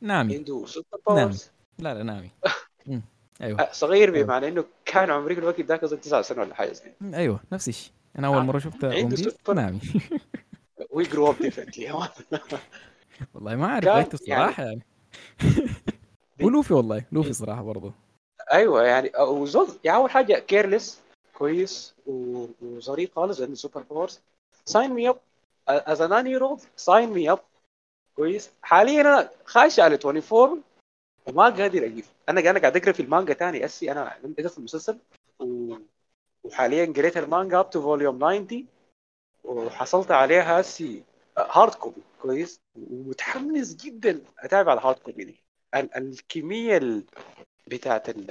[0.01, 0.34] نامي.
[0.36, 0.86] عنده super.
[1.07, 2.30] powers لا لا نامي.
[3.42, 3.61] أيوه.
[3.61, 4.11] أه، صغير.
[4.11, 7.68] بمعنى إنه كان عمري في الوقت ذاك أظن تسع سنين ولا حاجة زي أيوه نفس
[7.68, 7.92] الشيء.
[8.18, 9.55] أنا أول آه، مرة شفت عنده سوبر.
[9.55, 9.80] نامي.
[10.90, 12.09] we grew up differently
[13.34, 14.82] والله ما أعرف كان رايته الصراحه يعني
[16.42, 17.92] ولوفي والله لوفي صراحة برضه.
[18.52, 21.00] أيوه يعني وزول يعني أول حاجة careless
[21.34, 24.20] كويس وظريف خالص عنده super powers
[24.64, 25.18] sign me up
[25.68, 27.40] as in yeah sign me up
[28.16, 28.50] كويس.
[28.62, 30.62] حاليا أنا خايش على 24
[31.26, 32.04] وما قادر أجيب.
[32.28, 34.98] أنا أنا قاعد أقرأ في المانجا تاني أسي أنا قريت في المسلسل.
[35.40, 35.74] و...
[36.44, 38.66] وحاليا قريت المانجا up to volume 90
[39.44, 41.02] وحصلت عليها هسي
[41.38, 45.41] hard copy كويس؟ ومتحمس جدا أتابع ال hard copy دي.
[45.74, 47.05] ال- الكمية ال-
[47.66, 48.30] بتاعت ال-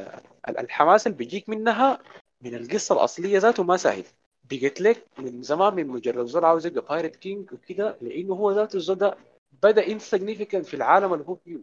[0.50, 2.00] ال- الحماس اللي بيجيك منها
[2.42, 4.04] من القصة الأصلية ذاته ما سهل.
[4.50, 8.78] بقيت لك من زمان من مجرد زول عاوز يبقى pirate king وكده لأنه هو ذاته
[8.78, 9.18] الزول ده
[9.64, 11.58] بدأ insignificant في العالم اللي هو فيه.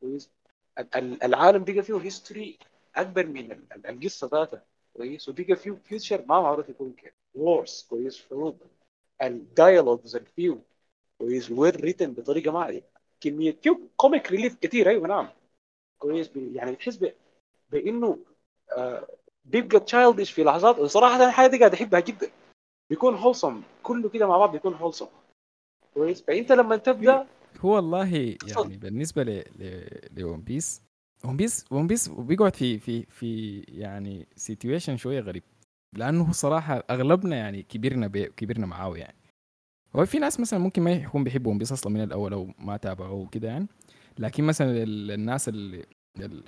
[0.00, 0.30] كويس؟
[0.78, 2.58] ال- ال- العالم بقى فيه history
[2.96, 4.62] أكبر من ال- ال- القصة ذاتها.
[4.96, 8.58] كويس؟ وبقى فيه future ما معروف يكون كيف wars كويس؟ حروب
[9.22, 10.58] ال dialogues اللي فيه
[11.18, 12.82] كويس well written بطريقة ما.
[13.20, 15.28] كمية فيه comic relief كثير أيوه نعم.
[15.98, 17.00] كويس بي- يعني بتحس
[17.70, 18.18] بإنه
[18.76, 19.08] آه
[19.44, 22.30] بيبقى childish في لحظات صراحة أنا الحاجة دي قاعد أحبها جدا.
[22.90, 25.06] بيكون wholesome كله كده مع بعض بيكون wholesome
[25.94, 27.26] كويس فأنت لما تبدأ
[27.60, 30.82] هو والله يعني بالنسبة ل ل ل One Piece
[31.24, 35.42] One Piece One Piece بيقعد في في في يعني situation شوية غريب.
[35.92, 39.16] لأنه صراحة أغلبنا يعني كبرنا كبرنا معاه يعني.
[39.96, 42.76] هو في ناس مثلا ممكن ما يكون بيحبوا One Piece أصلا من الأول أو ما
[42.76, 43.66] تابعوه وكده يعني.
[44.18, 45.84] لكن مثلا ال- الناس اللي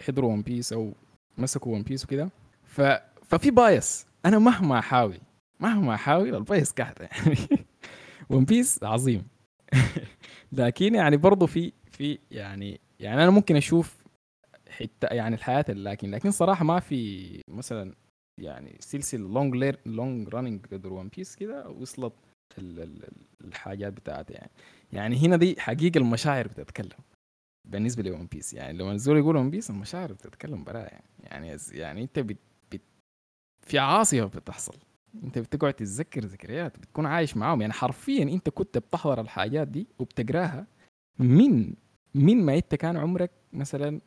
[0.07, 0.93] حضروا One Piece أو
[1.39, 2.31] مسكوا One Piece وكده
[2.65, 2.81] ف
[3.25, 5.19] ففي bias أنا مهما أحاول
[5.61, 7.37] مهما أحاول ال bias كحته يعني
[8.31, 9.27] One Piece عظيم.
[10.53, 14.05] لكن يعني برضه في في يعني يعني أنا ممكن أشوف
[14.71, 17.95] حتى يعني الحياة لكن لكن صراحة ما في مثلا
[18.39, 22.13] يعني سلسلة long long running One Piece كده وصلت
[23.45, 24.51] الحاجات بتاعتها يعني.
[24.93, 26.99] يعني هنا دي حقيقة المشاعر بتتكلم
[27.65, 31.05] بالنسبة ل One Piece يعني لما الزول يقول One Piece المشاعر بتتكلم برا يعني.
[31.23, 32.39] يعني يعني أنت بت
[32.73, 32.81] بت
[33.63, 34.75] في عاصفة بتحصل.
[35.25, 37.61] أنت بتقعد تتذكر ذكريات بتكون عايش معاهم.
[37.61, 40.67] يعني حرفيا أنت كنت بتحضر الحاجات دي وبتقراها
[41.19, 41.75] من
[42.15, 44.01] من ما أنت كان عمرك مثلا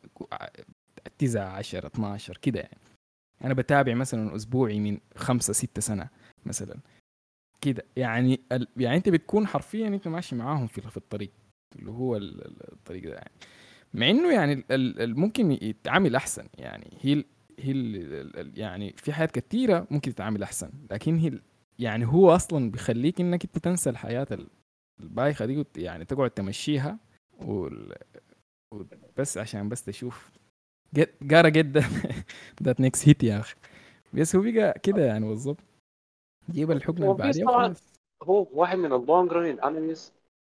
[1.18, 2.78] 9 10 12 كده يعني.
[3.44, 6.08] أنا بتابع مثلا أسبوعي من خمسة ستة سنة
[6.46, 6.76] مثلا.
[7.62, 7.84] كده.
[7.96, 8.66] يعني ال...
[8.76, 11.30] يعني انت بتكون حرفيا انت ماشي معاهم في في الطريق
[11.78, 13.30] اللي هو ال- ال- الطريق ده يعني.
[13.94, 16.90] مع انه يعني ال- ممكن يتعامل أحسن يعني.
[17.00, 17.24] هي
[17.58, 17.74] هي
[18.56, 20.70] يعني في حاجات كثيره ممكن تتعامل أحسن.
[20.90, 21.40] لكن هي
[21.78, 24.48] يعني هو أصلا بيخليك إنك أنت تنسى الحياة ال-
[25.00, 26.98] البايخة دي يعني تقعد تمشيها
[27.40, 27.94] وال...
[29.16, 30.30] بس عشان بس تشوف.
[30.98, 31.08] get
[31.76, 31.86] that,
[32.64, 33.54] that next hit يا أخي.
[34.14, 35.58] بس هو بقى كده يعني بالظبط
[36.50, 37.82] جيب الحكم اللي بعديه وخلاص.
[38.22, 40.12] هو واحد من ال long run animes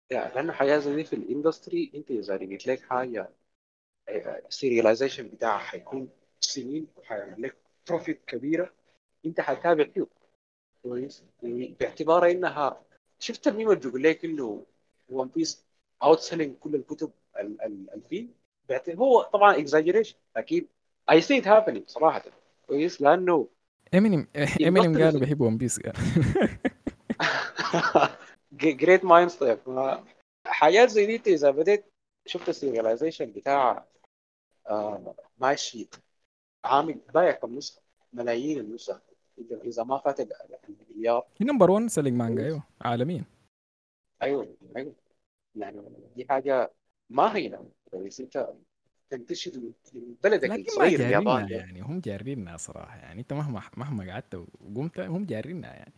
[0.10, 1.92] يعني لأنه حاجة زي دي في ال industry.
[1.96, 3.30] انت إذا لقيت لك حاجة
[4.10, 6.10] ال serialization بتاعها حيكون
[6.40, 7.56] سنين وحيعمل لك
[7.90, 8.74] profit كبيرة.
[9.26, 10.08] انت حتتابع فيه.
[10.84, 12.82] كويس؟ يعني باعتبار انها
[13.20, 14.66] شفت الميم اللي بيقول لك إنه
[15.10, 15.66] One Piece
[16.04, 18.28] out selling كل الكتب ال- ال- اللي فيه
[18.70, 20.68] باعت- هو طبعا exaggeration أكيد.
[21.12, 22.24] I see it happening صراحة.
[22.68, 23.48] كويس؟ لأنه
[23.96, 24.28] Eminem
[24.68, 25.80] Eminem قالوا بيحب One Piece
[28.54, 29.60] great minds طيب
[30.48, 31.86] حاجات زي دي إذا بديت
[32.26, 33.86] شفت ال serialization بتاع
[34.70, 35.90] آه ماشي
[36.66, 37.82] عامل بايع كم نسخة
[38.14, 39.02] ملايين النسخ
[39.52, 40.32] اذا ما فات ال-
[40.70, 41.26] المليار.
[41.38, 43.24] هي number 1 selling manga أيوه عالميا.
[44.22, 44.94] أيوه أيوه.
[45.56, 45.82] يعني
[46.16, 46.72] دي حاجة
[47.10, 47.70] ما هينة.
[47.94, 48.54] بس أنت
[49.18, 49.52] تنتشر
[50.24, 51.50] بلدك الصغير اليابان.
[51.50, 53.22] يعني هم جارينا صراحة يعني.
[53.22, 55.94] أنت مهما مهما قعدت وقمت هم جارينا يعني.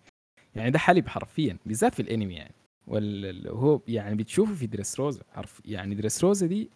[0.56, 2.54] يعني ده حلب حرفيا بالذات في الأنمي يعني.
[2.88, 6.70] وال هو يعني بتشوفه في دريسروزا حرف يعني دريسروزا دي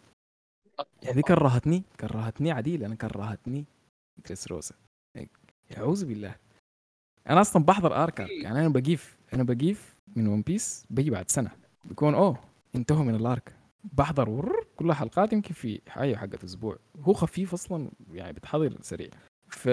[1.04, 3.66] يعني دي كرهتني كرهتني عديل أنا كرهتني
[4.26, 4.76] دريسروزا
[5.78, 6.36] أعوذ بالله.
[7.30, 11.32] أنا أصلا بحضر ارك ارك يعني أنا بقيف أنا بقيف من ون بيس بيجي بعد
[11.32, 11.52] سنة.
[11.86, 12.40] بيكون أوه
[12.76, 13.59] انتهوا من الآرك.
[13.94, 16.78] بحضر كلها حلقات يمكن في حاجة حقت أسبوع.
[17.00, 19.10] هو خفيف أصلا يعني بتحضر سريع.
[19.50, 19.70] ف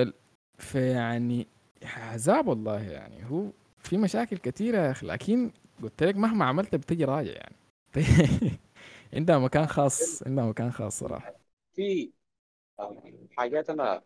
[0.58, 1.46] فيعني
[1.82, 3.30] عذاب والله يعني.
[3.30, 5.50] هو في مشاكل كثيره يا أخي لكن
[5.82, 7.56] قلت لك مهما عملت بتجي راجع يعني.
[9.14, 11.34] عندها مكان خاص عندها مكان خاص صراحة.
[11.74, 12.10] في
[13.36, 14.02] حاجات أنا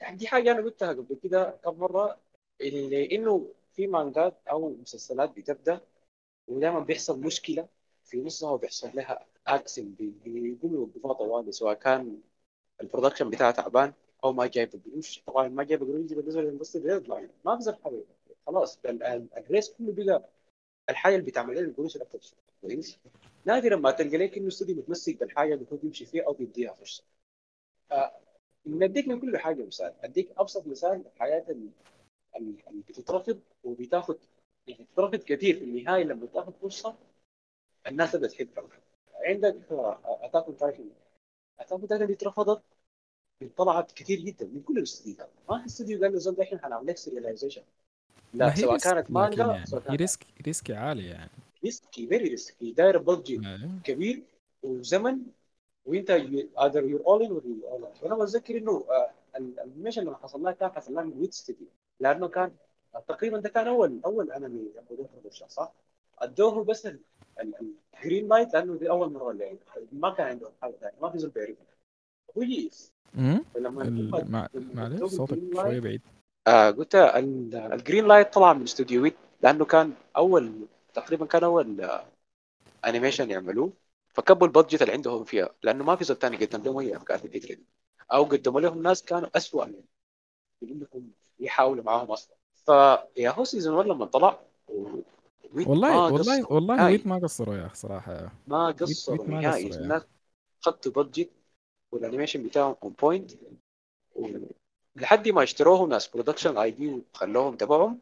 [0.00, 2.20] يعني دي حاجة أنا قلتها قبل كده كم مرة
[2.60, 5.80] اللي إنه في مانجات أو مسلسلات بتبدأ
[6.48, 7.68] ودائما بيحصل مشكلة.
[8.04, 12.20] في نصها وبيحصل لها اكسن بيقوموا يوقفوها طوال سواء كان
[12.80, 13.92] ال production بتاعها تعبان
[14.24, 16.42] أو ما جايب قروش طبعا ما جايب دي بالنسبة
[17.44, 18.02] ما بزر حاجة
[18.46, 20.28] خلاص ال- ال- ال race كله بقى
[20.90, 21.98] الحاجة اللي بتعمل لها القروش
[22.62, 22.98] كويس.
[23.44, 27.04] نادرا ما تلقى لك إنه استوديو متمسك بالحاجة اللي المفروض يمشي فيها أو بيديها فرصة.
[27.92, 28.12] آه،
[28.66, 29.94] نديك من كل حاجة مثال.
[30.00, 31.70] أديك أبسط مثال الحاجات اللي
[32.88, 34.18] بتترفض وبتاخد
[34.66, 36.96] يعني بتترفض كثير في النهاية لما تاخذ فرصة
[37.86, 38.64] الناس تبدا تحبها.
[39.24, 39.56] عندك
[40.04, 40.84] Attack on Titan
[41.60, 42.62] Attack on Titan دي اترفضت
[43.56, 46.96] طلعت كثير جدا من كل الاستديوهات ما في استوديو قال له زول إحنا حنعمل لك
[46.96, 47.62] serialization
[48.34, 51.30] لا سواء كانت مانجا يعني سواء كانت risk risk عالي يعني.
[51.64, 53.70] risky very risky داير budget أيوة.
[53.84, 54.22] كبير
[54.62, 55.18] وزمن
[55.86, 56.10] وإنت
[56.58, 60.16] either you're all in or you're all وأنا بتذكر إنه آه، ال- ال animation لما
[60.16, 61.66] حصل لها كان حصل لها من Wit Studio
[62.00, 62.52] لأنه كان
[63.08, 65.72] تقريبا ده كان أول أول أنمي production صح؟
[66.24, 66.88] ادوه بس
[67.40, 69.58] ال green light لأنه دي أول مرة اللي
[69.92, 71.64] ما كان عندهم حاجة ثانية ما في زول بيعرفها
[72.38, 73.44] هو yes أمم.
[73.54, 76.02] فلما ال- مع- لما معلش صوتك شوية بعيد.
[76.46, 81.80] آه قلت ال- green light طلع من استوديو Wit لأنه كان اول تقريبا كان أول
[81.80, 82.04] آه،
[82.84, 83.72] animation يعملوه.
[84.14, 85.48] فكبوا ال budget اللي عندهم فيها.
[85.62, 87.58] لأنه ما في زول ثاني قدم لهم أي أفكار في الفكرة
[88.12, 89.84] أو قدموا لهم ناس كانوا اسوء منهم.
[90.62, 91.10] انهم
[91.40, 92.36] يحاولوا معاهم أصلا.
[92.66, 94.40] فيا هو season 1 لما طلع
[95.52, 98.32] والله ما والله قصروا والله Wit ما قصروا يا أخي صراحة.
[98.46, 99.66] ما قصروا نهائي.
[99.66, 100.02] الناس
[100.60, 101.30] خدوا budget
[101.92, 103.30] وال animation بتاعهم on point
[104.96, 107.98] لحد ما اشتروهم ناس Production I.G وخلوهم تبعهم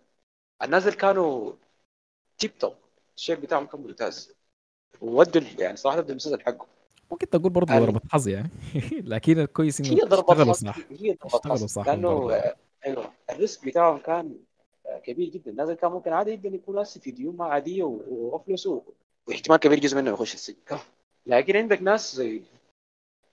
[0.63, 1.53] الناس اللي كانوا
[2.39, 2.75] tip top
[3.17, 4.35] الشيء بتاعهم كان ممتاز.
[5.01, 6.67] وودوا يعني صراحة بدوا المسلسل حقه
[7.11, 8.49] ممكن تقول برضه ضربة حظ يعني.
[9.13, 10.79] لكن الكويس إنه هي ضربة حظ صح.
[11.01, 11.79] هي ضربة حظ.
[11.89, 12.33] لأنه.
[12.33, 14.52] آه، أيوه ال risk بتاعهم كان آه،
[14.99, 15.51] كبير جدا.
[15.51, 18.83] الناس كان ممكن عادي جدا يكون ناس في ديون عاديه و- وافلس و-
[19.29, 20.57] واحتمال كبير جزء منهم يخش السجن.
[21.27, 22.43] لكن عندك ناس زي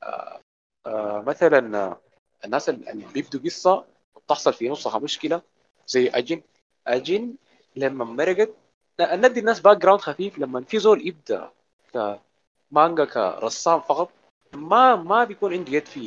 [0.04, 0.40] آه،
[0.88, 2.00] آه، مثلا آه،
[2.46, 3.86] الناس اللي بيبدوا قصة
[4.16, 5.42] وتحصل في نصها مشكلة
[5.88, 6.42] زي اجن
[6.88, 7.36] اجن
[7.76, 8.54] لما مرقت
[9.02, 10.40] ندي الناس background خفيف.
[10.40, 11.52] لما في زول يبدأ
[11.94, 14.10] كمانجا كرسام فقط
[14.54, 16.00] ما ما بيكون عنده يد في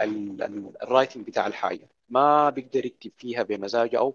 [0.00, 1.88] ال- ال- writing بتاع الحاجة.
[2.08, 4.14] ما بيقدر يكتب فيها بمزاجه أو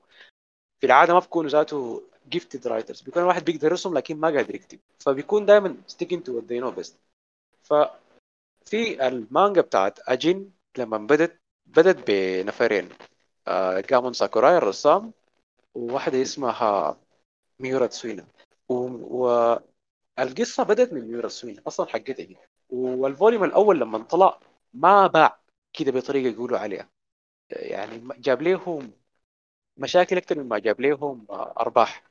[0.80, 4.80] في العادة ما بيكونوا ذاته gifted writers بيكون واحد بيقدر يرسم لكن ما قادر يكتب.
[5.00, 5.78] فبيكون دائما
[6.24, 6.94] to what they know best.
[7.64, 12.90] ففي المانجا بتاعت أجين لما بدت بدت بنفرين.
[13.48, 13.80] آه،
[14.12, 15.14] ساكوراي الرسام
[15.76, 16.98] وواحدة اسمها
[17.60, 18.26] ميورا تسوينا.
[18.70, 22.26] والقصة بدت من ميورا تسوينا أصلا حقتها
[22.70, 24.40] وال volume الأول لما طلع
[24.74, 25.40] ما باع
[25.74, 26.90] كده بطريقة يقولوا عليها.
[27.50, 28.92] يعني جاب لهم
[29.78, 32.04] مشاكل أكثر مما جاب لهم أرباح.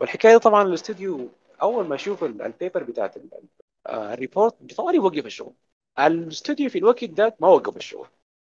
[0.00, 1.28] والحكاية طبعا الاستوديو
[1.62, 3.14] أول ما أشوف ال- paper بتاعت
[3.86, 5.54] آه، ال report طوالي وقف الشغل.
[5.98, 8.08] الاستوديو في الوقت ده ما وقف الشغل.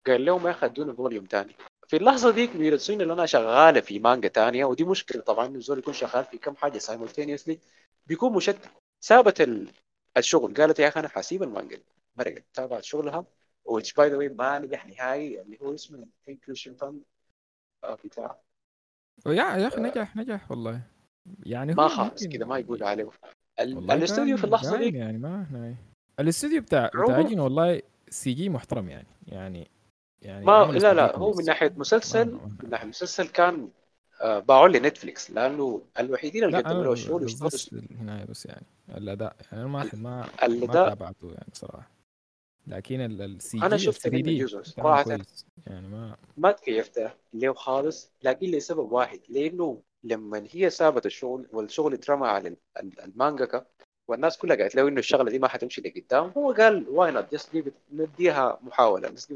[0.07, 1.55] قال لهم يا أخي أدونا volume ثاني
[1.87, 5.77] في اللحظة ديك ميرتسوين اللي أنا شغالة في مانجا ثانية ودي مشكلة طبعا انه الزول
[5.79, 7.55] يكون شغال في كم حاجة simultaneously
[8.07, 8.69] بيكون مشتت.
[8.99, 9.71] سابت ال-
[10.17, 10.53] الشغل.
[10.53, 11.79] قالت يا أخي أنا حسيب المانجا.
[12.15, 13.25] مرقت تابعت شغلها
[13.69, 16.07] which by the way ما نجح نهائي اللي هو اسمه
[17.83, 18.39] آه، بتاع.
[19.25, 20.81] يا يا أخي نجح نجح والله.
[21.45, 23.09] يعني ما ممكن- كده ما يقول عليه.
[23.61, 25.75] الاستوديو في اللحظة دي يعني ما هنا
[26.19, 29.07] الاستوديو بتاع بتاع جين والله CG محترم يعني.
[29.27, 29.67] يعني
[30.21, 31.45] يعني ما لا لا هو من.
[31.45, 33.69] ناحية مسلسل ما- ما- من ناحية مسلسل كان
[34.21, 37.27] آه، باعوا لي نتفليكس لأنه الوحيدين اللي قدموا له الشغل
[37.73, 38.65] النهايه بس يعني.
[38.89, 41.89] الأداء يعني ما ما ما الأداء- تابعته يعني صراحة
[42.67, 45.17] لكن ال CG أنا شفت منه جزء صراحة
[45.67, 51.93] يعني ما ما تكيفت له خالص لكن لسبب واحد لأنه لما هي سابت الشغل والشغل
[51.93, 53.65] اترمى على ال- ال- المانجاكا
[54.07, 56.31] والناس كلها قالت له إنه الشغلة دي ما حتمشي لقدام.
[56.37, 59.33] هو قال why not just نديها محاولة just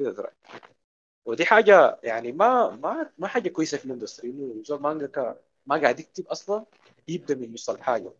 [1.25, 5.81] ودي حاجة يعني ما ما ما حاجة كويسة في ال industry إنه زول مانجاكا ما
[5.81, 6.65] قاعد يكتب أصلا
[7.07, 8.11] يبدأ من نص الحاجة.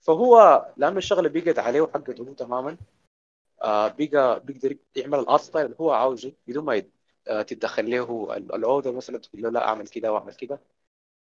[0.00, 2.76] فهو لأنه الشغلة بقت عليه وحقته هو تماما
[3.64, 6.82] بقى بيقدر يعمل ال art style اللي هو عاوزه بدون ما
[7.28, 10.60] آه تتدخل له ال- author مثلا تقول له لا أعمل كده وأعمل كده.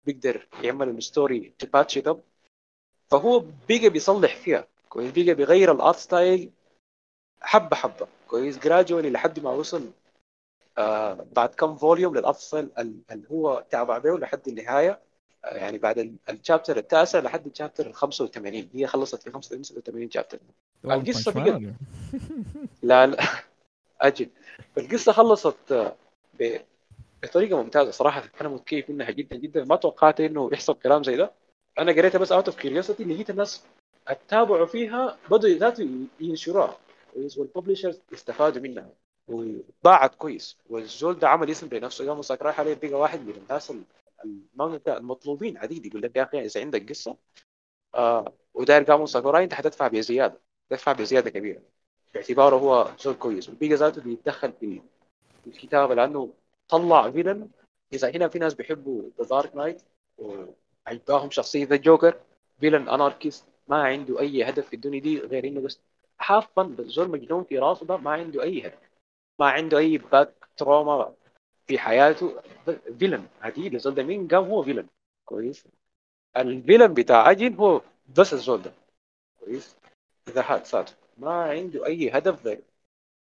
[0.05, 2.21] بيقدر يعمل ال story patch up
[3.11, 3.39] فهو
[3.69, 4.67] بقى بيصلح فيها.
[4.89, 6.51] كويس؟ بقى بيغير ال art style
[7.41, 8.09] حبة حبة.
[8.29, 9.91] كويس؟ gradually لحد ما وصل
[10.79, 15.01] آه بعد كم volume لل art style ال- اللي هو تابع به لحد النهاية.
[15.45, 20.11] آه يعني بعد ال- chapter التاسع لحد ال chapter ال 85 هي خلصت في 85
[20.11, 20.39] chapter
[20.87, 21.63] Punch بقت-.
[22.83, 23.25] لا لا.
[24.01, 24.29] أجل.
[24.79, 25.97] القصة خلصت آه،
[26.41, 26.61] ب-
[27.23, 28.23] بطريقة ممتازة صراحة.
[28.41, 29.65] أنا متكيف منها جدا جدا.
[29.65, 31.33] ما توقعت إنه يحصل كلام زي ده.
[31.79, 33.65] أنا قريتها بس out of curiosity لقيت الناس
[34.09, 35.19] أتابعوا فيها.
[35.31, 35.89] بدوا ذاته
[36.21, 36.79] ينشروها.
[37.17, 38.91] وال publishers استفادوا منها.
[39.29, 40.57] وباعت كويس.
[40.71, 43.73] والزول ده عمل اسم لنفسه قام ساكراي حاليا بقى واحد من الناس
[44.89, 45.87] المطلوبين عديد.
[45.87, 47.17] يقول لك يا أخي إذا عندك قصة
[47.95, 50.41] آه وداير قاموا ساكوراي أنت حتدفع بزيادة.
[50.73, 51.61] تدفع بزيادة كبيرة.
[52.15, 53.49] باعتباره هو زول كويس.
[53.49, 54.81] وبقى ذاته بيتدخل في
[55.47, 56.33] الكتابة لأنه
[56.69, 57.49] طلع villain
[57.93, 59.83] إذا هنا في ناس بيحبوا The Dark Knight
[60.19, 62.21] وعجباهم شخصية The Joker
[62.61, 65.81] villain anarchist ما عنده أي هدف في الدنيا دي غير إنه بس
[66.19, 68.79] have fun بس زول مجنون في راسه ده ما عنده أي هدف.
[69.39, 71.15] ما عنده أي back trauma
[71.67, 72.43] في حياته.
[72.99, 74.03] villain عديد الزول ده.
[74.03, 74.87] مين قام هو villain
[75.25, 75.65] كويس.
[76.37, 77.81] ال villain بتاع أجل هو
[78.19, 78.73] بس الزول ده.
[79.41, 79.77] كويس.
[80.39, 82.63] حد ذاته ما عنده أي هدف غير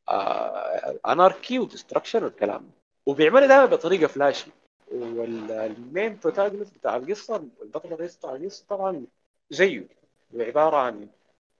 [0.09, 2.70] آه anarchy و destruction والكلام.
[3.07, 4.51] وبيعملها دائما بطريقة flashy
[4.92, 9.07] وال main protagonist بتاع القصة البطل الرئيسي بتاع القصة طبعا
[9.51, 9.88] زيه.
[10.34, 11.09] عبارة عن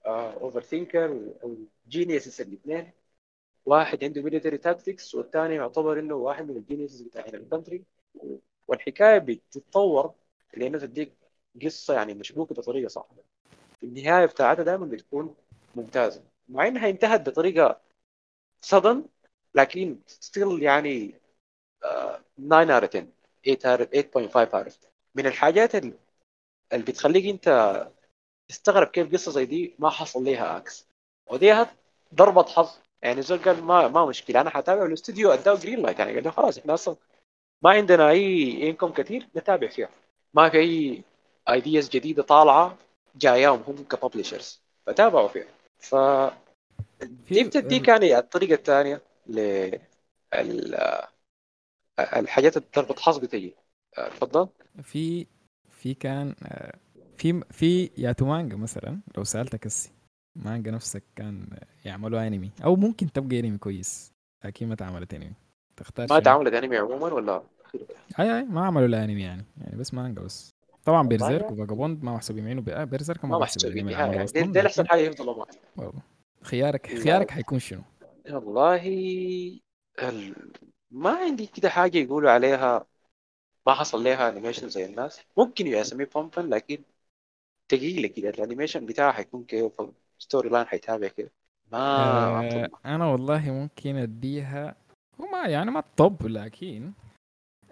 [0.07, 1.57] overthinker أو
[1.89, 2.91] geniuses الاثنين.
[3.67, 7.85] واحد عنده military tactics والثاني يعتبر إنه واحد من ال geniuses بتاع ال country
[8.69, 10.15] والحكاية بتتطور
[10.57, 11.13] لأنه تديك
[11.63, 13.07] قصة يعني مشبوكة بطريقة صح
[13.83, 15.35] النهاية بتاعتها دائما بتكون
[15.77, 17.81] ممتازه مع انها انتهت بطريقة
[18.61, 19.05] صدم
[19.55, 21.15] لكن still يعني
[21.85, 23.07] آه، 9 out of 10
[23.45, 23.91] 8 out of
[24.31, 25.95] 8.5 out of 10 من الحاجات اللي
[26.73, 27.49] بتخليك انت
[28.49, 30.87] تستغرب كيف قصة زي دي ما حصل ليها عكس.
[31.31, 31.67] ودي
[32.15, 32.79] ضربة حظ.
[33.03, 36.59] يعني زول قال ما ما مشكلة أنا حتابع الاستوديو اداه green light يعني قال خلاص
[36.59, 36.97] إحنا أصلا
[37.63, 39.89] ما عندنا أي income كثير نتابع فيها.
[40.35, 41.03] ما في أي
[41.49, 42.79] ideas جديدة طالعة.
[43.17, 45.47] جاياهم هم ك publishers فتابعوا فيها.
[45.79, 45.95] ف
[47.31, 49.39] دي بتديك يعني الطريقة الثانية ل
[50.35, 50.75] ال-
[51.99, 53.55] الحاجات اللي ضربة حظ بتجي
[53.99, 54.49] آه، تفضل.
[54.83, 55.27] في
[55.71, 56.79] في كان آه،
[57.17, 59.91] في في ياتو مانجا مثلا لو سألتك السي
[60.37, 61.47] مانجا نفسك كان
[61.85, 64.13] يعملوا انمي أو ممكن تبقى انمي كويس
[64.45, 65.33] لكن ما اتعملت انمي
[65.77, 67.43] تختار ما شنو؟ تعاملت انمي عموما ولا؟
[68.21, 70.51] أي أي ما عملوا لا انمي يعني يعني بس مانجا بس.
[70.85, 71.53] طبعا بيرزيرك يعني.
[71.55, 74.53] وفاجابوند ما محسوبين معينه بقى بيرزيرك ما ما محسوب محسوب الانمي بالنهايه العمل دي, أصلا
[74.53, 75.45] دي أحسن حاجة يفضلوا
[75.77, 76.03] والله.
[76.43, 76.87] خيارك.
[76.87, 77.83] خيارك حيكون شنو؟
[78.31, 78.87] والله
[80.03, 80.35] ال...
[80.91, 82.87] ما عندي كده حاجة يقولوا عليها
[83.67, 86.83] ما حصل لها animation زي الناس ممكن يسميه بامبن لكن
[87.69, 89.73] تقيلة كده ال animation بتاعها حيكون كيف
[90.19, 91.33] story line حيتابع كده
[91.73, 92.69] ما آه.
[92.85, 94.77] أنا والله ممكن أديها
[95.21, 96.93] هو ما يعني ما الطب لكن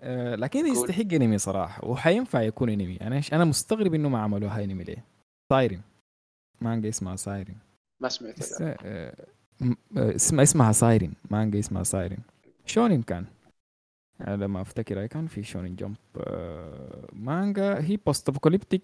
[0.01, 0.67] آه لكن.
[0.67, 2.97] يستحق أنمي صراحة وحينفع يكون أنمي.
[2.97, 5.05] أنا أنا مستغرب انه ما عملوها أنمي ليه.
[5.53, 5.83] سايرين
[6.61, 7.57] مانجا اسمها سايرين
[8.01, 8.63] ما سمعت اس-.
[8.63, 9.15] آه، آه،
[9.97, 12.19] اسمها اسمها سايرين مانجا اسمها سايرين
[12.67, 13.25] شونين كان.
[14.21, 17.81] على ما أفتكر كان في شونين جمب آه، مانجا.
[17.81, 18.83] هي بوست ابوكاليبتيك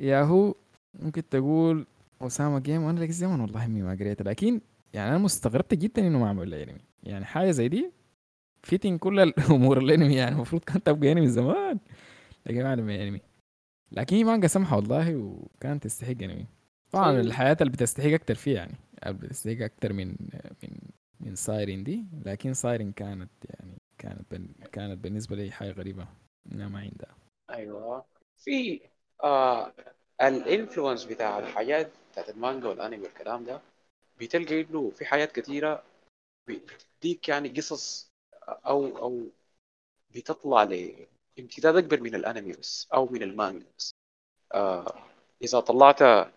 [0.00, 0.54] ياهو
[0.94, 1.86] ممكن تقول
[2.22, 4.24] اسامه جيم وأنا لك زمن والله إني ما قريتها.
[4.24, 4.60] لكن
[4.94, 6.80] يعني أنا مستغربت جدا انه ما عملوا لها أنمي.
[7.02, 7.90] يعني حاجة زي دي
[8.66, 11.78] فيتنج كل الأمور الانمي يعني المفروض كانت تبقى انمي زمان.
[12.46, 13.20] لكن ما عملوا أنمي.
[13.92, 16.46] لكن هي مانجا سمحة والله وكانت تستحق أنمي.
[16.92, 17.20] طبعا.
[17.20, 18.74] الحياة اللي بتستحق أكتر فيه يعني.
[19.06, 20.08] بتستحق أكتر من
[20.62, 20.70] من
[21.20, 22.04] من سايرين دي.
[22.24, 26.06] لكن سايرين كانت يعني كانت بن كانت بالنسبة لي حاجة غريبة.
[26.52, 27.16] إنها ما عندها.
[27.50, 28.04] أيوه.
[28.38, 28.80] في
[29.24, 29.72] آه
[30.22, 33.60] الإنفلونس بتاع الحاجات بتاعت المانجا والأنمي والكلام ده
[34.20, 35.82] بتلقى إنه في حاجات كثيره
[36.48, 38.05] بتديك يعني قصص
[38.48, 39.26] أو أو
[40.10, 43.94] بتطلع لامتداد اكبر من الأنمي بس أو من المانجا بس.
[44.54, 44.94] آه
[45.42, 46.28] إذا طلعت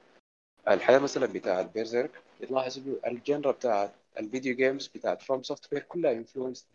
[0.68, 5.84] الحياة مثلا بتاع ال Berserk بتلاحظ إنه ال genre بتاعت ال video games بتاعت FromSoftware
[5.84, 6.68] كلها influence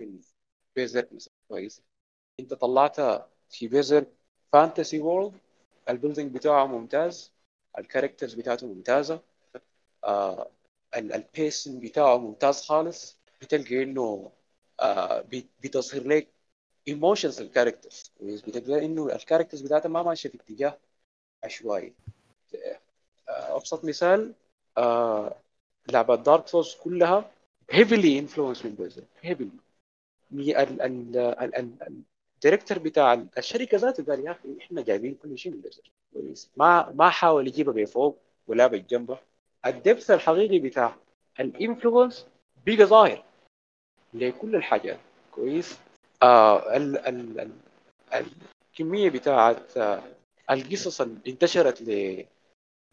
[0.76, 1.32] Berserk مثلا.
[1.48, 1.82] كويس؟
[2.40, 4.06] أنت طلعتها في Berserk
[4.52, 5.32] fantasy world
[5.88, 7.32] ال building بتاعه ممتاز
[7.78, 9.20] ال characters بتاعته ممتازة
[10.04, 10.50] آه
[10.96, 13.18] ال pacing بتاعه ممتاز خالص.
[13.42, 14.32] بتلقى إنه
[15.62, 16.28] بتظهر لك
[16.88, 20.78] emotions ال characters بتلقى إنه ال characters بتاعتها ما ماشية في اتجاه
[21.44, 21.92] عشوائي.
[23.28, 24.32] آه، أبسط مثال
[24.78, 25.36] آه
[25.92, 27.30] لعبة Dark Souls كلها
[27.70, 29.48] heavily influenced من Berserk heavily
[32.36, 35.62] ال director بتاع الشركة ذاته قال يا أخي إحنا جايبين كل شيء من
[36.12, 39.18] كويس ما ما حاول يجيبها بفوق ولا بجنبه
[39.66, 40.96] ال depth الحقيقي بتاع
[41.40, 42.26] ال influence
[42.66, 43.24] بقى ظاهر.
[44.14, 44.98] لكل الحاجات.
[45.32, 45.78] كويس؟
[46.22, 48.26] آه ال ال ال
[48.72, 50.02] الكمية بتاعت آه
[50.50, 51.82] القصص اللي انتشرت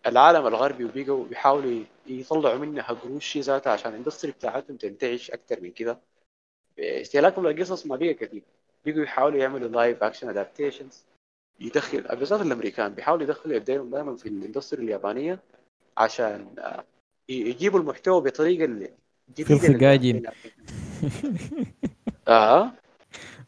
[0.05, 5.71] للعالم الغربي وبقوا بيحاولوا يطلعوا منها قروش ذاتها عشان ال industry بتاعتهم تنتعش أكثر من
[5.71, 5.97] كده.
[6.79, 8.41] استهلاكهم للقصص ما بقى كثير
[8.85, 11.03] بقوا يحاولوا يعملوا live action adaptations
[11.59, 15.39] يدخل بالذات الأمريكان بيحاولوا يدخلوا يديهم دائما في ال industry اليابانية
[15.97, 16.83] عشان آه،
[17.29, 18.89] يجيبوا المحتوى بطريقة اللي
[19.29, 19.73] جديدة فلفل.
[22.27, 22.71] آه.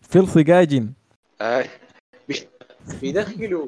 [0.02, 0.94] فيلثي جاجن
[1.42, 1.66] آه.
[2.28, 2.48] بي-
[3.02, 3.66] بيدخلوا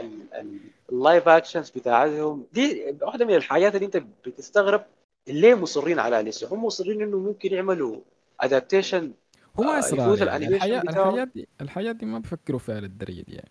[0.00, 0.60] ال- ال-
[0.92, 2.46] اللايف اكشنز بتاعتهم.
[2.52, 4.84] دي واحدة من الحاجات اللي انت بتستغرب
[5.28, 8.00] ليه مصرين عليها لسه هم مصرين انه ممكن يعملوا
[8.40, 9.12] ادابتيشن
[9.60, 10.46] هو آه، يفوت يعني.
[10.48, 13.50] الحياة دي الحياة دي ما بفكروا فيها للدرجة دي يعني.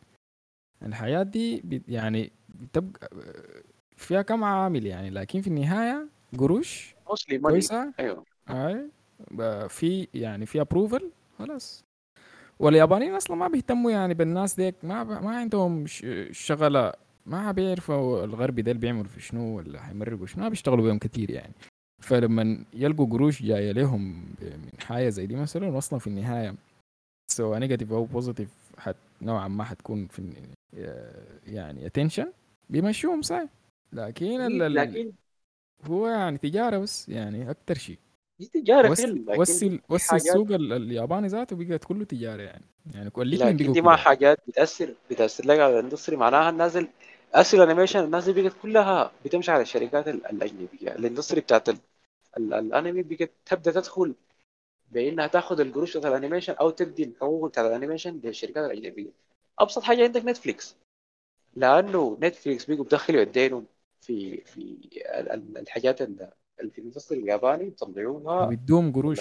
[0.83, 3.09] الحياة دي يعني بتبقى
[3.97, 7.93] فيها كم عامل يعني لكن في النهاية قروش موستلي ماني كويسة.
[7.99, 8.25] أيوه.
[9.69, 11.83] في يعني في ابروفل خلاص.
[12.59, 16.93] واليابانيين أصلا ما بيهتموا يعني بالناس ديك ما ب- ما عندهم ش- شغلة
[17.25, 21.29] ما بيعرفوا الغربي ده اللي بيعملوا في شنو ولا حيمرقوا شنو ما بيشتغلوا بهم كتير
[21.31, 21.53] يعني.
[22.03, 24.01] فلما يلقوا قروش جاية لهم
[24.41, 26.55] من حاجة زي دي مثلا واصلا في النهاية
[27.31, 30.33] سواء نيجاتيف أو بوزيتيف حت نوعا ما حتكون في
[31.47, 32.31] يعني اتنشن
[32.69, 33.49] بيمشوهم صحيح
[33.93, 35.11] لكن لكن
[35.83, 37.97] هو يعني تجارة بس يعني أكتر شيء.
[38.39, 42.65] دي تجاره لكن وسي وسي حاجات- السوق ال- الياباني ذاته بقت كله تجارة يعني.
[42.95, 43.37] يعني كل
[43.73, 43.95] دي ما.
[43.95, 46.15] حاجات بتاثر بتأثر لك على الإندستري.
[46.15, 46.87] معناها النازل
[47.33, 50.95] اسر الانيميشن الناس دي بقت كلها بتمشي على الشركات ال- الأجنبية.
[50.95, 51.77] الإندستري بتاعت ال-
[52.37, 54.13] ال- الأنمي بقت تبدأ تدخل
[54.91, 59.11] بإنها تاخذ القروش بتاعت ال animation أو تدي الحقوق بتاعت ال animation للشركات الأجنبية.
[59.59, 60.75] أبسط حاجة عندك Netflix
[61.55, 63.65] لأنه Netflix بقوا بدخلوا يدينهم
[64.01, 64.57] في في
[65.19, 66.01] ال- ال- الحاجات
[66.59, 69.19] ال- اللي في ال industry الياباني يطلعوها وبيدوهم قروش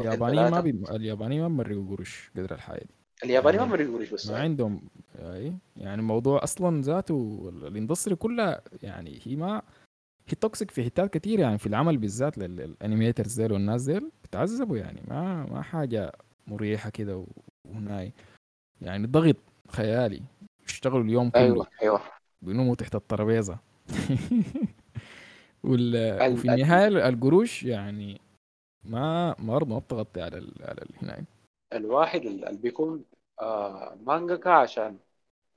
[0.00, 0.60] اليابانيين ما.
[0.60, 0.70] بي...
[0.90, 2.94] اليابانيين ما بمرقوا قروش قدر الحاجة دي.
[3.24, 4.30] الياباني ما يعني مريق قروش بس.
[4.30, 4.80] ما عندهم
[5.18, 5.52] أي.
[5.76, 9.62] يعني الموضوع أصلا ذاته ال- industry كلها يعني هي ما
[10.28, 11.38] هي toxic في حتات كتير.
[11.40, 14.76] يعني في العمل بالذات لل animators ديل والناس ديل بتعذبوا.
[14.78, 16.12] يعني ما ما حاجة
[16.46, 17.24] مريحة كده
[17.64, 18.12] وهناي.
[18.80, 19.36] يعني ضغط
[19.68, 20.22] خيالي.
[20.64, 21.40] يشتغلوا اليوم كله.
[21.42, 22.00] أيوه أيوه.
[22.42, 23.58] بينوموا تحت الترابيزة.
[25.64, 28.20] وفي ال- النهاية القروش يعني
[28.84, 30.52] ما برضه ما بتغطي على ال...
[30.62, 31.24] على ال- هناك.
[31.72, 33.04] الواحد اللي بيكون
[33.40, 34.98] آه مانجاكا عشان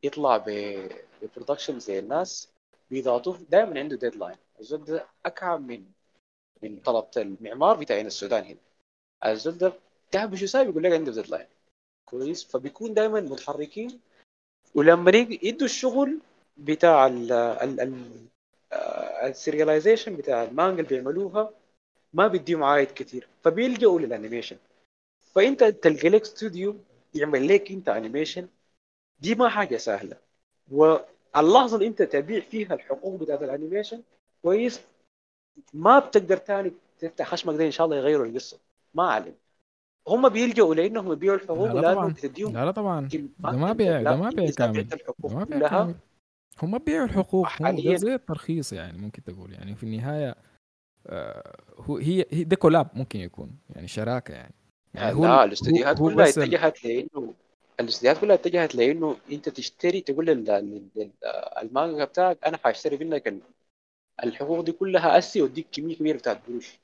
[0.04, 2.50] يطلع ب production زي الناس
[2.92, 5.84] بيضغطوه دائما عنده deadline الزول ده أكعب من
[6.64, 8.58] من طلبة المعمار بتاعين السودان هنا.
[9.32, 9.74] الزول ده
[10.12, 11.48] تعب شو سايب؟ يقول لك عنده deadline
[12.10, 14.00] كويس؟ فبيكون دائما متحركين.
[14.76, 16.20] ولما يدوا الشغل
[16.58, 18.12] بتاع ال ال ال
[19.24, 21.50] ال serialization بتاع المانجا اللي بيعملوها
[22.14, 23.28] ما بيديهم عايد كتير.
[23.44, 24.58] فبيلجأوا لل animation
[25.34, 26.76] فأنت تلقى لك استوديو
[27.14, 28.48] يعمل لك أنت animation
[29.20, 30.18] دي ما حاجة سهلة.
[30.72, 34.02] واللحظة اللي أنت تبيع فيها الحقوق بتاعت ال animation
[34.42, 34.82] كويس.
[35.74, 38.58] ما بتقدر تاني تفتح خشمك ده إن شاء الله يغيروا القصة.
[38.94, 39.36] ما علم
[40.08, 42.16] هم بيلجأوا لأنهم يبيعوا الحقوق لا لا طبعا.
[42.38, 43.10] لا لا طبعا.
[43.40, 45.96] ده ما بيع ده ما بيع كامل ده ما بيع كامل
[46.64, 49.54] هم بيعوا الحقوق حالياً- زي الترخيص يعني ممكن تقول.
[49.54, 50.36] يعني في النهاية
[51.08, 54.54] آه هو هي هي ده كولاب ممكن يكون يعني شراكة يعني.
[54.94, 57.34] يعني هو لا ال- الاستديوهات كلها اتجهت لإنه
[57.80, 61.12] الاستديوهات كلها اتجهت لإنه أنت تشتري تقول لل- لل- لل-
[61.62, 63.40] المانجا بتاعك أنا حاشتري منك ال-
[64.24, 66.80] الحقوق دي كلها أسي وأديك كمية كبيرة بتاعت قروش.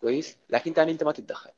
[0.00, 1.50] كويس؟ لكن تاني أنت ما تتدخل.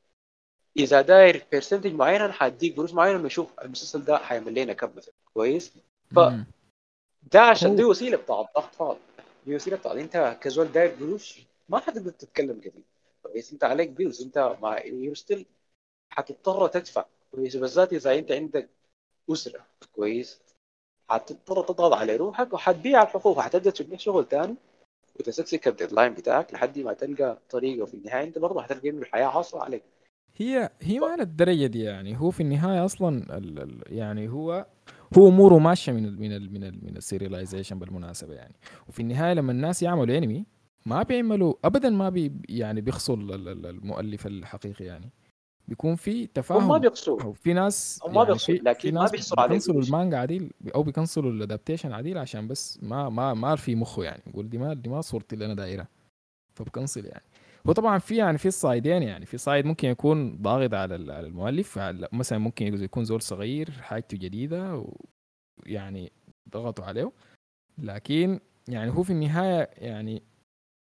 [0.77, 4.91] إذا داير برسنتج معين أنا حأديك قروش معينة انه شوف المسلسل ده حيعمل لنا كم
[4.97, 5.15] مثلا.
[5.35, 5.73] كويس؟
[6.11, 6.19] ف-.
[7.33, 8.99] ده عشان دي وسيلة بتاع الضغط فاضي.
[9.47, 12.83] دي وسيلة بتاع انت كزول داير قروش ما حتقدر تتكلم كثير
[13.23, 13.53] كويس.
[13.53, 15.47] إنت عليك bills إنت مع you still
[16.11, 17.05] حتضطر تدفع.
[17.33, 17.57] كويس.
[17.57, 18.69] بالذات إذا إنت عندك
[19.31, 19.67] أسرة.
[19.93, 20.41] كويس.
[21.09, 23.41] حتضطر تضغط على روحك وحتبيع الحقوق.
[23.41, 24.55] حتبدأ لك شغل ثاني
[25.21, 28.25] وتسكسك ال deadline بتاعك لحد ما تلقى طريقه وفي النهاية.
[28.25, 29.83] إنت برضه هتلقى إنه الحياة عاصره عليك.
[30.37, 32.21] هي هي ما للدرجه دي يعني.
[32.21, 34.67] هو في النهاية أصلا ال ال يعني هو
[35.19, 38.55] هو أموره ماشية من ال من ال من ال من ال serialization بالمناسبة يعني.
[38.89, 40.45] وفي النهاية لما الناس يعملوا انمي
[40.87, 45.11] ما بيعملوا ابدا ما بي يعني بيخصوا ال- ال- المؤلف الحقيقي يعني.
[45.69, 46.63] بيكون في تفاهم.
[46.63, 49.83] هم ما بيقصوا في ناس هم ما بيقصوا، في, لكن ما بيحصلوا عليه بي cancelوا.
[49.83, 54.03] المانجا عديل أو بي cancelوا ال adaptation عديل عشان بس ما ما ما في مخه
[54.05, 54.23] يعني.
[54.27, 55.89] يقول دي ما دي ما صورتي اللي أنا دايرها
[56.55, 57.23] فب cancel يعني.
[57.67, 61.11] هو طبعا في يعني في ال sideين يعني في side ممكن يكون ضاغط على ال-
[61.11, 61.79] على المؤلف.
[62.13, 64.85] مثلا ممكن يكون زول صغير حاجته جديدة
[65.67, 66.13] ويعني
[66.51, 67.13] ضغطوا عليه.
[67.79, 70.23] لكن يعني هو في النهاية يعني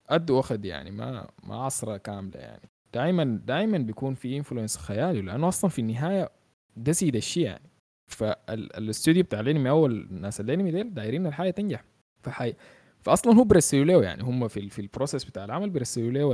[0.10, 2.70] قد واخد يعني ما ما عصرة كاملة يعني.
[2.94, 6.30] دائما دائما بيكون في influence خيالي لأنه أصلا في النهاية
[6.78, 7.70] ده سيد الشيء يعني.
[8.12, 11.84] فالاستوديو بتاع الأنمي أول ناس الأنمي ديل دايرين الحاجة تنجح.
[12.24, 12.54] فحي
[13.02, 16.34] فاصلا هو له يعني هم في في ال process بتاع العمل بيرسلوا له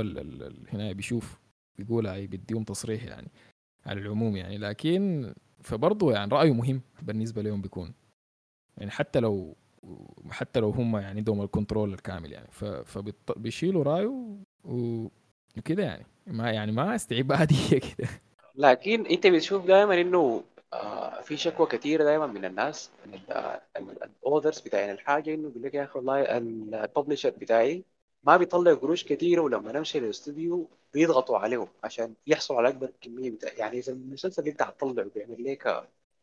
[0.72, 1.38] هنا بيشوف
[1.78, 3.28] بيقول هاي بديهم تصريح يعني
[3.86, 4.58] على العموم يعني.
[4.58, 7.94] لكن فبرضه يعني رأيه مهم بالنسبة لهم بيكون
[8.78, 9.56] يعني حتى لو
[10.30, 12.48] حتى لو هم يعني عندهم ال control الكامل يعني.
[12.84, 16.06] فبيشيلوا رأيه وكده يعني.
[16.26, 18.08] ما يعني ما استعباديه كده.
[18.54, 20.44] لكن أنت بتشوف دائما إنه
[20.82, 23.20] آه في شكوى كثيرة دائما من الناس من
[24.02, 27.84] ال authors بتاعين الحاجة إنه بيقول لك يا أخي والله ال publisher بتاعي
[28.24, 33.52] ما بيطلع قروش كثيرة ولما نمشي للاستوديو بيضغطوا عليهم عشان يحصلوا على أكبر كمية بتاع
[33.52, 35.66] يعني إذا المسلسل اللي أنت هتطلعه بيعمل لك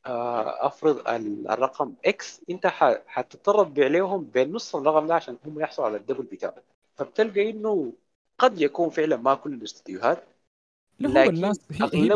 [0.06, 2.68] آه أفرض ال- الرقم إكس أنت
[3.08, 6.56] حتضطر تبيع لهم بنص الرقم ده عشان هم يحصلوا على الدبل بتاعه
[6.96, 7.94] فبتلقى إنه
[8.38, 10.24] قد يكون فعلا ما كل الاستديوهات
[11.08, 12.10] لا هو الناس هي هي.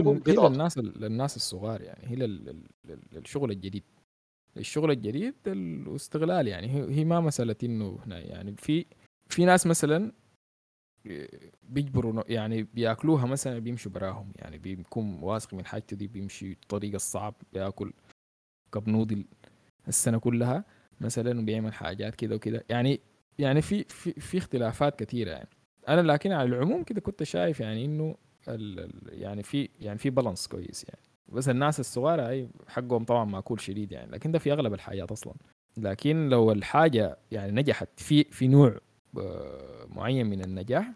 [0.50, 3.84] للناس للناس الصغار يعني هي لل- لل- لل- للشغل الجديد.
[4.58, 8.86] الشغل الجديد الاستغلال يعني هي ما مسألة إنه هنا يعني في
[9.30, 10.12] في ناس مثلا
[11.70, 16.94] بيجبروا ن- يعني بيأكلوها مثلا بيمشوا براهم يعني بيكون واثق من حاجته دي بيمشي الطريق
[16.94, 17.94] الصعب بيأكل
[18.72, 19.26] كب نودل
[19.88, 20.66] السنة كلها
[21.02, 22.64] مثلا وبيعمل حاجات كده وكده.
[22.70, 23.00] يعني
[23.40, 25.50] يعني في في في اختلافات كثيرة يعني.
[25.88, 28.16] أنا لكن على العموم كده كنت شايف يعني إنه
[29.12, 31.02] يعني في يعني في بالانس كويس يعني.
[31.30, 35.34] بس الناس الصغار هاي حقهم طبعا معقول شديد يعني لكن ده في أغلب الحاجات أصلا.
[35.78, 38.78] لكن لو الحاجة يعني نجحت في في نوع
[39.18, 40.92] آه، معين من النجاح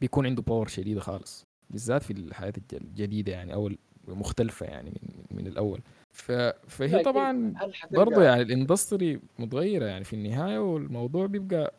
[0.00, 1.44] بيكون عنده power شديدة خالص.
[1.70, 3.70] بالذات في الحياة الج- الجديدة يعني أو
[4.08, 5.80] المختلفة يعني من, من الأول.
[6.12, 6.32] ف
[6.66, 7.54] فهي طبعا
[7.90, 11.74] برضه يعني ال industry متغيرة يعني في النهاية والموضوع بيبقى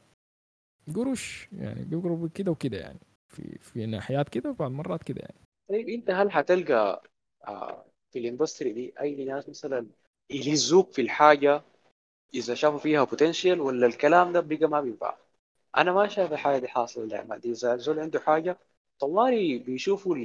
[0.96, 3.00] قروش يعني بيبقى كده وكده يعني.
[3.38, 5.36] في في ناحيات كده وبعض مرات كده يعني.
[5.70, 7.04] طيب انت هل حتلقى
[7.48, 9.88] آه، في ال industry دي أي ناس مثلا
[10.30, 11.62] يلزوك في الحاجة
[12.34, 15.18] إذا شافوا فيها potential ولا الكلام ده بقى ما بينفع؟
[15.78, 17.06] أنا ما شايف الحاجة دي حاصلة
[17.38, 18.58] دي إذا الزول عنده حاجة
[19.00, 20.16] طوالي بيشوفوا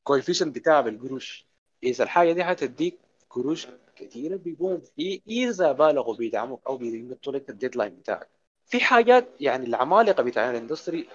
[0.00, 1.46] ال equation بتاعها بالقروش
[1.82, 2.98] إذا الحاجة دي حتديك
[3.30, 3.66] قروش
[3.96, 8.28] كثيره بيقوم ي- إذا بالغوا بيدعموك أو بيمطوا لك ال deadline بتاعك.
[8.72, 11.08] في حاجات يعني العمالقة بتاع ال industry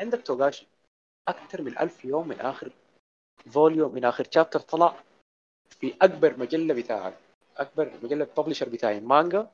[0.00, 0.66] عندك توغاشي.
[1.28, 2.72] أكثر من ألف يوم من آخر
[3.50, 4.96] volume من آخر chapter طلع
[5.80, 7.14] في أكبر مجلة بتاعك
[7.56, 9.50] أكبر مجلة publisher بتاعي مانجا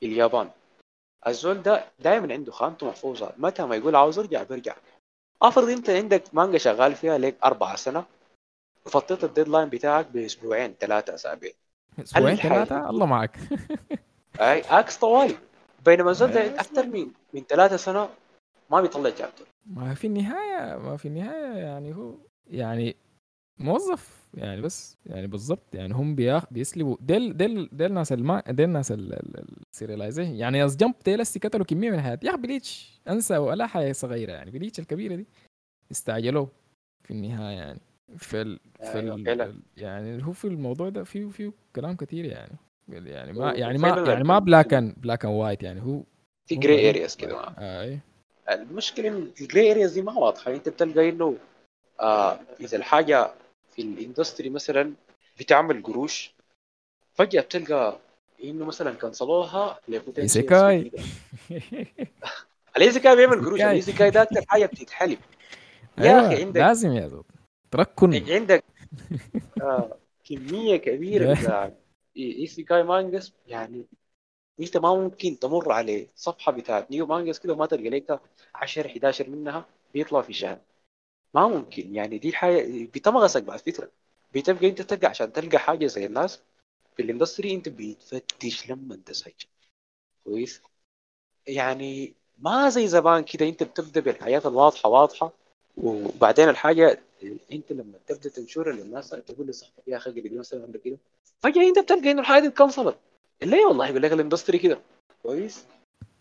[0.00, 0.50] في اليابان.
[1.26, 3.32] الزول ده دائما عنده خانته محفوظة.
[3.38, 4.76] متى ما يقول عاوز أرجع بيرجع
[5.42, 8.04] افرض انت عندك مانجا شغال فيها لك أربع سنة
[8.86, 11.52] وفطيت ال deadline بتاعك بأسبوعين ثلاثة أسابيع.
[11.98, 13.36] أسبوعين ثلاثة؟ الله معك.
[14.40, 15.49] أي عكس طوالي.
[15.84, 16.60] بينما ده أيوة.
[16.60, 18.08] أكثر من من ثلاثة سنة
[18.70, 22.14] ما بيطلع chapter ما في النهاية ما في النهاية يعني هو
[22.46, 22.96] يعني
[23.58, 26.96] موظف يعني بس يعني بالضبط يعني هم بياخ بيسلبوا.
[27.00, 31.64] ديل ديل ديل ناس الما ديل ناس ال serialization يعني ال Jump ديل هسي قتلوا
[31.64, 32.26] كمية من حياتي.
[32.26, 34.50] يا أخي بليتش أنسى ولا حاجة صغيرة يعني.
[34.50, 35.26] بليتش الكبيرة دي
[35.90, 36.46] استعجلوا
[37.02, 37.80] في النهاية يعني.
[38.18, 39.60] فال أيوة، فال فعلا.
[39.76, 42.56] يعني هو في الموضوع ده فيه فيه كلام كثير يعني.
[42.92, 46.02] يعني ما يعني ما يعني ما black and black and white يعني هو
[46.46, 47.98] في gray؟ areas كده أي
[48.50, 51.36] المشكلة ال gray areas دي ما واضحة أنت بتلقى إنه
[52.00, 53.30] آه إذا الحاجة
[53.76, 54.92] في ال industry مثلا
[55.40, 56.32] بتعمل قروش
[57.14, 57.98] فجأة بتلقى
[58.44, 59.80] إنه مثلا كنسلوها
[60.18, 60.90] isekai.
[62.76, 63.60] ال isekai بيعمل قروش.
[63.60, 65.18] ال isekai ده أكثر حاجة بتتحلب
[65.98, 67.24] يا أيوة، أخي عندك- لازم يا زول
[67.70, 68.64] تركن عندك
[69.60, 71.72] آه كمية كبيرة يا.
[72.16, 73.86] isekai mangas يعني
[74.60, 78.20] انت ما ممكن تمر على صفحة بتاعت new mangas كده وما تلقى لك
[78.54, 80.58] 10 11 منها بيطلع في شهر
[81.34, 83.90] ما ممكن يعني دي حاجة بتمغصك بعد فترة.
[84.34, 86.40] بتبقى أنت تلقى عشان تلقى حاجة زي الناس
[86.96, 89.46] في ال industry أنت بتفتش لما أنت سجل
[90.24, 90.62] كويس؟
[91.46, 95.32] يعني ما زي زمان كده أنت بتبدأ بالحياة الواضحة واضحة
[95.76, 97.02] وبعدين الحاجة
[97.52, 100.98] انت لما تبدا تنشرها للناس تقول لصاحبك يا أخي قبل مثلا ولا كده.
[101.42, 102.98] فجأة أنت بتلقى إنه الحاجة دي اتكنسلت
[103.42, 104.80] ليه والله يقول لك ال industry كده.
[105.22, 105.64] كويس؟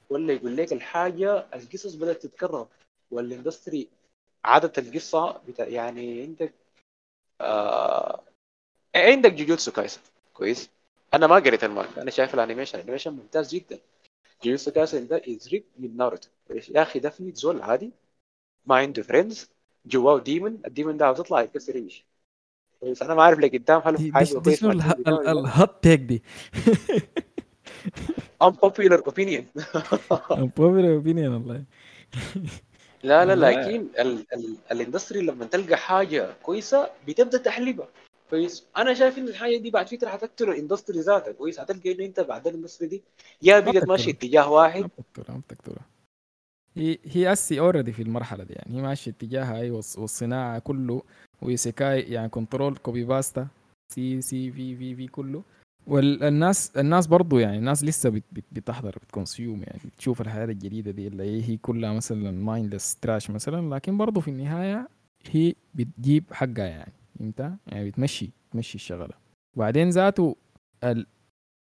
[0.09, 2.67] ولا يقول لك الحاجة القصص بدأت تتكرر
[3.11, 3.87] وال industry
[4.45, 5.67] عادة القصة بتا...
[5.67, 6.53] يعني عندك
[7.41, 8.23] آه...
[8.95, 10.01] عندك جوجوتسو كايسن
[10.33, 10.69] كويس؟
[11.13, 12.01] أنا ما قريت المانجا.
[12.01, 12.75] أنا شايف ال animation.
[12.79, 13.79] ال animation ممتاز جدا.
[14.43, 17.91] جوجوتسو كايسن ده از ريك من ناروتو يا أخي ده في زول عادي.
[18.65, 19.49] ما عنده friends
[19.89, 22.05] جواه demon ال demon ده تطلع يكسر إيش؟
[22.79, 25.19] كويس أنا ما اعرف لقدام هل حيبقى دي, شنو مع اله- ال team بتاعه ال-
[25.27, 25.53] ولا لا.
[25.65, 26.23] ال hot take دي.
[28.43, 29.43] Unpopular opinion.
[30.59, 31.63] Popular opinion والله.
[33.03, 33.35] لا لا.
[33.35, 37.87] لكن ال ال ال industry لما تلقى حاجة كويسة بتبدأ تحلبها.
[38.29, 42.05] كويس أنا شايف إن الحاجة دي بعد فترة حتقتل ال industry ذاتها كويس هتلقى إنه
[42.05, 43.03] أنت بعد ال industry دي
[43.41, 43.87] يا بقت.
[43.87, 44.81] ماشي اتجاه واحد.
[44.81, 45.85] ما بتكترها ما بتكترها
[46.75, 48.53] هي هي اسي already في المرحلة دي.
[48.53, 51.01] يعني هي ماشية اتجاهها اي والص- والصناعة كله
[51.41, 53.47] و isekai يعني control copy paste
[53.93, 55.43] C C V V V كله.
[55.87, 60.91] والناس الناس برضو يعني الناس لسه بت بت بتحضر بت consume يعني بتشوف الحياة الجديدة
[60.91, 63.75] دي اللي هي- كلها مثلا mindless trash مثلا.
[63.75, 64.87] لكن برضو في النهاية
[65.31, 66.91] هي بتجيب حقها يعني.
[67.19, 69.13] فهمت؟ يعني بتمشي تمشي الشغلة.
[69.57, 70.35] وبعدين ذاته
[70.83, 71.05] ال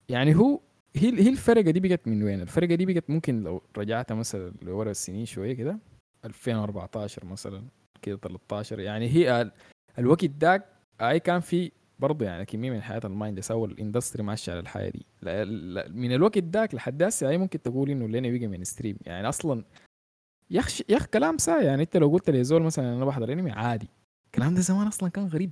[0.08, 0.60] يعني هو
[0.96, 4.90] هي هي الفرقة دي بقت من وين؟ الفرقة دي بقت ممكن لو رجعت مثلا لورا
[4.90, 5.78] السنين شوية كده
[6.24, 7.62] 2014 مثلا
[8.02, 9.52] كده 13 يعني هي ال-
[9.98, 10.64] الوقت داك
[11.00, 14.60] أي كان في برضه يعني كمية من حياة ال mind أو ال industry ماشيه على
[14.60, 15.06] الحياة دي.
[15.92, 19.64] من الوقت داك لحد هسه أي ممكن تقول إنه الانمي بقى mainstream يعني أصلا
[20.50, 23.32] يا أخي يا أخي كلام سا يعني أنت لو قلت لي زول مثلا أنا بحضر
[23.32, 23.88] انمي عادي.
[24.26, 25.50] الكلام ده زمان أصلا كان غريب.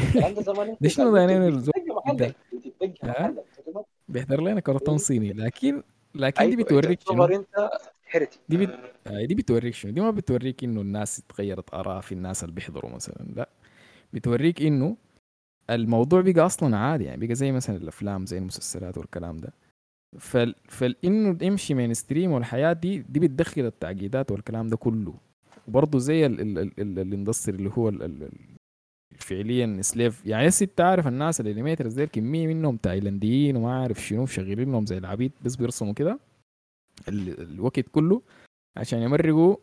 [0.00, 1.50] الكلام ده زمان ده شنو ده؟ يعني؟
[3.02, 3.44] محلك.
[4.08, 5.82] بيحضر لنا كرتون صيني لكن
[6.14, 7.70] لكن دي أيوة، بتوريك شنو؟ أنت
[8.10, 8.78] هيرتي دي بت...
[9.06, 12.90] آه، دي بتوريك شنو؟ دي ما بتوريك إنه الناس اتغيرت آراء في الناس اللي بيحضروا
[12.90, 13.48] مثلا لا.
[14.12, 14.96] بتوريك إنه
[15.70, 19.52] الموضوع بقى أصلا عادي يعني بقى زي مثلا الأفلام زي المسلسلات والكلام ده.
[20.18, 20.54] فال...
[20.68, 25.14] فانه يمشي mainstream والحياة دي دي بتدخل التعقيدات والكلام ده كله.
[25.68, 26.26] وبرضه زي.
[26.26, 26.40] ال...
[26.40, 26.58] ال...
[26.58, 26.98] ال...
[26.98, 28.02] ال industry اللي هو ال...
[28.02, 28.30] ال...
[29.16, 30.26] فعليا slave.
[30.26, 34.72] يعني هسه انت عارف الناس ال animators ديل كمية منهم تايلانديين وما عارف شنو شغالين
[34.72, 36.18] لهم زي العبيد بس بيرسموا كده
[37.08, 37.40] ال...
[37.42, 38.22] الوقت كله
[38.76, 39.56] عشان يمرقوا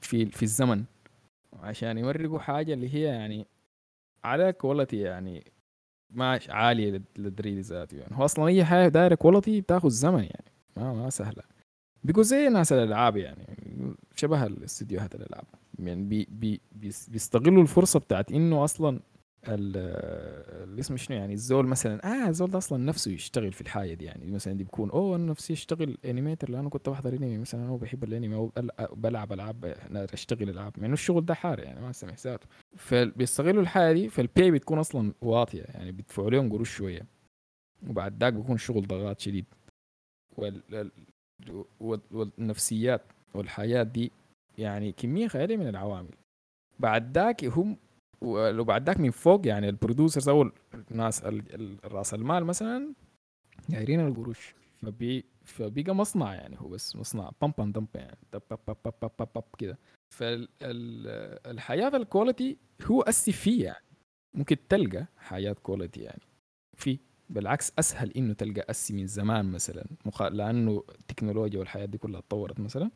[0.00, 0.84] في في الزمن.
[1.52, 3.46] عشان يمرقوا حاجة اللي هي يعني
[4.24, 5.44] على quality يعني
[6.10, 8.16] ما عالية لل- للدريد ذاته يعني.
[8.16, 11.42] هو أصلا أي حاجة دايره quality بتاخذ زمن يعني ما ما سهلة.
[12.04, 13.46] بيقوا زي ناس الألعاب يعني
[14.16, 15.44] شبه الاستديوهات الألعاب.
[15.78, 19.00] يعني بي بي بيس- بيستغلوا الفرصة بتاعت إنه أصلا
[19.48, 19.76] ال-
[20.68, 24.04] اللي اسمه شنو يعني الزول مثلا آه الزول ده أصلا نفسه يشتغل في الحاجة دي
[24.04, 27.76] يعني مثلا دي بيكون أوه أنا نفسي أشتغل animator لأنه كنت بحضر انمي مثلا أنا
[27.76, 29.64] بحب الانمي بل- بلعب ألعاب
[30.12, 32.46] أشتغل ألعاب إنه الشغل ده حار يعني ما سمح ذاته.
[32.76, 37.06] فبيستغلوا الحاجة دي فال pay بتكون أصلا واطية يعني بيدفعوا لهم قروش شوية.
[37.88, 39.44] وبعد ذاك بيكون شغل ضغط شديد.
[40.36, 40.62] وال...
[40.74, 40.90] ال-
[41.80, 43.02] وال- والنفسيات
[43.34, 44.12] والحياة دي
[44.58, 46.14] يعني كمية خيالية من العوامل.
[46.78, 47.76] بعد ذاك هم
[48.20, 50.50] ولو بعد ذاك من فوق يعني ال producers أو
[50.90, 52.92] الناس ال- ال- رأس المال مثلا
[53.68, 54.54] دايرين القروش.
[54.82, 57.30] فبي فبقى مصنع يعني هو بس مصنع.
[57.40, 59.78] pump and dump يعني دب بب بب بب بب بب كده.
[60.14, 63.84] فالحياه ال quality هو أسي فيه يعني.
[64.34, 66.22] ممكن تلقى حياة quality يعني.
[66.76, 66.98] في
[67.30, 69.84] بالعكس أسهل إنه تلقى أسي من زمان مثلا.
[70.30, 72.90] لأنه التكنولوجيا والحياة دي كلها اتطورت مثلا.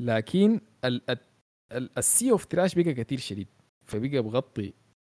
[0.00, 1.18] لكن ال...
[1.72, 1.98] ال...
[1.98, 3.48] ال sea of trash بقى كثير شديد.
[3.84, 4.72] فبقى بغطي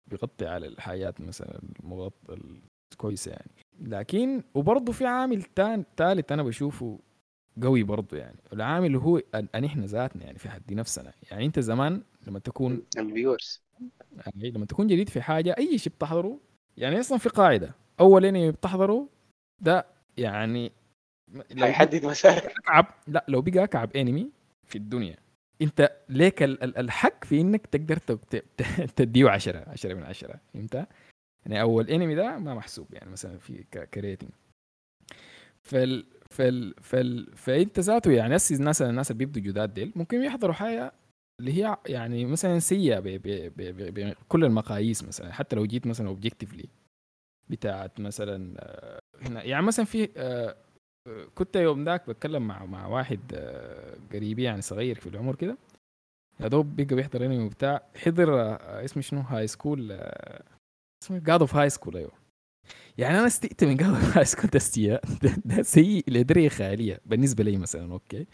[0.07, 2.37] بغطي على الحياة مثلا المغطى
[2.93, 3.51] الكويسة يعني.
[3.81, 6.99] لكن وبرضه في عامل تان ثالث أنا بشوفه
[7.63, 8.37] قوي برضه يعني.
[8.53, 11.13] العامل اللي هو أن إحنا ذاتنا يعني في حد نفسنا.
[11.31, 13.61] يعني أنت زمان لما تكون ال viewers
[14.25, 16.39] يعني لما تكون جديد في حاجة أي شيء بتحضره
[16.77, 17.75] يعني أصلا في قاعدة.
[17.99, 19.09] أول انمي بتحضره
[19.61, 19.85] ده
[20.17, 20.71] يعني
[21.51, 22.53] لو هيحدد مسارك.
[22.57, 24.29] اكعب لا لو بقى اكعب انمي
[24.69, 25.15] في الدنيا.
[25.61, 27.97] انت ليك ال- ال- الحق في انك تقدر
[28.95, 30.87] تديه 10 10 من 10 فهمت؟
[31.45, 33.63] يعني أول انمي ده ما محسوب يعني مثلا في
[33.93, 34.29] ك rating
[35.61, 40.53] فال فال فال فإنت ذاته يعني هسه الناس الناس اللي بيبدوا جداد ديل ممكن يحضروا
[40.53, 40.93] حاجة
[41.39, 45.31] اللي هي يعني مثلا سيئة بكل المقاييس مثلا.
[45.33, 46.69] حتى لو جيت مثلا objectively
[47.49, 48.99] بتاعت مثلا آه،
[49.41, 50.55] يعني مثلا في آه،
[51.35, 55.57] كنت يوم ذاك بتكلم مع مع واحد آه، قريبي يعني صغير في العمر كده.
[56.39, 57.83] يا دوب بقى بيحضر انمي وبتاع.
[57.95, 60.43] حضر آه، اسمه شنو؟ High School آه،
[61.03, 62.11] اسمه God of High School أيوه.
[62.97, 67.57] يعني أنا استئت من قبل ما اسكت استياء ده, ده سيء لدرجة خيالية بالنسبة لي
[67.57, 68.27] مثلا okay.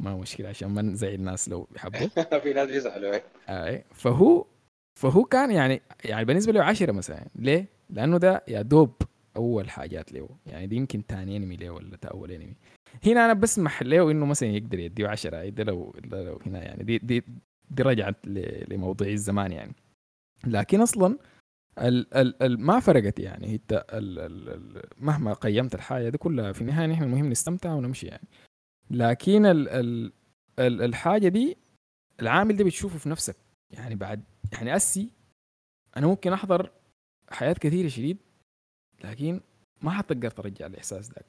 [0.00, 2.08] ما مشكلة عشان ما نزعل الناس لو بيحبوا.
[2.42, 3.20] في ناس بيزعلوا.
[3.48, 3.84] أي.
[3.94, 4.46] فهو
[5.00, 7.26] فهو كان يعني يعني بالنسبة له عشرة مثلا.
[7.36, 8.92] ليه؟ لأنه ده يا دوب
[9.38, 12.54] أول حاجات له يعني دي يمكن ثاني انمي له ولا أول انمي
[13.06, 16.84] هنا أنا بسمح له إنه مثلا يقدر يديه 10 ده لو ده لو هنا يعني.
[16.84, 17.24] دي دي
[17.70, 18.16] دي رجعت
[18.70, 19.74] لموضوع الزمان يعني.
[20.46, 21.18] لكن أصلا
[21.78, 23.54] ال ال ال ما فرقت يعني.
[23.54, 28.06] انت ال ال ال مهما قيمت الحاجة دي كلها في النهاية نحن المهم نستمتع ونمشي
[28.06, 28.28] يعني.
[28.90, 30.12] لكن ال ال
[30.58, 31.56] ال الحاجة دي
[32.20, 33.36] العامل ده بتشوفه في نفسك.
[33.70, 34.22] يعني بعد
[34.52, 35.10] يعني أسي
[35.96, 36.70] أنا ممكن أحضر
[37.30, 38.18] حياة كثيرة شديد
[39.04, 39.40] لكن
[39.82, 41.22] ما حتقدر ترجع الإحساس ده.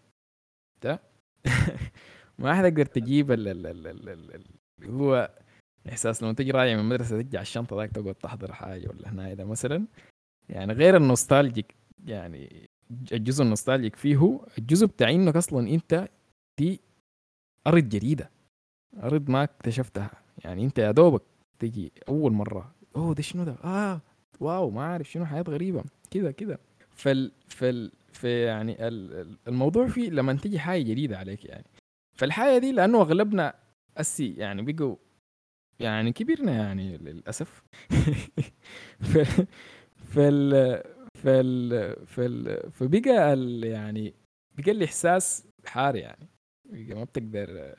[0.83, 0.99] ده
[2.39, 4.45] ما حتقدر تجيب ال ال ال ال ال ال
[4.79, 5.29] اللي هو
[5.89, 9.45] إحساس لما تجي راجع من المدرسة ترجع الشنطة ذاك تقعد تحضر حاجة ولا هنا ده
[9.45, 9.87] مثلا.
[10.49, 12.69] يعني غير النوستالجيك يعني
[13.11, 16.09] الجزء النوستالجيك فيه الجزء بتاع إنك أصلا أنت
[16.59, 16.81] دي
[17.67, 18.31] أرض جديدة
[19.03, 20.11] أرض ما اكتشفتها.
[20.45, 21.21] يعني أنت يا دوبك
[21.59, 24.01] تجي أول مرة أوه ده شنو ده؟ آه
[24.39, 25.83] واو ما عارف شنو حياة غريبة.
[26.11, 26.57] كذا كذا
[26.99, 31.65] فال فال في يعني ال- ال- الموضوع فيه لما تجي حاجة جديدة عليك يعني.
[32.17, 33.53] فالحاجة دي لأنه أغلبنا
[33.97, 34.95] أسي يعني بقوا
[35.79, 37.63] يعني كبرنا يعني للأسف.
[40.13, 40.83] فال
[41.15, 44.13] فال فال فبقى ال يعني
[44.57, 46.27] بقى الإحساس حار يعني.
[46.71, 47.75] ما بتقدر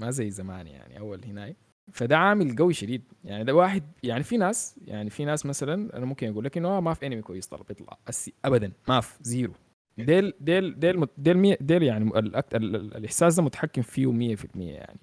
[0.00, 1.56] ما زي زمان يعني أول هناي.
[1.92, 3.02] فده عامل قوي شديد.
[3.24, 6.68] يعني ده واحد يعني في ناس يعني في ناس مثلا أنا ممكن أقول لك إنه
[6.68, 9.52] آه ما في انمي كويس طلب يطلع أسي ابدا ما في zero.
[9.98, 15.00] ديل ديل ديل ديل, مية ديل يعني الإحساس ده متحكم فيه 100% يعني.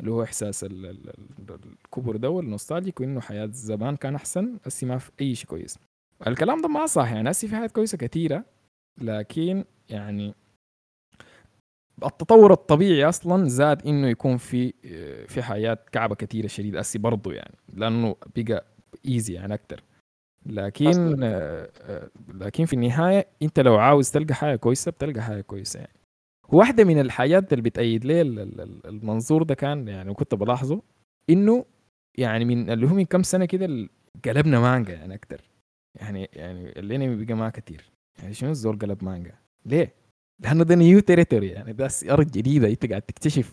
[0.00, 4.86] اللي هو إحساس ال- ال- ال- الكبر ده والنوستالجيك وإنه حياة زمان كان أحسن هسي
[4.86, 5.78] ما في أي شيء كويس.
[6.26, 8.44] الكلام ده ما صح يعني هسي في حاجات كويسة كثيره
[9.00, 10.34] لكن يعني
[12.04, 14.72] التطور الطبيعي أصلا زاد إنه يكون في
[15.28, 18.64] في حياة كعبة كثيرة شديد أسي برضه يعني لأنه بقى
[19.08, 19.82] ايزي يعني أكثر
[20.46, 21.22] لكن.
[21.22, 25.92] آه، آه، لكن في النهاية أنت لو عاوز تلقى حاجة كويسة بتلقى حاجة كويسة يعني.
[26.48, 30.82] واحدة من الحاجات اللي بتأيد لي ال- ال- ال- المنظور ده كان يعني وكنت بلاحظه
[31.30, 31.64] إنه
[32.18, 33.88] يعني من اللي هو من كم سنة كده
[34.24, 35.40] قلبنا مانجا يعني أكثر
[35.94, 37.84] يعني يعني الانمي بقى ما كثير
[38.18, 39.34] يعني شنو الزول قلب مانجا؟
[39.66, 39.94] ليه؟
[40.44, 43.52] لأنه ده new territory يعني ده ارض جديدة أنت قاعد تكتشف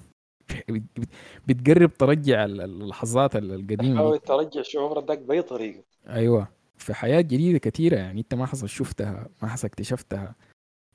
[0.69, 1.09] بت- بت-
[1.47, 3.97] بتقرب ترجع ال- ال- اللحظات ال- القديمة دي.
[3.97, 5.83] حاول ترجع شعورك ذاك بأي طريقة.
[6.09, 6.47] أيوه.
[6.77, 10.35] في حياة جديدة كثيره يعني أنت ما حصل شفتها ما حصل اكتشفتها.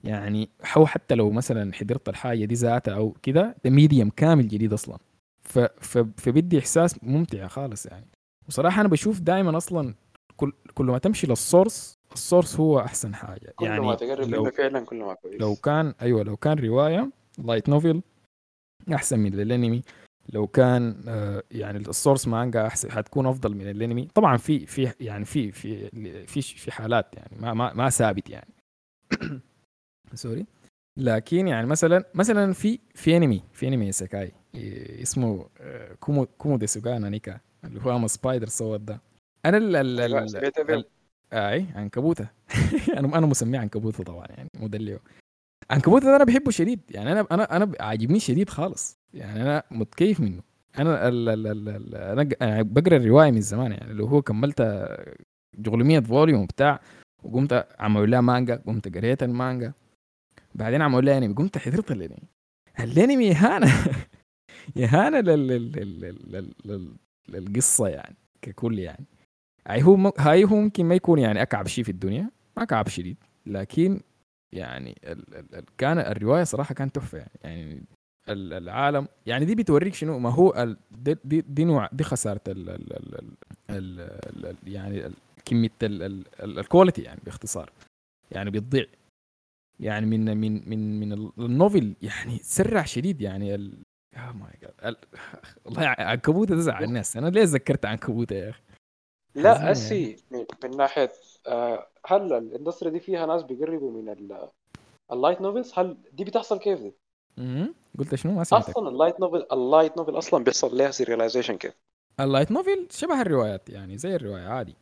[0.04, 4.72] يعني حو حتى لو مثلا حضرت الحاجة دي ذاتها أو كده ده medium كامل جديد
[4.72, 4.98] أصلا.
[5.42, 8.06] ف ف فبدي إحساس ممتع خالص يعني.
[8.48, 9.94] وصراحة أنا بشوف دائما أصلا
[10.36, 13.52] كل كل ما تمشي لل source ال source هو أحسن حاجة.
[13.56, 15.40] كل يعني ما تقرب لو منه فعلا كل ما كويس.
[15.40, 18.02] لو كان أيوه لو كان رواية light novel
[18.94, 19.82] أحسن من الانمي
[20.32, 24.92] لو كان آه، يعني ال source مانجا أحسن حتكون أفضل من الانمي طبعا في في
[25.00, 25.90] يعني في في
[26.26, 28.54] في في حالات يعني ما ما ما ثابت يعني.
[30.14, 30.46] sorry
[30.98, 34.32] لكن يعني مثلا مثلا في في انمي في انمي isekai.
[35.02, 39.00] اسمه آه، Kumo Kumo desu ga nani ka اللي هو spider so what ده.
[39.44, 40.84] أنا ال ال
[41.32, 42.28] ال- اي عنكبوتة.
[42.98, 45.00] أنا أنا مسميه عنكبوتة طبعا يعني مدلعه
[45.70, 50.20] عنكبوتة ده أنا بحبه شديد يعني أنا أنا أنا عاجبني شديد خالص يعني أنا متكيف
[50.20, 50.42] منه.
[50.78, 54.62] أنا ال ال ال ال أنا أنا بقرأ الرواية من زمان يعني اللي هو كملت
[55.58, 56.80] جغلمية volume بتاع
[57.22, 59.72] وقمت عملوا لها مانجا قمت قريت المانجا.
[60.54, 62.28] بعدين عملوا لها أنمي قمت حضرت الأنمي.
[62.80, 63.72] الأنمي اهانه
[64.76, 66.00] اهانه لل لل لل
[66.32, 66.96] لل لل
[67.28, 69.04] للقصة يعني ككل يعني.
[69.66, 72.88] هاي هو م- هاي هو ممكن ما يكون يعني اكعب شيء في الدنيا ما كعب
[72.88, 73.16] شديد
[73.46, 74.00] لكن
[74.52, 77.82] يعني ال ال ال كان الروايه صراحة كانت تحفه يعني, يعني
[78.28, 82.40] ال- العالم يعني دي بتوريك شنو ما هو ال دي, دي, دي نوع دي خساره
[82.48, 83.14] ال ال ال
[83.70, 85.14] ال ال ال يعني ال-
[85.44, 87.72] كميه ال- ال- ال- ال quality يعني باختصار
[88.30, 88.84] يعني بتضيع
[89.80, 93.78] يعني من من من من ال- ال novel يعني سرع شديد يعني ال
[94.16, 94.96] يا my God
[95.64, 98.60] والله عنكبوته ده زعل الناس أنا ليه ذكرت عنكبوته يا أخي
[99.36, 99.72] لا يعني.
[99.72, 101.12] أسي من, ناحية
[101.46, 104.48] آه، هل ال industry دي فيها ناس بيقربوا من ال-
[105.12, 106.94] ال light novels هل دي بتحصل كيف دي؟
[107.36, 107.74] مهم.
[107.98, 111.56] قلت شنو ما سمعتك أصلا ال light novel ال light novel أصلا بيحصل لها serialization
[111.56, 111.74] كيف؟
[112.20, 114.74] ال light novel شبه الروايات يعني زي الرواية عادي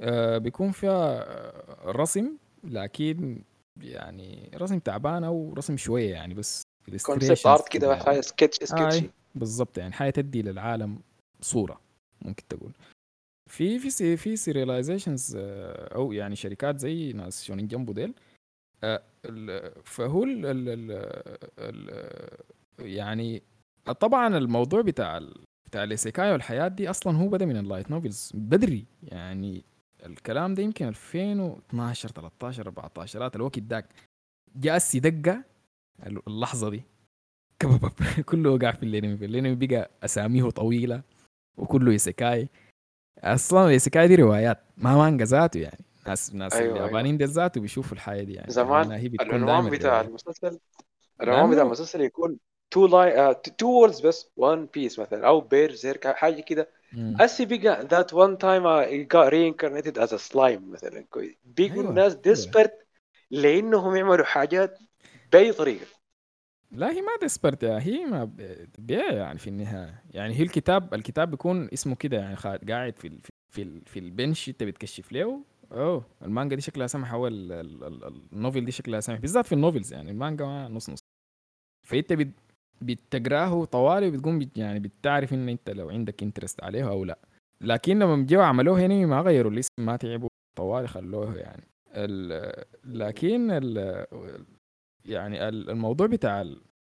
[0.00, 3.42] آه بيكون فيها آه، رسم لكن
[3.82, 6.62] يعني رسم تعبان أو رسم شوية يعني بس
[7.06, 8.04] concept art كده يعني.
[8.04, 10.98] حاجة sketch sketchy آي بالضبط يعني حاجة تدي للعالم
[11.40, 11.80] صورة
[12.22, 12.72] ممكن تقول
[13.50, 18.14] في في سي في serializations أو يعني شركات زي ناس Shonen Jump ديل
[18.84, 19.02] آه،
[19.84, 20.46] فهو ال
[21.58, 21.90] ال
[22.78, 23.42] يعني
[24.00, 25.20] طبعا الموضوع بتاع
[25.70, 28.84] بتاع ال isekai والحياة دي أصلا هو بدأ من ال light novels بدري.
[29.02, 29.64] يعني
[30.06, 33.86] الكلام ده يمكن 2012 13 14 الوقت داك
[34.56, 35.44] جاء السي دقه
[36.06, 36.82] اللحظة دي.
[38.30, 41.02] كله وقع في الانمي في الانمي بقى أساميه طويلة
[41.56, 42.48] وكله isekai.
[43.24, 44.58] أصلا ال isekai دي روايات.
[44.76, 45.84] ما مانجا ذاته يعني.
[46.06, 48.50] ناس ناس أيوة، اليابانيين دي ذاته بيشوفوا الحياة دي يعني.
[48.52, 50.00] زمان لأنها هي بتكون العنوان بتاع.
[50.00, 50.58] المسلسل
[51.22, 52.36] العنوان بتاع لأنه- المسلسل يكون
[52.70, 56.68] two line two words بس One Piece مثلا أو Berserk حاجة كده.
[57.20, 58.66] هسي بقى that one time
[59.98, 61.34] as a slime مثلا كويس.
[61.44, 62.22] بقوا أيوة، الناس أيوة.
[62.22, 62.78] desperate
[63.30, 64.78] لأنهم يعملوا حاجات
[65.32, 65.86] بأي طريقة.
[66.72, 70.02] لا هي ما desperate هي ما ب- بيع يعني في النهاية.
[70.10, 72.36] يعني هي الكتاب الكتاب بيكون اسمه كده يعني
[72.68, 73.18] قاعد في
[73.48, 75.44] في في البنش انت بتكشف له.
[75.72, 76.86] أوه المانجا دي شكلها
[77.52, 80.90] ال- ال- ال novel دي شكلها سمح بالذات في ال novels يعني المانجا ما نص
[80.90, 80.98] نص.
[81.88, 82.28] فانت بت
[82.82, 87.18] بتقراه طوالي وبتقوم بت يعني بتعرف إن انت لو عندك interest عليه أو لا.
[87.60, 91.64] لكن لما جو عملوه هنا ما غيروا الاسم ما تعبوا طوالي خلوه يعني.
[91.94, 93.78] ال لكن ال
[95.06, 96.44] يعني ال- الموضوع بتاع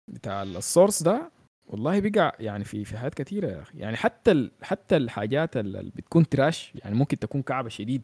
[0.08, 1.30] بتاع ال source ده
[1.66, 3.78] والله بقى يعني في في حاجات كثيره يا أخي.
[3.78, 8.02] يعني حتى ال حتى الحاجات ال- اللي بتكون trash يعني ممكن تكون كعبه شديد.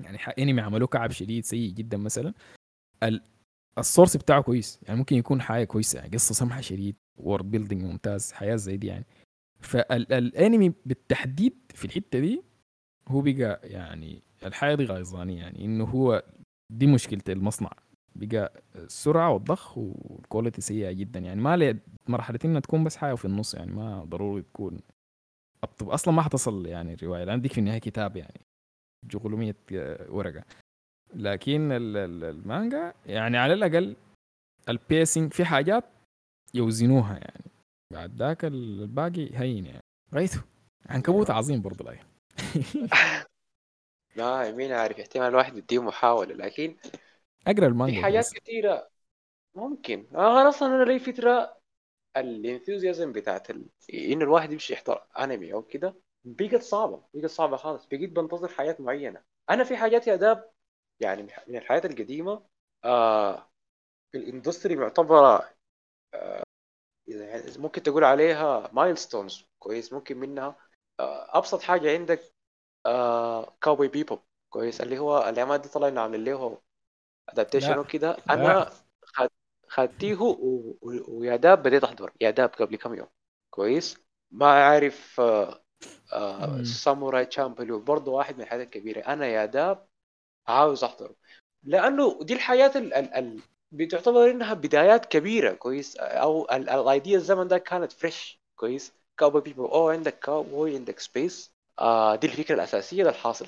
[0.00, 2.34] يعني انمي عملوه كعب شديد سيء جدا مثلا.
[3.02, 3.22] ال
[3.78, 4.80] ال source بتاعه كويس.
[4.82, 8.86] يعني ممكن يكون حاجة كويسة يعني قصة سمحة شديد world building ممتاز حياة زي دي
[8.86, 9.06] يعني.
[9.60, 12.42] فالانمي بالتحديد في الحتة دي
[13.08, 16.22] هو بقى يعني الحياة دي غيظاني يعني إنه هو
[16.72, 17.70] دي مشكلة المصنع.
[18.14, 21.20] بقى السرعه والضخ وال quality سيئة جدا.
[21.20, 21.78] يعني ما لي
[22.08, 24.80] مرحله إنها تكون بس حاجة في النص يعني ما ضروري تكون.
[25.82, 28.40] أصلا ما حتصل يعني الروايه لأن ديك في النهاية كتاب يعني
[29.04, 29.56] جغلومية
[30.08, 30.44] ورقة.
[31.14, 33.96] لكن ال- ال- المانجا يعني على الأقل
[34.68, 35.84] البيسنج في حاجات
[36.54, 37.44] يوزنوها يعني.
[37.92, 39.80] بعد ذاك الباقي هين يعني.
[40.14, 40.44] غيثه
[40.86, 41.98] عنكبوت عظيم برضه لا
[44.16, 46.76] ما مين عارف احتمال الواحد يديه محاولة لكن
[47.46, 48.34] أقرأ المانجا في حاجات بس.
[48.34, 48.90] كثيره
[49.56, 50.08] ممكن.
[50.16, 51.58] آه، أنا أصلا أنا لي فترة
[52.16, 53.66] ال enthusiasm بتاعت ال...
[53.94, 57.86] إنه الواحد يمشي يحضر أنمي أو كده بقت صعبة بقت صعبة خالص.
[57.86, 59.22] بقيت بنتظر حاجات معينة.
[59.50, 60.50] أنا في حاجات يا داب
[61.00, 62.46] يعني من الحياة القديمة
[62.84, 63.50] آه
[64.14, 65.50] ال industry معتبرة
[66.14, 66.44] آه
[67.06, 70.56] يعني ممكن تقول عليها milestones كويس ممكن منها
[71.00, 72.34] آه أبسط حاجة عندك
[72.86, 74.18] آه Cowboy Bebop
[74.50, 76.62] كويس اللي هو الأعمال دي طلعنا عاملين له
[77.32, 77.84] adaptation
[78.28, 78.34] لا.
[78.34, 78.70] أنا
[79.04, 79.30] خد-
[79.68, 80.74] خدتيه و-
[81.08, 83.06] ويا داب بديت احضر يا داب قبل كم يوم.
[83.50, 83.98] كويس؟
[84.30, 85.60] ما عارف آه
[86.12, 86.62] آه.
[86.62, 89.00] Samurai Champloo برضه واحد من الحاجات الكبيرة.
[89.00, 89.86] أنا يا داب
[90.48, 91.14] عاوز أحضره.
[91.64, 93.40] لأنه دي الحياة ال ال ال
[93.72, 95.52] بتعتبر إنها بدايات كبيرة.
[95.52, 100.98] كويس؟ أو ال idea الزمن ده كانت fresh كويس؟ Cowboy Bebop أو عندك كاوبوي عندك
[100.98, 103.46] space آه دي الفكرة الأساسية للحاصل.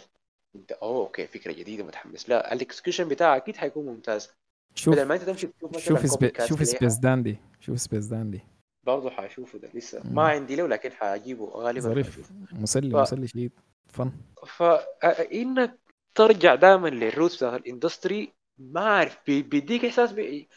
[0.56, 2.28] انت اوه أوكي فكرة جديدة متحمس.
[2.28, 4.30] لا الإكسكيوشن بتاعك أكيد حيكون ممتاز.
[4.74, 6.32] شوف بدل ما أنت تمشي تشوف شوف سبي...
[6.46, 8.40] شوف سبيس داندي شوف سبيس داندي.
[8.86, 10.02] برضه حاشوفه ده لسه.
[10.04, 10.14] مم.
[10.14, 12.32] ما عندي له لكن حاجيبه غالبا ظريف.
[12.52, 13.52] مسلي ف- مسلي شديد
[13.86, 14.12] فن.
[14.46, 15.78] فانك
[16.14, 20.48] ترجع دائما للروتس بتاعت الإندستري ما أعرف بي- بيديك إحساس بي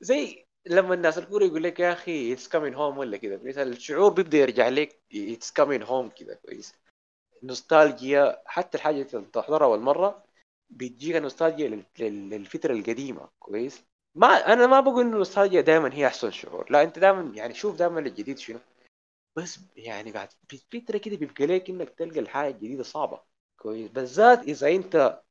[0.00, 3.40] زي لما الناس الكورة يقول لك يا أخي اتس كامين هوم ولا كده.
[3.44, 6.74] مثلا الشعور بيبدأ يرجع لك اتس كامين هوم كده كويس.
[7.42, 10.24] نوستالجيا حتى الحاجة اللي تحضرها أول مرة
[10.70, 13.84] بيديك نوستالجيا لل- لل- للفترة القديمة كويس؟
[14.14, 17.76] ما أنا ما بقول إنه النوستالجيا دائما هي أحسن شعور لا أنت دائما يعني شوف
[17.76, 18.58] دائما الجديد شنو.
[19.36, 20.28] بس يعني بعد
[20.72, 23.20] فترة كده بيبقى لك إنك تلقى الحاجة الجديدة صعبة
[23.56, 25.22] كويس؟ بالذات إذا أنت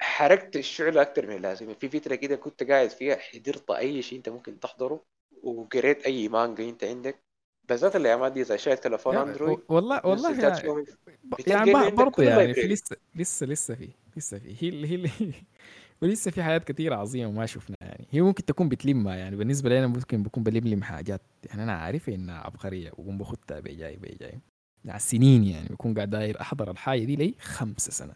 [0.00, 1.74] حركت الشعله أكثر من اللازم.
[1.74, 5.04] في فترة كده كنت قاعد فيها حضرت أي شيء أنت ممكن تحضره
[5.42, 7.25] وقريت أي مانجا أنت عندك
[7.68, 12.60] بالذات الايامات دي اذا شايل تليفون يا- أندرويد والله والله يعني يعني برضه يعني في.
[12.66, 14.56] لسه لسه لسه في لسه في.
[14.60, 15.10] هي هي
[16.02, 18.06] ولسه في حاجات كثيرة عظيمة ما شفناها يعني.
[18.10, 19.36] هي ممكن تكون بتلمها يعني.
[19.36, 21.20] بالنسبة لي أنا ممكن بكون بلملم حاجات.
[21.44, 24.40] يعني أنا عارف إنها عبقرية وبكون باخدها بجاي بجاي
[24.84, 28.14] مع السنين يعني بكون قاعد داير أحضر الحاجة دي لي خمسة سنة.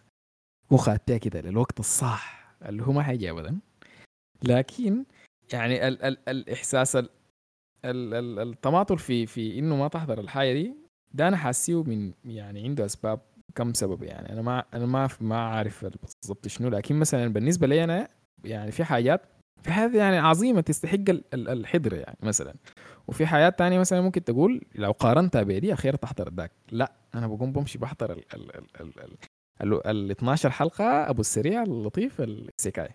[0.70, 3.59] وخدتها كده للوقت الصح اللي هو ما حيجي أبدا.
[4.43, 5.05] لكن
[5.52, 7.10] يعني ال ال الإحساس ال ال ال
[7.85, 10.74] التماطل في في إنه ما تحضر الحاجة دي
[11.15, 13.20] ده أنا حاسيه من يعني عنده أسباب
[13.55, 14.32] كم سبب يعني.
[14.32, 18.09] أنا ما أنا ما ما عارف بالضبط شنو لكن مثلا بالنسبة لي أنا
[18.44, 19.23] يعني في حاجات
[19.62, 22.55] في حاجات يعني عظيمة تستحق ال- ال- الحضر يعني مثلا.
[23.09, 27.52] وفي حاجات تانية مثلا ممكن تقول لو قارنتها بدي اخير تحضر ذاك لا أنا بقوم
[27.52, 28.51] بمشي بحضر ال ال
[28.81, 29.16] ال ال
[29.62, 32.89] ال ال 12 حلقة أبو السريع اللطيف السيكاي.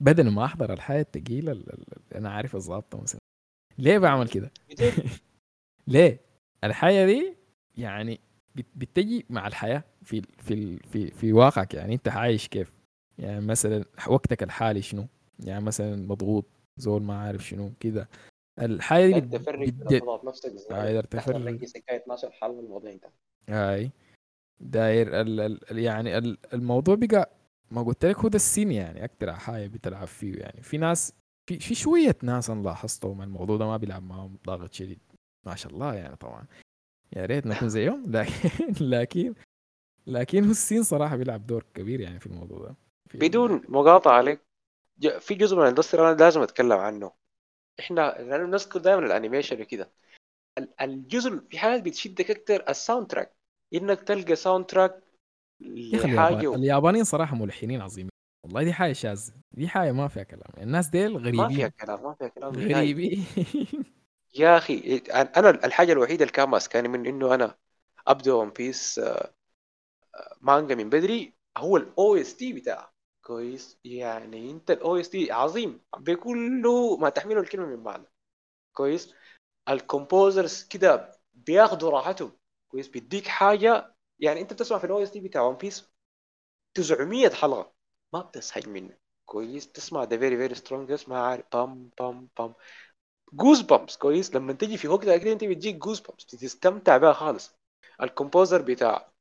[0.00, 3.17] بدل ما أحضر الحياة الثقيله ال- ال- ال- أنا عارف الظابطه مثلا.
[3.78, 4.50] ليه بعمل كده؟
[5.86, 6.20] ليه؟
[6.64, 7.34] الحياة دي
[7.76, 8.20] يعني
[8.54, 12.72] بت- بتجي مع الحياة في في في في واقعك يعني انت عايش كيف؟
[13.18, 15.06] يعني مثلا وقتك الحالي شنو؟
[15.40, 16.44] يعني مثلا مضغوط
[16.76, 18.08] زول ما عارف شنو كده
[18.58, 20.52] الحياة دي بت- تفرق بت- نفسك
[21.10, 21.64] تحضر تفرق.
[21.64, 23.04] سكاية 12 حلقة من الموضوع انت
[23.48, 23.90] هاي
[24.60, 27.30] داير ال ال يعني ال الموضوع بقى
[27.70, 31.12] ما قلت لك هو ده السين يعني أكتر حاجة بتلعب فيه يعني في ناس
[31.48, 34.98] في في شوية ناس أنا لاحظتهم الموضوع ده ما بيلعب معاهم ضاغط شديد.
[35.46, 36.46] ما شاء الله يعني طبعا.
[37.16, 39.34] يا ريت نكون زيهم لكن لكن
[40.06, 42.74] لكن هو السين صراحة بيلعب دور كبير يعني في الموضوع ده.
[43.10, 44.40] في بدون مقاطعة عليك
[45.20, 47.12] في جزء من الاندستري أنا لازم أتكلم عنه.
[47.80, 49.90] إحنا لأنه نذكر دائما الأنيميشن وكده.
[50.58, 53.32] ال- الجزء في حاجات بتشدك أكتر الساوند تراك.
[53.74, 55.02] إنك تلقى ساوند تراك
[55.60, 58.10] لحاجة اليابان اليابانيين صراحة ملحنين عظيمين.
[58.42, 61.68] والله دي حاجة شاذة دي حاجة ما فيها كلام الناس ديل ما فيها غريبين.
[61.68, 62.54] كلام ما فيها كلام.
[62.54, 63.26] غريبين.
[64.34, 67.58] يا أخي أنا الحاجة الوحيدة اللي كان ماسكاني من إنه أنا
[68.06, 69.00] أبدأ ون بيس
[70.40, 72.92] مانجا من بدري هو الاو اس تي بتاعه.
[73.24, 73.78] كويس.
[73.84, 75.80] يعني أنت الاو اس تي عظيم.
[75.98, 76.62] بكل
[77.00, 78.06] ما تحمله الكلمة من معنى
[78.72, 79.14] كويس.
[79.68, 82.32] الكومبوزرز كده بياخدوا راحتهم.
[82.68, 82.88] كويس.
[82.88, 85.90] بيديك حاجة يعني أنت بتسمع في الاو اس تي بتاع ون بيس
[86.74, 87.77] 900 حلقة.
[88.12, 92.54] ما بتسهل منه كويس تسمع ذا فيري فيري سترونجست ما عارف بام بام بام
[93.32, 94.34] جوز بامبس كويس.
[94.36, 97.56] لما تيجي في وقتها كده انت بتجيك جوز بامبس تستمتع بها خالص.
[98.02, 99.12] الكومبوزر بتاع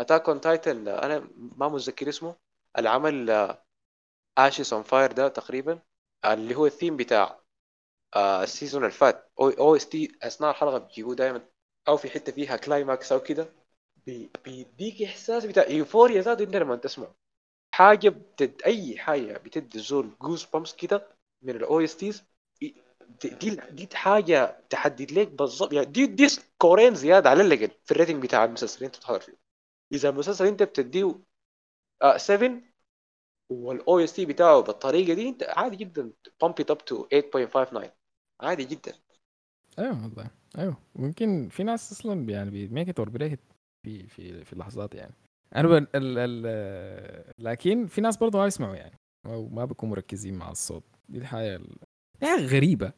[0.00, 2.36] اتاك اون تايتن أنا ما متذكر اسمه.
[2.78, 3.30] العمل
[4.38, 5.80] اشيس اون فاير ده تقريبا.
[6.24, 7.40] اللي هو الثيم بتاع
[8.16, 9.32] آه، السيزون اللي فات.
[9.40, 11.48] أو اس تي أثناء الحلقة بيجيبوه دائما
[11.88, 13.52] أو في حتة فيها كلايماكس أو كده.
[14.06, 16.44] بي- بيديك إحساس بتاع ايفوريا ذاته.
[16.44, 17.08] أنت لما تسمع
[17.76, 21.08] حاجة بتد أي حاجة بتدي الزول جوز بامس كده
[21.42, 22.24] من الاو اس تيز
[22.60, 28.22] دي دي حاجة تحدد لك بالظبط يعني دي دي سكورين زيادة على الأقل في الريتنج
[28.22, 29.36] بتاع المسلسل اللي انت بتحضر فيه
[29.92, 31.18] إذا المسلسل انت بتديه
[32.16, 32.62] 7
[33.50, 36.12] والاو اس تي بتاعه بالطريقة دي انت عادي جدا
[36.42, 37.90] بامب ات اب تو 8.59
[38.40, 38.92] عادي جدا.
[39.78, 40.30] أيوه والله.
[40.58, 40.76] أيوه.
[40.94, 43.40] ممكن في ناس أصلا يعني بيميك ات اور بريك
[43.82, 45.25] في في في اللحظات يعني.
[45.56, 45.72] أنا ب...
[45.72, 45.88] ال...
[45.94, 47.32] ال...
[47.38, 48.96] لكن في ناس برضه ما يسمعوا يعني.
[49.26, 50.84] أو ما بيكونوا مركزين مع الصوت.
[51.08, 51.76] دي الحاجة ال...
[52.22, 52.92] حاجة غريبة.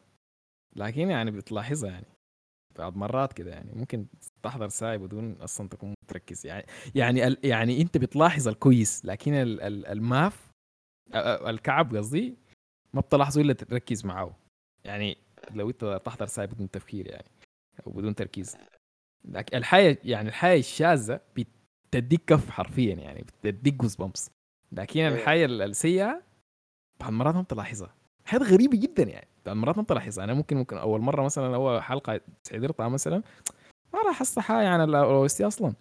[0.76, 2.06] لكن يعني بتلاحظها يعني.
[2.78, 3.72] بعض مرات كده يعني.
[3.72, 4.06] ممكن
[4.42, 7.38] تحضر ساعة بدون أصلا تكون متركز يعني يعني ال...
[7.44, 9.04] يعني أنت بتلاحظ الكويس.
[9.04, 9.60] لكن ال...
[9.60, 9.86] ال...
[9.86, 10.50] الماف
[11.14, 12.36] الكعب قصدي
[12.92, 14.36] ما بتلاحظه إلا تركز معاه
[14.84, 15.18] يعني
[15.50, 17.28] لو أنت تحضر ساعة بدون تفكير يعني.
[17.86, 18.56] أو بدون تركيز.
[19.24, 21.20] لكن الحياة يعني الحياة الشاذة
[21.90, 24.30] بتديك كف حرفيا يعني بتديك جوز بامبس
[24.72, 25.14] لكن أيوة.
[25.14, 26.22] الحياة السيئة
[27.00, 27.94] بعض المرات ما بتلاحظها.
[28.24, 30.24] حاجات غريبة جدا يعني بعض المرات ما بتلاحظها.
[30.24, 32.20] أنا ممكن ممكن أول مرة مثلا أول حلقة
[32.52, 33.22] حضرتها مثلا
[33.94, 35.74] ما راح احس حاجة عن الأو إس تي أصلا.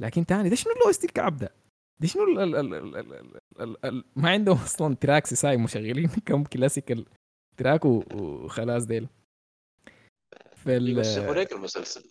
[0.00, 1.52] لكن تاني ده شنو الأو إس تي الكعب ده؟
[2.00, 5.56] ده شنو ال ال ال ال ال ال ال ال ما عندهم أصلا تراك ساي
[5.56, 7.06] مشغلين كم كلاسيكال
[7.56, 9.08] تراك وخلاص ديل.
[10.56, 12.02] فال يوسخوا لك المسلسل.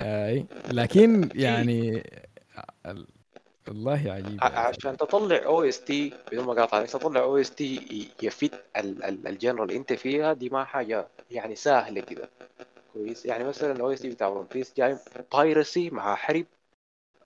[0.00, 2.02] اي لكن يعني
[3.68, 4.56] والله عجيب يعني.
[4.56, 9.04] عشان تطلع أو اس تي بدون ما أقاطع عليك تطلع أو اس تي يفيد ال-
[9.04, 12.28] ال- الجنرال اللي أنت فيها دي ما حاجة يعني سهلة كده.
[12.92, 13.26] كويس.
[13.26, 14.98] يعني مثلا الاو اس تي بتاع ون بيس جاي
[15.32, 16.46] بايرسي مع حرب.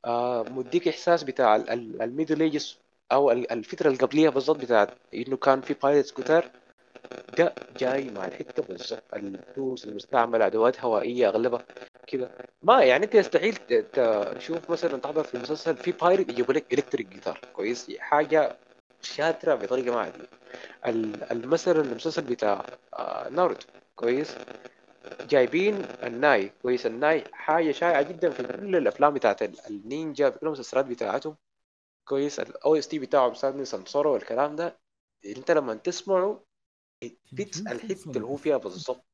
[0.04, 2.78] آه مديك إحساس بتاع الميدل ايجز
[3.12, 6.50] أو ال- الفترة القبليه بالضبط بتاعت إنه كان في بايرتس كتار.
[7.38, 11.64] ده جاي مع الحتة بالضبط الفلوس المستعملة أدوات هوائية أغلبها.
[12.06, 12.30] كده.
[12.62, 13.56] ما يعني انت يستحيل
[14.36, 18.56] تشوف مثلا تحضر في مسلسل في بايرت يجيبوا لك الكتريك جيتار كويس؟ حاجة
[19.02, 20.28] شاطرة بطريقة ما عاديه
[21.32, 24.34] مثلا المسلسل بتاع آه، ناروتو كويس؟
[25.20, 26.52] جايبين الناي.
[26.62, 31.36] كويس؟ الناي حاجة شائعة جدا في كل الأفلام بتاعت ال- النينجا في كل المسلسلات بتاعتهم.
[32.08, 34.78] كويس؟ الاو اس تي بتاعهم سادني سانسورو والكلام ده.
[35.36, 36.44] انت لما تسمعه
[37.36, 39.04] فيتس الحته اللي هو فيها بالضبط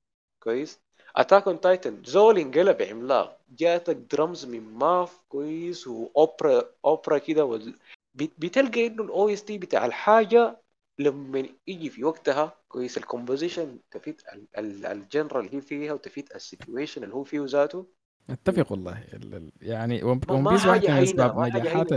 [0.42, 0.80] كويس؟
[1.16, 7.74] اتاك اون تايتن زول انقلب عملاق جاتك درمز من ماف كويس واوبرا أوبرا كده وال...
[8.14, 10.56] بت- بتلقى إنه الاو اس تي بتاع الحاجة
[10.98, 12.98] لما يجي في وقتها كويس.
[12.98, 17.86] الكومبوزيشن تفيد ال- ال- الجنرال اللي هي فيها وتفيد السيتويشن اللي هو فيه ذاته
[18.30, 18.98] اتفق والله.
[19.12, 21.92] ال- ال- يعني ون بيس واحد من اسباب نجاحات.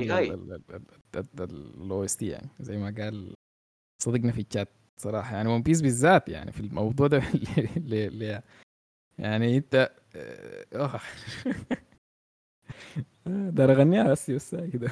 [1.51, 2.49] الاو اس تي يعني.
[2.59, 3.33] زي ما قال
[4.03, 5.35] صديقنا في الشات صراحة.
[5.35, 7.21] يعني ون بيس بالذات يعني في الموضوع ده
[9.19, 10.65] يعني انت آه
[13.25, 14.89] ده اغنيها بس بس كده.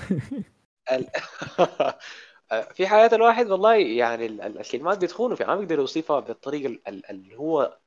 [2.51, 6.67] آه، في حياة الواحد والله يعني ال- ال- الكلمات بتخونه في ما بيقدر يوصفها بالطريقة
[6.67, 7.79] ال- ال- اللي هو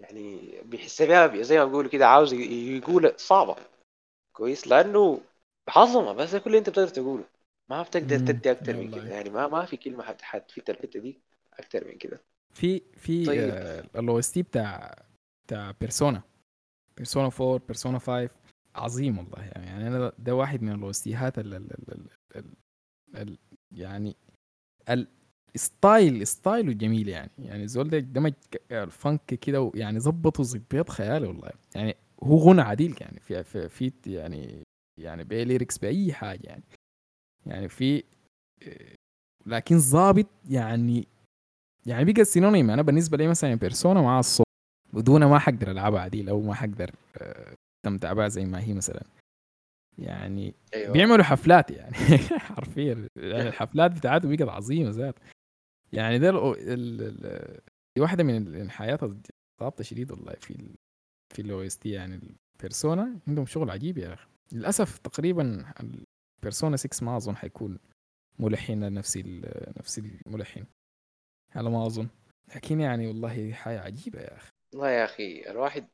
[0.00, 3.56] يعني بيحس بها زي ما بيقولوا كده عاوز يقول صعبة.
[4.32, 5.22] كويس؟ لأنه
[5.68, 7.24] عظمة بس ده كل اللي أنت بتقدر تقوله.
[7.70, 8.90] ما بتقدر تدي أكتر من.
[8.90, 9.10] كده.
[9.10, 11.22] يعني ما ما في كلمة حت حتفيد الحتة دي
[11.60, 12.24] أكتر من كده.
[12.50, 13.56] في في طيب.
[13.96, 14.94] الاو اس تي بتاع
[15.80, 16.22] بيرسونا
[16.96, 18.30] بيرسونا 4 بيرسونا 5
[18.74, 20.72] عظيم والله يعني, يعني أنا ده- واحد من
[21.02, 22.44] تيهات ال ال ال ال
[23.16, 23.38] ال
[23.72, 24.16] يعني
[25.54, 27.30] الستايل ستايله جميل يعني.
[27.38, 28.32] يعني الزول ده دمج
[28.72, 31.50] الفانك كده يعني ظبطه ظبيط خيالي والله.
[31.74, 33.20] يعني هو غنى عديل يعني.
[33.20, 34.62] في في, في يعني
[35.00, 36.62] يعني بليركس بأي حاجة يعني.
[37.46, 38.04] يعني في
[39.46, 41.08] لكن ظابط يعني
[41.86, 44.46] يعني بقى سينونيم أنا بالنسبة لي مثلا بيرسونا مع الصوت
[44.92, 49.02] بدون ما حقدر ألعبها عديل أو ما حقدر آه، استمتع بها زي ما هي مثلا.
[49.98, 50.92] يعني أيوه.
[50.92, 51.94] بيعملوا حفلات يعني
[52.56, 53.08] حرفيا.
[53.16, 55.14] يعني الحفلات بتاعته بقت عظيمة ذات.
[55.92, 56.30] يعني ده
[57.96, 60.74] دي واحدة من الحياة الضابطه شديد والله في ال
[61.34, 62.20] في ال OST يعني.
[62.56, 64.28] ال Persona عندهم شغل عجيب يا أخي.
[64.52, 65.64] للأسف تقريبا
[66.40, 67.78] ال Persona 6 ما أظن حيكون
[68.38, 69.16] ملحن نفس
[69.78, 70.64] نفس الملحن.
[71.54, 72.08] على ما أظن.
[72.56, 74.49] لكن يعني والله حياة عجيبة يا أخي.
[74.72, 75.88] والله يا أخي الواحد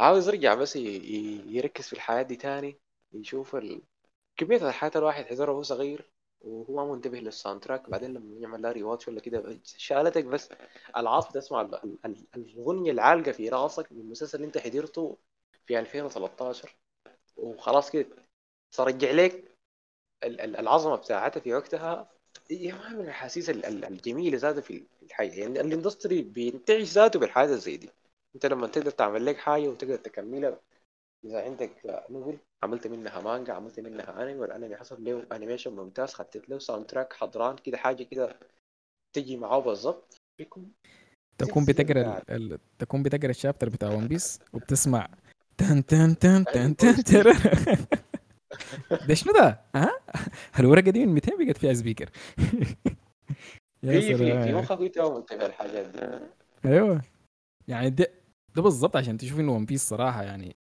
[0.00, 2.80] عاوز يرجع بس ي- ي- يركز في الحياة دي تاني
[3.12, 3.82] يشوف ال...
[4.36, 8.72] كمية الحياة الواحد حضرها وهو صغير وهو ما منتبه لل soundtrack بعدين لما يعمل لها
[8.72, 10.48] rewatch ولا كده شالتك بس
[10.96, 15.18] العاطفة تسمع ال- ال- ال- الأغنية العالقة في راسك من المسلسل اللي أنت حضرته
[15.66, 16.76] في 2013
[17.36, 18.06] وخلاص كده
[18.72, 19.56] ترجع لك
[20.24, 22.10] ال- ال- العظمة بتاعتها في وقتها.
[22.50, 27.18] هي ما من الأحاسيس ال- ال- الجميلة ذاتها في الحياة يعني ال industry بينتعش ذاته
[27.18, 27.90] بالحاجة زي دي.
[28.34, 30.60] أنت لما تقدر تعمل لك حاجة وتقدر تكملها
[31.24, 36.48] إذا عندك novel عملت منها مانجا عملت منها انمي والانمي حصل له animation ممتاز خدت
[36.48, 38.38] له soundtrack حضران كده حاجة كده
[39.12, 40.72] تجي معاه بالظبط بيكون
[41.38, 42.58] تكون بتقرأ ال...
[42.78, 45.08] تكون بتقرأ ال chapter بتاع One Piece وبتسمع
[45.58, 47.24] تن تن تن تن تن تن
[49.08, 49.90] ده شنو ده؟ ها؟
[50.60, 52.10] الورقه دي من 200 بقت فيها speaker
[53.80, 56.18] في في في مخك انت منتبه الحاجات دي
[56.64, 57.02] أيوه.
[57.68, 58.10] يعني ده
[58.54, 60.56] ده بالضبط عشان تشوف إنه One Piece صراحة يعني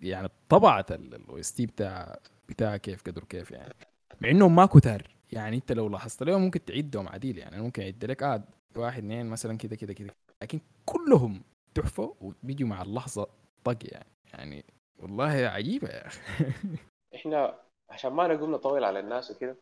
[0.00, 2.18] يعني طبعت ال OST بتاع
[2.48, 3.74] بتاع كيف قدر كيف يعني.
[4.20, 7.62] مع إنهم ما كتار يعني أنت لو لاحظت لهم ممكن تعدهم عديل يعني.
[7.62, 8.44] ممكن أعد لك قاعد
[8.76, 10.14] واحد اثنين مثلا كده كده كده.
[10.42, 11.42] لكن كلهم
[11.74, 13.26] تحفة وبيجوا مع اللحظة
[13.64, 14.06] طق يعني.
[14.34, 14.64] يعني
[14.98, 16.20] والله عجيبة يا أخي.
[17.16, 17.58] إحنا
[17.90, 19.56] عشان ما نقوم نطول على الناس وكده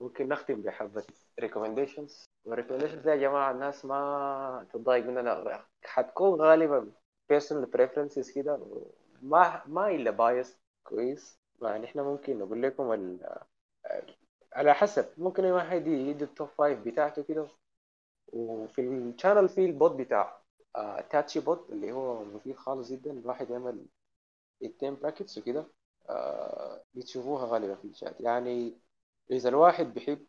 [0.00, 1.04] ممكن نختم بحبة
[1.40, 2.26] recommendations.
[2.44, 5.64] والريكومنديشنز دي يا جماعة الناس ما تتضايق مننا.
[5.84, 6.92] حتكون غالبا
[7.32, 8.58] personal preferences كده
[9.22, 13.38] ما ما إلا bias كويس يعني إحنا ممكن نقول لكم ال...
[14.52, 17.48] على حسب ممكن أي واحد يدي ال top five بتاعته كده.
[18.32, 20.40] وفي ال channel في ال bot بتاع
[21.10, 23.10] تاتشي bot اللي هو مفيد خالص جدا.
[23.10, 23.86] الواحد يعمل
[24.62, 25.64] ال team باكيتس وكده.
[26.10, 28.20] آه بتشوفوها غالبا في الشات.
[28.20, 28.72] يعني
[29.30, 30.26] إذا الواحد بيحب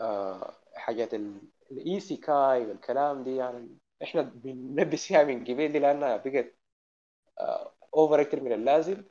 [0.00, 1.14] آه حاجات
[1.70, 3.68] ال isekai والكلام دي يعني
[4.02, 6.56] إحنا بنلبس فيها من قبل دي لأنها بقت
[7.94, 9.02] أوفر أكتر من اللازم.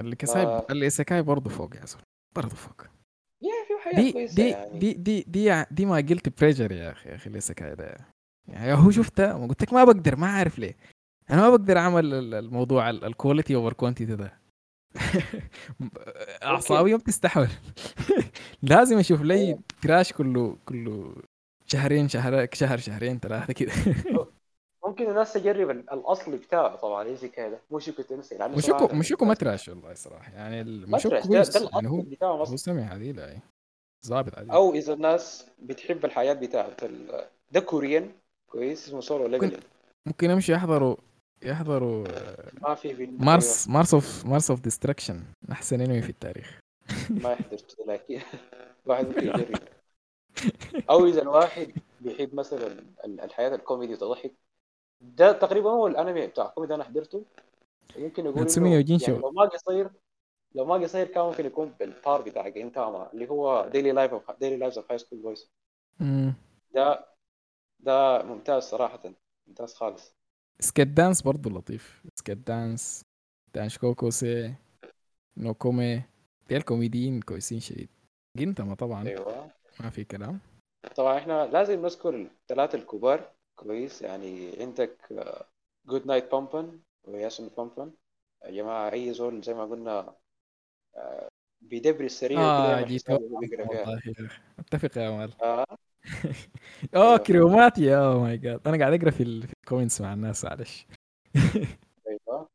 [0.00, 0.66] الكساي آه.
[0.70, 2.02] الإيساكاي برضه فوق يا زول
[2.36, 2.82] برضه فوق.
[3.40, 4.78] يعني في حاجات دي كويسة دي يعني.
[4.78, 7.96] دي دي دي دي ما قلت بريجر يا أخي يا أخي الإيساكاي ده.
[8.48, 10.76] يعني هو شفته ما قلت لك ما بقدر ما عارف ليه.
[11.30, 14.38] أنا ما بقدر أعمل ال- الموضوع الكواليتي اوفر كوانتيتي ده.
[16.42, 17.48] أعصابي ما بتستحمل.
[18.62, 21.14] لازم أشوف لي كراش كله كله
[21.66, 23.72] شهرين شهر شهر شهرين ثلاثة كده.
[24.86, 28.78] ممكن الناس تجرب ال- الأصلي بتاعه طبعا إيزي كاي ده مو شيكو تنسي لأنه مشوكو
[28.78, 29.34] صراحة مشوكو ما.
[29.34, 30.32] تراش والله صراحة.
[30.32, 30.98] يعني ده,
[31.28, 33.40] كويس يعني هو بتاعه هو سمع عديل إي.
[34.06, 37.26] ظابط عديل أو إذا الناس بتحب الحياة بتاعت ال...
[37.52, 38.12] ده كوريان
[38.46, 39.60] كويس اسمه سولو ليفل
[40.06, 40.96] ممكن يمشي يحضروا
[41.42, 42.04] يحضروا
[42.62, 45.22] ما في في مارس مارس اوف مارس اوف ديستركشن
[45.52, 46.58] أحسن انمي في التاريخ.
[47.10, 48.20] ما حضرته لكن
[48.86, 49.58] الواحد ممكن يجرب
[50.90, 52.66] أو إذا الواحد بيحب مثلا
[53.04, 54.34] ال- الحياة الكوميدي وتضحك
[55.00, 57.24] ده تقريبا هو الأنمي بتاع الكوميدي أنا حضرته.
[57.96, 59.18] ممكن إنه يوجين يعني.
[59.18, 59.90] لو ما قصير
[60.54, 64.30] لو ما قصير كان ممكن يكون بال par بتاع جينتاما اللي هو Daily Life of
[64.40, 65.50] Daily Lives of High School Boys.
[66.74, 67.06] ده
[67.80, 69.02] ده ممتاز صراحة.
[69.46, 70.15] ممتاز خالص.
[70.60, 72.02] Sket Dance برضه لطيف.
[72.18, 73.02] Sket Dance
[73.54, 74.54] دانش كوكوسي
[75.36, 76.02] نوكومي
[76.48, 77.88] دي الكوميديين كويسين شديد.
[78.36, 79.08] جنتما طبعا.
[79.08, 79.50] أيوه.
[79.80, 80.40] ما في كلام.
[80.96, 83.32] طبعا إحنا لازم نذكر الثلاثة الكبار.
[83.56, 84.02] كويس.
[84.02, 84.96] يعني عندك
[85.86, 87.92] جود نايت بامبن وياسم بامبن
[88.44, 90.14] يا جماعة أي زول زي ما قلنا
[90.96, 91.28] آه،
[91.60, 92.38] بيدبر السريع
[92.84, 93.14] فيها.
[93.14, 93.40] والله
[93.74, 94.14] يا أخي.
[94.58, 95.66] أتفق يا مال آه.
[96.94, 96.98] آه.
[97.08, 97.16] أيوة.
[97.16, 97.96] كريوماتي.
[97.96, 100.86] أوه ماي جاد أنا قاعد أقرأ في ال- في الكومنتس مع الناس معلش.
[102.08, 102.48] أيوه.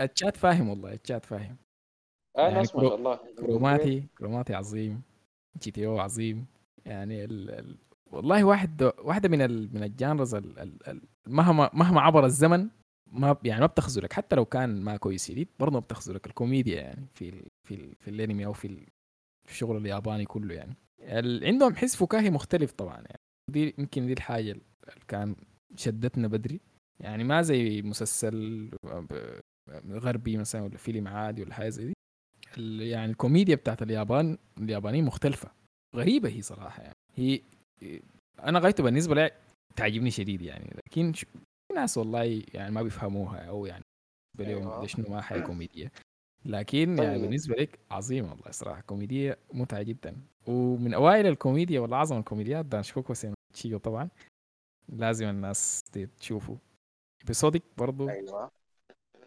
[0.00, 1.56] الشات فاهم والله الشات فاهم.
[2.38, 3.18] آه يعني ناس ما شاء الله.
[3.38, 5.02] كروماتي كروماتي عظيم.
[5.62, 6.46] GTO عظيم.
[6.86, 7.50] يعني ال...
[7.50, 7.78] ال...
[8.06, 9.74] والله واحد واحدة من ال...
[9.74, 10.58] من ال genres ال...
[10.58, 10.88] ال...
[10.88, 11.00] ال...
[11.26, 12.68] مهما مهما عبر الزمن
[13.12, 17.06] ما يعني ما بتخذلك حتى لو كان ما كويس جديد برضه ما بتخذلك الكوميديا يعني
[17.14, 17.46] في ال...
[17.68, 17.94] في ال...
[18.00, 18.86] في الأنمي أو في ال...
[19.50, 20.74] في الشغل الياباني كله يعني.
[21.46, 23.18] عندهم حس فكاهي مختلف طبعا يعني.
[23.50, 24.62] دي يمكن دي الحاجة اللي
[25.08, 25.36] كان
[25.76, 26.60] شدتنا بدري.
[27.00, 29.40] يعني ما زي مسلسل ب-
[29.90, 31.94] غربي مثلا ولا فيلم عادي ولا حاجة زي دي.
[32.88, 35.50] يعني الكوميديا بتاعت اليابان اليابانيين مختلفة.
[35.96, 36.94] غريبة هي صراحة يعني.
[37.14, 37.40] هي
[38.42, 39.30] أنا غايته بالنسبة لي
[39.76, 40.76] تعجبني شديد يعني.
[40.86, 41.24] لكن ش-
[41.68, 43.84] في ناس والله يعني ما بيفهموها أو يعني
[44.38, 44.86] بالنسبة لهم أيوة.
[44.86, 45.90] شنو ما حاجة كوميديا
[46.44, 47.22] لكن يعني طيب.
[47.22, 50.16] بالنسبة لك عظيمة والله صراحة كوميديا متعة جدا.
[50.46, 54.08] ومن أوائل الكوميديا ولا أعظم الكوميديات دانشكوكو سين تشيجو طبعا.
[54.88, 55.84] لازم الناس
[56.20, 56.58] تشوفه.
[57.28, 58.08] بصدق برضو.
[58.08, 58.50] أيوه.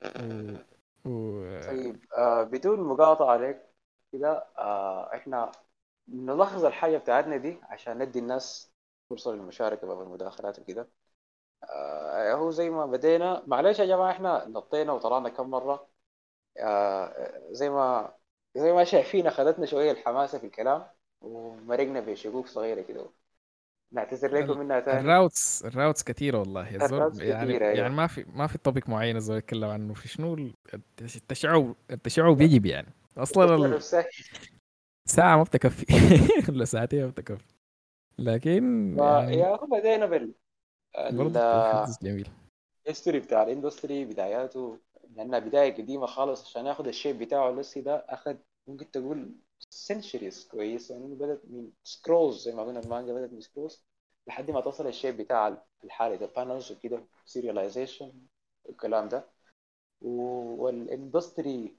[0.05, 0.57] و...
[1.05, 1.43] و...
[1.67, 3.61] طيب آه بدون مقاطعة عليك
[4.13, 5.51] كده آه إحنا
[6.07, 8.71] نلخص الحاجة بتاعتنا دي عشان ندي الناس
[9.09, 10.89] فرصة للمشاركة بقى بالمداخلات وكده.
[11.63, 15.73] آه هو زي ما بدينا معلش يا جماعة إحنا نطينا وطلعنا كم مرة.
[15.73, 15.92] آه
[17.51, 18.13] زي ما
[18.55, 20.83] زي ما شايفين اخذتنا شوية الحماسة في الكلام
[21.21, 23.09] ومرقنا بشقوق صغيرة كده.
[23.91, 27.65] نعتذر لكم منها ثاني ال routes ال routes كثيره والله يا ال routes يعني كتيرة،
[27.65, 27.77] أيوة.
[27.77, 29.93] يعني ما في ما في topic معين الزول يتكلم عنه.
[29.93, 32.87] في شنو ال- التش- التشعب التشعب يجب يعني.
[33.17, 33.79] أصلا
[35.07, 35.85] الساعة ما بتكفي.
[36.49, 37.45] ولا ساعتين ما بتكفي.
[38.19, 40.33] لكن يعني يا هو بدينا بال
[41.11, 41.39] برضه
[42.03, 42.27] جميل.
[42.85, 44.79] ال history بتاع ال industry بداياته.
[45.17, 48.35] لانها بدايه قديمه خالص عشان ياخد ال shape بتاعه لسه ده اخذ
[48.67, 49.35] ممكن تقول
[49.69, 53.85] centuries كويس يعني بدأت من scrolls زي ما قلنا المانجا بدأت من scrolls
[54.27, 58.13] لحد ما تصل ال shape بتاع الحالي ده panels وكده serialization
[58.65, 59.29] والكلام ده.
[60.01, 61.77] وال industry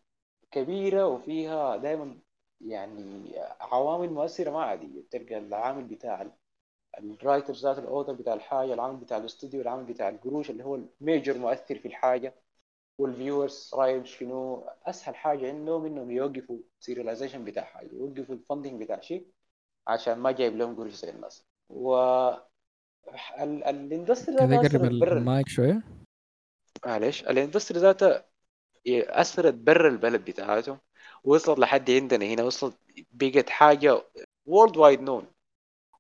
[0.51, 2.19] كبيرة وفيها دائما
[2.61, 5.03] يعني عوامل مؤثرة ما عادية.
[5.11, 6.31] تلقى العامل بتاع
[6.99, 10.75] ال writer ذات ال author بتاع الحاجة العامل بتاع الاستوديو العامل بتاع القروش اللي هو
[11.01, 12.35] ال major مؤثر في الحاجة.
[12.99, 18.83] وال viewers رأيهم شنو؟ أسهل حاجة عندهم إنهم يوقفوا serialization بتاع حاجة يوقفوا ال funding
[18.83, 19.27] بتاع شيء
[19.87, 21.45] عشان ما جايب لهم قروش زي الناس.
[21.69, 21.95] و
[23.41, 25.83] ال- ال industry ذاتها قرب المايك شوية؟
[26.87, 28.25] معلش ال industry ذاتها
[28.89, 30.79] اثرت برا البلد بتاعتهم.
[31.25, 32.43] وصلت لحد عندنا هنا.
[32.43, 32.77] وصلت
[33.13, 34.03] بقت حاجة
[34.47, 35.27] worldwide known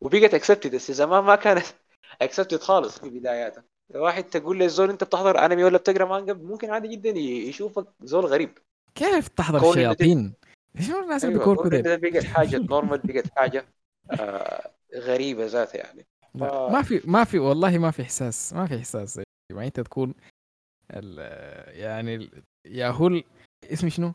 [0.00, 1.64] وبقت accepted زمان ما كانت
[2.22, 3.64] accepted خالص في بداياتها.
[3.94, 8.24] واحد تقول لي زول انت بتحضر انمي ولا بتقرأ مانجا ممكن عادي جدا يشوفك زول
[8.26, 8.58] غريب.
[8.94, 10.32] كيف تحضر الشياطين
[10.86, 13.66] شنو الناس اللي أيوه بيكون إنه بقت حاجة normal بقت حاجة
[14.10, 16.06] آه غريبة ذاتها يعني.
[16.34, 19.20] لا ف- ما في ما في والله ما في إحساس ما في إحساس
[19.52, 20.14] ما أنت تكون
[20.90, 23.20] ال- يعني ال- يا هو
[23.64, 24.12] اسمه شنو؟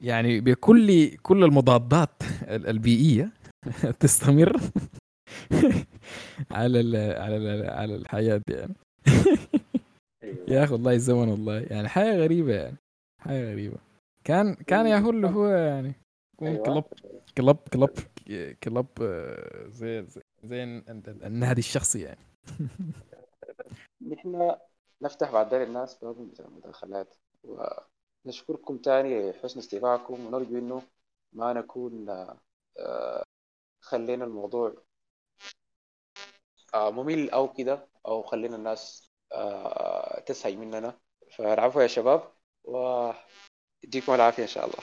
[0.00, 3.30] يعني بكل كل المضادات ال- البيئية
[4.00, 4.60] تستمر
[6.50, 8.74] على ال على ال على الحياة دي يعني.
[10.48, 12.76] يا أخي والله الزمن والله يعني حاجة غريبة يعني
[13.18, 13.78] حاجة غريبة
[14.24, 15.92] كان كان يا هو اللي هو يعني
[16.34, 16.64] يكون أيوة.
[16.64, 16.84] كلب
[17.36, 17.90] كلب كلب
[18.62, 22.20] كلب آه، زي زي, زي ال- ال- النادي الشخصي يعني
[24.10, 24.56] نحن
[25.02, 27.14] نفتح بعد ذلك الناس باب المداخلات
[27.44, 30.82] ونشكركم تاني لحسن استماعكم ونرجو إنه
[31.32, 32.08] ما نكون
[32.78, 33.24] آه،
[33.80, 34.74] خلينا الموضوع
[36.76, 41.00] ممل أو كده أو خلينا الناس آه، تسهج مننا.
[41.36, 42.32] فالعفو يا شباب
[42.64, 44.78] ويديكم العافية إن شاء الله.